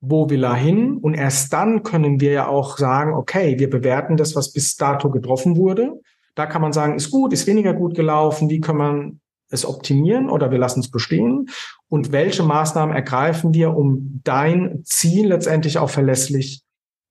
Wo 0.00 0.28
will 0.28 0.44
er 0.44 0.54
hin? 0.54 0.98
Und 0.98 1.14
erst 1.14 1.52
dann 1.52 1.82
können 1.82 2.20
wir 2.20 2.32
ja 2.32 2.46
auch 2.46 2.76
sagen, 2.76 3.14
okay, 3.14 3.58
wir 3.58 3.70
bewerten 3.70 4.16
das, 4.16 4.36
was 4.36 4.52
bis 4.52 4.76
dato 4.76 5.10
getroffen 5.10 5.56
wurde. 5.56 6.00
Da 6.34 6.46
kann 6.46 6.60
man 6.60 6.72
sagen, 6.72 6.96
ist 6.96 7.10
gut, 7.10 7.32
ist 7.32 7.46
weniger 7.46 7.72
gut 7.72 7.94
gelaufen, 7.94 8.50
wie 8.50 8.60
kann 8.60 8.76
man 8.76 9.20
es 9.50 9.64
optimieren 9.64 10.28
oder 10.28 10.50
wir 10.50 10.58
lassen 10.58 10.80
es 10.80 10.90
bestehen? 10.90 11.46
Und 11.88 12.12
welche 12.12 12.42
Maßnahmen 12.42 12.94
ergreifen 12.94 13.54
wir, 13.54 13.74
um 13.74 14.20
dein 14.22 14.82
Ziel 14.84 15.28
letztendlich 15.28 15.78
auch 15.78 15.90
verlässlich 15.90 16.62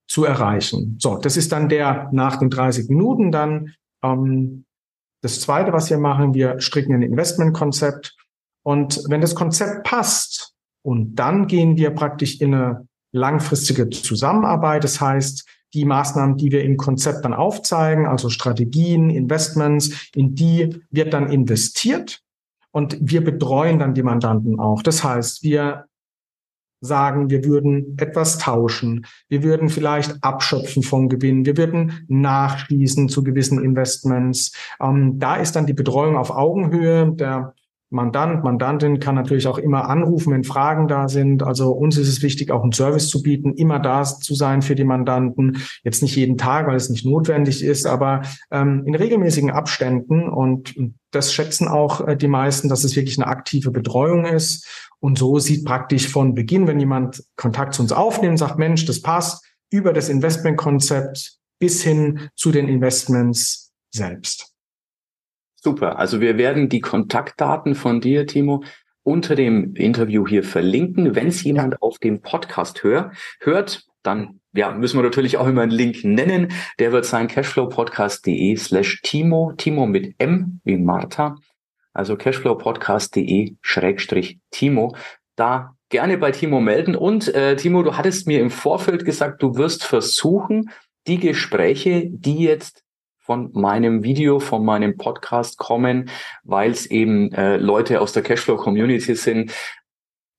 zu 0.08 0.26
erreichen? 0.26 0.98
So, 1.00 1.18
das 1.18 1.38
ist 1.38 1.52
dann 1.52 1.70
der 1.70 2.10
nach 2.12 2.38
den 2.38 2.52
30 2.52 2.90
Minuten 2.90 3.32
dann 3.32 3.74
ähm, 4.04 4.66
das 5.22 5.40
Zweite, 5.40 5.74
was 5.74 5.90
wir 5.90 5.98
machen, 5.98 6.34
wir 6.34 6.60
stricken 6.60 6.94
ein 6.94 7.02
Investmentkonzept. 7.02 8.16
Und 8.62 9.02
wenn 9.08 9.22
das 9.22 9.36
Konzept 9.36 9.86
passt, 9.86 10.53
und 10.84 11.16
dann 11.16 11.48
gehen 11.48 11.78
wir 11.78 11.90
praktisch 11.92 12.40
in 12.40 12.54
eine 12.54 12.88
langfristige 13.12 13.90
Zusammenarbeit. 13.90 14.84
Das 14.84 15.02
heißt, 15.02 15.48
die 15.74 15.86
Maßnahmen, 15.86 16.38
die 16.38 16.52
wir 16.52 16.64
im 16.64 16.78
Konzept 16.78 17.26
dann 17.26 17.34
aufzeigen, 17.34 18.06
also 18.06 18.30
Strategien, 18.30 19.10
Investments, 19.10 20.12
in 20.14 20.36
die 20.36 20.82
wird 20.92 21.14
dann 21.14 21.32
investiert 21.32 22.22
und 22.72 22.98
wir 23.02 23.24
betreuen 23.24 23.80
dann 23.80 23.94
die 23.94 24.04
Mandanten 24.04 24.60
auch. 24.60 24.84
Das 24.84 25.04
heißt, 25.04 25.44
wir 25.44 25.86
sagen, 26.82 27.30
wir 27.30 27.46
würden 27.46 27.98
etwas 27.98 28.38
tauschen, 28.40 29.06
wir 29.30 29.42
würden 29.42 29.70
vielleicht 29.70 30.22
abschöpfen 30.22 30.84
vom 30.84 31.08
Gewinn, 31.08 31.46
wir 31.46 31.56
würden 31.56 32.06
nachschließen 32.10 33.08
zu 33.08 33.24
gewissen 33.24 33.64
Investments. 33.64 34.52
Ähm, 34.82 35.18
da 35.18 35.38
ist 35.38 35.56
dann 35.56 35.66
die 35.66 35.74
Betreuung 35.74 36.18
auf 36.18 36.30
Augenhöhe. 36.30 37.14
Der 37.14 37.54
Mandant, 37.94 38.44
Mandantin 38.44 39.00
kann 39.00 39.14
natürlich 39.14 39.48
auch 39.48 39.60
immer 39.60 39.88
anrufen, 39.88 40.34
wenn 40.34 40.44
Fragen 40.44 40.88
da 40.88 41.08
sind. 41.08 41.44
Also 41.44 41.72
uns 41.72 41.98
ist 41.98 42.08
es 42.08 42.24
wichtig, 42.24 42.52
auch 42.52 42.64
einen 42.64 42.72
Service 42.72 43.08
zu 43.08 43.22
bieten, 43.22 43.54
immer 43.54 43.80
da 43.80 44.04
zu 44.04 44.34
sein 44.34 44.64
für 44.64 44.74
die 44.74 44.84
Mandanten. 44.84 45.62
Jetzt 45.84 46.02
nicht 46.02 46.16
jeden 46.16 46.38
Tag, 46.38 46.68
weil 46.68 46.76
es 46.76 46.90
nicht 46.90 47.06
notwendig 47.06 47.64
ist, 47.64 47.86
aber 47.86 48.24
ähm, 48.52 48.84
in 48.86 48.96
regelmäßigen 48.96 49.52
Abständen. 49.52 50.28
Und 50.28 50.76
das 51.12 51.32
schätzen 51.34 51.68
auch 51.68 52.06
äh, 52.08 52.18
die 52.18 52.28
meisten, 52.28 52.68
dass 52.68 52.84
es 52.84 52.96
wirklich 52.96 53.20
eine 53.20 53.28
aktive 53.28 53.70
Betreuung 53.70 54.26
ist. 54.26 54.90
Und 55.00 55.20
so 55.20 55.38
sieht 55.38 55.64
praktisch 55.64 56.08
von 56.08 56.34
Beginn, 56.34 56.66
wenn 56.66 56.80
jemand 56.80 57.24
Kontakt 57.36 57.76
zu 57.76 57.84
uns 57.84 57.92
aufnimmt, 57.92 58.40
sagt, 58.40 58.58
Mensch, 58.58 58.86
das 58.86 59.02
passt, 59.02 59.46
über 59.70 59.94
das 59.94 60.10
Investmentkonzept 60.10 61.38
bis 61.60 61.84
hin 61.84 62.30
zu 62.36 62.52
den 62.52 62.68
Investments 62.68 63.72
selbst. 63.94 64.53
Super. 65.64 65.98
Also 65.98 66.20
wir 66.20 66.38
werden 66.38 66.68
die 66.68 66.82
Kontaktdaten 66.82 67.74
von 67.74 68.02
dir, 68.02 68.28
Timo, 68.28 68.66
unter 69.02 69.36
dem 69.36 69.76
Interview 69.76 70.28
hier 70.28 70.44
verlinken. 70.44 71.16
Wenn 71.16 71.28
es 71.28 71.42
jemand 71.44 71.76
ja. 71.76 71.78
auf 71.80 72.00
dem 72.00 72.22
Podcast 72.22 72.84
hör, 72.84 73.14
hört, 73.40 73.86
dann 74.02 74.42
ja, 74.54 74.72
müssen 74.72 74.98
wir 74.98 75.04
natürlich 75.04 75.38
auch 75.38 75.48
immer 75.48 75.62
einen 75.62 75.72
Link 75.72 76.04
nennen. 76.04 76.52
Der 76.80 76.92
wird 76.92 77.06
sein 77.06 77.30
cashflowpodcast.de 77.30 78.58
slash 78.58 79.02
Timo, 79.04 79.54
Timo 79.56 79.86
mit 79.86 80.16
M 80.18 80.60
wie 80.66 80.76
Martha. 80.76 81.38
Also 81.94 82.18
cashflowpodcast.de 82.18 83.56
schrägstrich 83.62 84.40
Timo. 84.52 84.98
Da 85.38 85.76
gerne 85.88 86.18
bei 86.18 86.32
Timo 86.32 86.60
melden. 86.60 86.98
Und 86.98 87.34
äh, 87.34 87.56
Timo, 87.56 87.84
du 87.84 87.96
hattest 87.96 88.28
mir 88.28 88.42
im 88.42 88.50
Vorfeld 88.50 89.06
gesagt, 89.06 89.42
du 89.42 89.56
wirst 89.56 89.86
versuchen, 89.86 90.72
die 91.08 91.20
Gespräche, 91.20 92.10
die 92.10 92.40
jetzt 92.40 92.84
von 93.24 93.52
meinem 93.54 94.04
Video, 94.04 94.40
von 94.40 94.66
meinem 94.66 94.98
Podcast 94.98 95.58
kommen, 95.58 96.10
weil 96.44 96.72
es 96.72 96.86
eben 96.86 97.32
äh, 97.32 97.58
Leute 97.58 98.02
aus 98.02 98.12
der 98.12 98.22
Cashflow 98.22 98.58
Community 98.58 99.16
sind, 99.16 99.52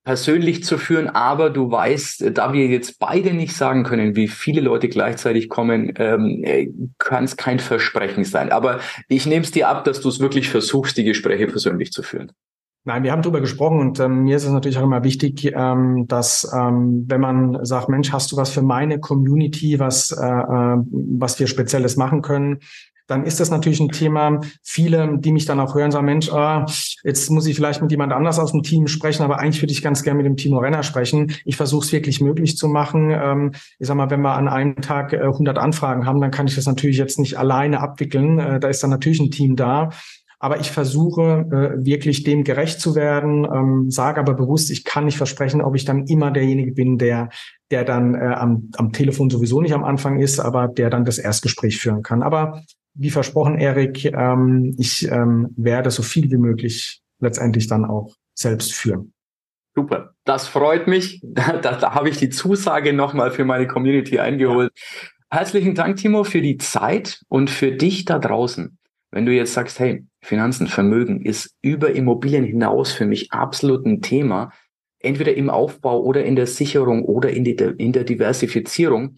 persönlich 0.03 0.63
zu 0.63 0.77
führen, 0.77 1.09
aber 1.09 1.49
du 1.49 1.71
weißt, 1.71 2.37
da 2.37 2.53
wir 2.53 2.67
jetzt 2.67 2.99
beide 2.99 3.33
nicht 3.33 3.55
sagen 3.55 3.83
können, 3.83 4.15
wie 4.15 4.27
viele 4.27 4.61
Leute 4.61 4.87
gleichzeitig 4.87 5.49
kommen, 5.49 5.93
ähm, 5.97 6.43
äh, 6.43 6.69
kann 6.99 7.23
es 7.23 7.37
kein 7.37 7.57
Versprechen 7.57 8.23
sein. 8.23 8.51
Aber 8.51 8.79
ich 9.07 9.25
nehme 9.25 9.43
es 9.43 9.51
dir 9.51 9.67
ab, 9.67 9.83
dass 9.83 10.01
du 10.01 10.09
es 10.09 10.19
wirklich 10.19 10.49
versuchst, 10.49 10.95
die 10.95 11.05
Gespräche 11.05 11.47
persönlich 11.47 11.91
zu 11.91 12.03
führen. 12.03 12.31
Nein, 12.87 13.01
wir 13.01 13.11
haben 13.11 13.23
darüber 13.23 13.41
gesprochen 13.41 13.79
und 13.79 13.99
ähm, 13.99 14.23
mir 14.23 14.37
ist 14.37 14.45
es 14.45 14.51
natürlich 14.51 14.77
auch 14.77 14.83
immer 14.83 15.03
wichtig, 15.03 15.51
ähm, 15.55 16.05
dass 16.07 16.47
ähm, 16.55 17.05
wenn 17.07 17.19
man 17.19 17.65
sagt, 17.65 17.89
Mensch, 17.89 18.11
hast 18.11 18.31
du 18.31 18.37
was 18.37 18.51
für 18.51 18.61
meine 18.61 18.99
Community, 18.99 19.79
was 19.79 20.11
äh, 20.11 20.23
äh 20.23 20.77
was 21.17 21.39
wir 21.39 21.47
Spezielles 21.47 21.97
machen 21.97 22.21
können, 22.21 22.59
dann 23.07 23.23
ist 23.23 23.39
das 23.39 23.49
natürlich 23.51 23.79
ein 23.79 23.89
Thema. 23.89 24.39
Viele, 24.63 25.17
die 25.19 25.31
mich 25.31 25.45
dann 25.45 25.59
auch 25.59 25.75
hören, 25.75 25.91
sagen, 25.91 26.05
Mensch, 26.05 26.31
ah, 26.31 26.65
jetzt 27.03 27.29
muss 27.29 27.45
ich 27.45 27.55
vielleicht 27.55 27.81
mit 27.81 27.91
jemand 27.91 28.13
anders 28.13 28.39
aus 28.39 28.51
dem 28.51 28.63
Team 28.63 28.87
sprechen, 28.87 29.23
aber 29.23 29.39
eigentlich 29.39 29.61
würde 29.61 29.73
ich 29.73 29.81
ganz 29.81 30.03
gerne 30.03 30.17
mit 30.17 30.25
dem 30.25 30.37
Timo 30.37 30.59
Renner 30.59 30.83
sprechen. 30.83 31.31
Ich 31.43 31.55
versuche 31.55 31.85
es 31.85 31.91
wirklich 31.91 32.21
möglich 32.21 32.57
zu 32.57 32.67
machen. 32.67 33.11
Ähm, 33.11 33.51
ich 33.79 33.87
sag 33.87 33.95
mal, 33.95 34.09
wenn 34.09 34.21
wir 34.21 34.33
an 34.33 34.47
einem 34.47 34.75
Tag 34.77 35.13
äh, 35.13 35.21
100 35.21 35.57
Anfragen 35.57 36.05
haben, 36.05 36.21
dann 36.21 36.31
kann 36.31 36.47
ich 36.47 36.55
das 36.55 36.65
natürlich 36.65 36.97
jetzt 36.97 37.19
nicht 37.19 37.37
alleine 37.37 37.79
abwickeln. 37.79 38.39
Äh, 38.39 38.59
da 38.59 38.67
ist 38.67 38.81
dann 38.81 38.89
natürlich 38.91 39.19
ein 39.19 39.31
Team 39.31 39.55
da. 39.55 39.89
Aber 40.45 40.59
ich 40.59 40.69
versuche 40.69 41.47
äh, 41.49 41.83
wirklich 41.83 42.21
dem 42.21 42.43
gerecht 42.43 42.79
zu 42.79 42.93
werden, 42.93 43.47
ähm, 43.51 43.89
sage 43.89 44.19
aber 44.19 44.35
bewusst, 44.35 44.69
ich 44.69 44.83
kann 44.83 45.05
nicht 45.05 45.17
versprechen, 45.17 45.59
ob 45.59 45.75
ich 45.75 45.85
dann 45.85 46.05
immer 46.05 46.29
derjenige 46.29 46.71
bin, 46.71 46.99
der, 46.99 47.29
der 47.71 47.83
dann 47.83 48.13
äh, 48.13 48.27
am, 48.27 48.69
am 48.77 48.91
Telefon 48.91 49.31
sowieso 49.31 49.59
nicht 49.59 49.73
am 49.73 49.83
Anfang 49.83 50.19
ist, 50.19 50.39
aber 50.39 50.67
der 50.67 50.91
dann 50.91 51.03
das 51.03 51.17
Erstgespräch 51.17 51.79
führen 51.79 52.03
kann. 52.03 52.21
Aber 52.21 52.61
wie 52.93 53.09
versprochen, 53.09 53.57
Erik, 53.57 54.05
ähm, 54.05 54.75
ich 54.77 55.09
ähm, 55.09 55.49
werde 55.57 55.89
so 55.89 56.03
viel 56.03 56.29
wie 56.29 56.37
möglich 56.37 57.01
letztendlich 57.19 57.65
dann 57.65 57.83
auch 57.83 58.13
selbst 58.35 58.71
führen. 58.75 59.13
Super, 59.73 60.13
das 60.25 60.47
freut 60.47 60.85
mich. 60.85 61.23
Da, 61.33 61.57
da, 61.59 61.95
habe 61.95 62.09
ich 62.09 62.17
die 62.17 62.29
Zusage 62.29 62.93
nochmal 62.93 63.31
für 63.31 63.45
meine 63.45 63.65
Community 63.65 64.19
eingeholt. 64.19 64.71
Ja. 65.31 65.39
Herzlichen 65.39 65.73
Dank, 65.73 65.97
Timo, 65.97 66.23
für 66.23 66.43
die 66.43 66.57
Zeit 66.57 67.23
und 67.29 67.49
für 67.49 67.71
dich 67.71 68.05
da 68.05 68.19
draußen. 68.19 68.77
Wenn 69.15 69.25
du 69.25 69.31
jetzt 69.31 69.53
sagst, 69.53 69.79
hey, 69.79 70.05
Finanzen, 70.21 70.67
Vermögen 70.67 71.21
ist 71.21 71.55
über 71.61 71.95
Immobilien 71.95 72.43
hinaus 72.43 72.91
für 72.91 73.05
mich 73.05 73.31
absolut 73.31 73.85
ein 73.85 74.01
Thema, 74.01 74.51
entweder 74.99 75.33
im 75.35 75.49
Aufbau 75.49 76.03
oder 76.03 76.25
in 76.25 76.35
der 76.35 76.47
Sicherung 76.47 77.05
oder 77.05 77.29
in, 77.29 77.45
die, 77.45 77.53
in 77.53 77.93
der 77.93 78.03
Diversifizierung. 78.03 79.15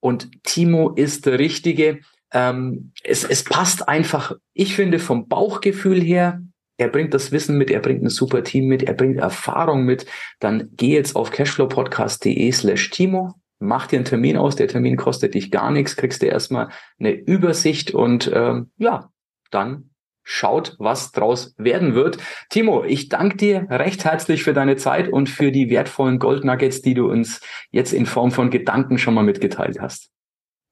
Und 0.00 0.28
Timo 0.42 0.90
ist 0.90 1.24
der 1.24 1.38
Richtige. 1.38 2.00
Ähm, 2.30 2.92
es, 3.02 3.24
es 3.24 3.42
passt 3.42 3.88
einfach, 3.88 4.36
ich 4.52 4.74
finde, 4.74 4.98
vom 4.98 5.28
Bauchgefühl 5.28 6.02
her, 6.02 6.42
er 6.76 6.88
bringt 6.88 7.14
das 7.14 7.32
Wissen 7.32 7.56
mit, 7.56 7.70
er 7.70 7.80
bringt 7.80 8.02
ein 8.02 8.10
super 8.10 8.44
Team 8.44 8.66
mit, 8.66 8.82
er 8.82 8.92
bringt 8.92 9.16
Erfahrung 9.16 9.84
mit, 9.84 10.04
dann 10.40 10.68
geh 10.76 10.92
jetzt 10.92 11.16
auf 11.16 11.30
cashflowpodcast.de 11.30 12.52
slash 12.52 12.90
Timo, 12.90 13.32
mach 13.58 13.86
dir 13.86 13.96
einen 13.96 14.04
Termin 14.04 14.36
aus, 14.36 14.56
der 14.56 14.68
Termin 14.68 14.96
kostet 14.96 15.34
dich 15.34 15.50
gar 15.50 15.70
nichts, 15.70 15.96
kriegst 15.96 16.22
du 16.22 16.26
erstmal 16.26 16.68
eine 16.98 17.12
Übersicht 17.12 17.92
und 17.92 18.30
ähm, 18.34 18.70
ja, 18.76 19.10
dann 19.50 19.90
schaut, 20.22 20.74
was 20.78 21.12
draus 21.12 21.54
werden 21.56 21.94
wird. 21.94 22.18
Timo, 22.50 22.84
ich 22.84 23.08
danke 23.08 23.36
dir 23.36 23.66
recht 23.70 24.04
herzlich 24.04 24.42
für 24.42 24.52
deine 24.52 24.76
Zeit 24.76 25.08
und 25.08 25.28
für 25.28 25.52
die 25.52 25.70
wertvollen 25.70 26.18
Goldnuggets, 26.18 26.82
die 26.82 26.94
du 26.94 27.08
uns 27.08 27.40
jetzt 27.70 27.92
in 27.92 28.06
Form 28.06 28.32
von 28.32 28.50
Gedanken 28.50 28.98
schon 28.98 29.14
mal 29.14 29.22
mitgeteilt 29.22 29.80
hast. 29.80 30.10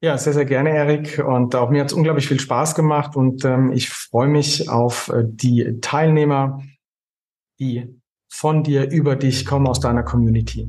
Ja, 0.02 0.18
sehr, 0.18 0.32
sehr 0.32 0.44
gerne, 0.44 0.70
Erik. 0.70 1.24
Und 1.24 1.54
auch 1.54 1.70
mir 1.70 1.80
hat 1.80 1.88
es 1.88 1.94
unglaublich 1.94 2.26
viel 2.26 2.40
Spaß 2.40 2.74
gemacht 2.74 3.16
und 3.16 3.44
ähm, 3.44 3.72
ich 3.72 3.88
freue 3.88 4.28
mich 4.28 4.68
auf 4.68 5.08
äh, 5.08 5.22
die 5.24 5.78
Teilnehmer, 5.80 6.60
die 7.60 8.00
von 8.28 8.64
dir 8.64 8.90
über 8.90 9.14
dich 9.14 9.46
kommen 9.46 9.68
aus 9.68 9.78
deiner 9.78 10.02
Community. 10.02 10.68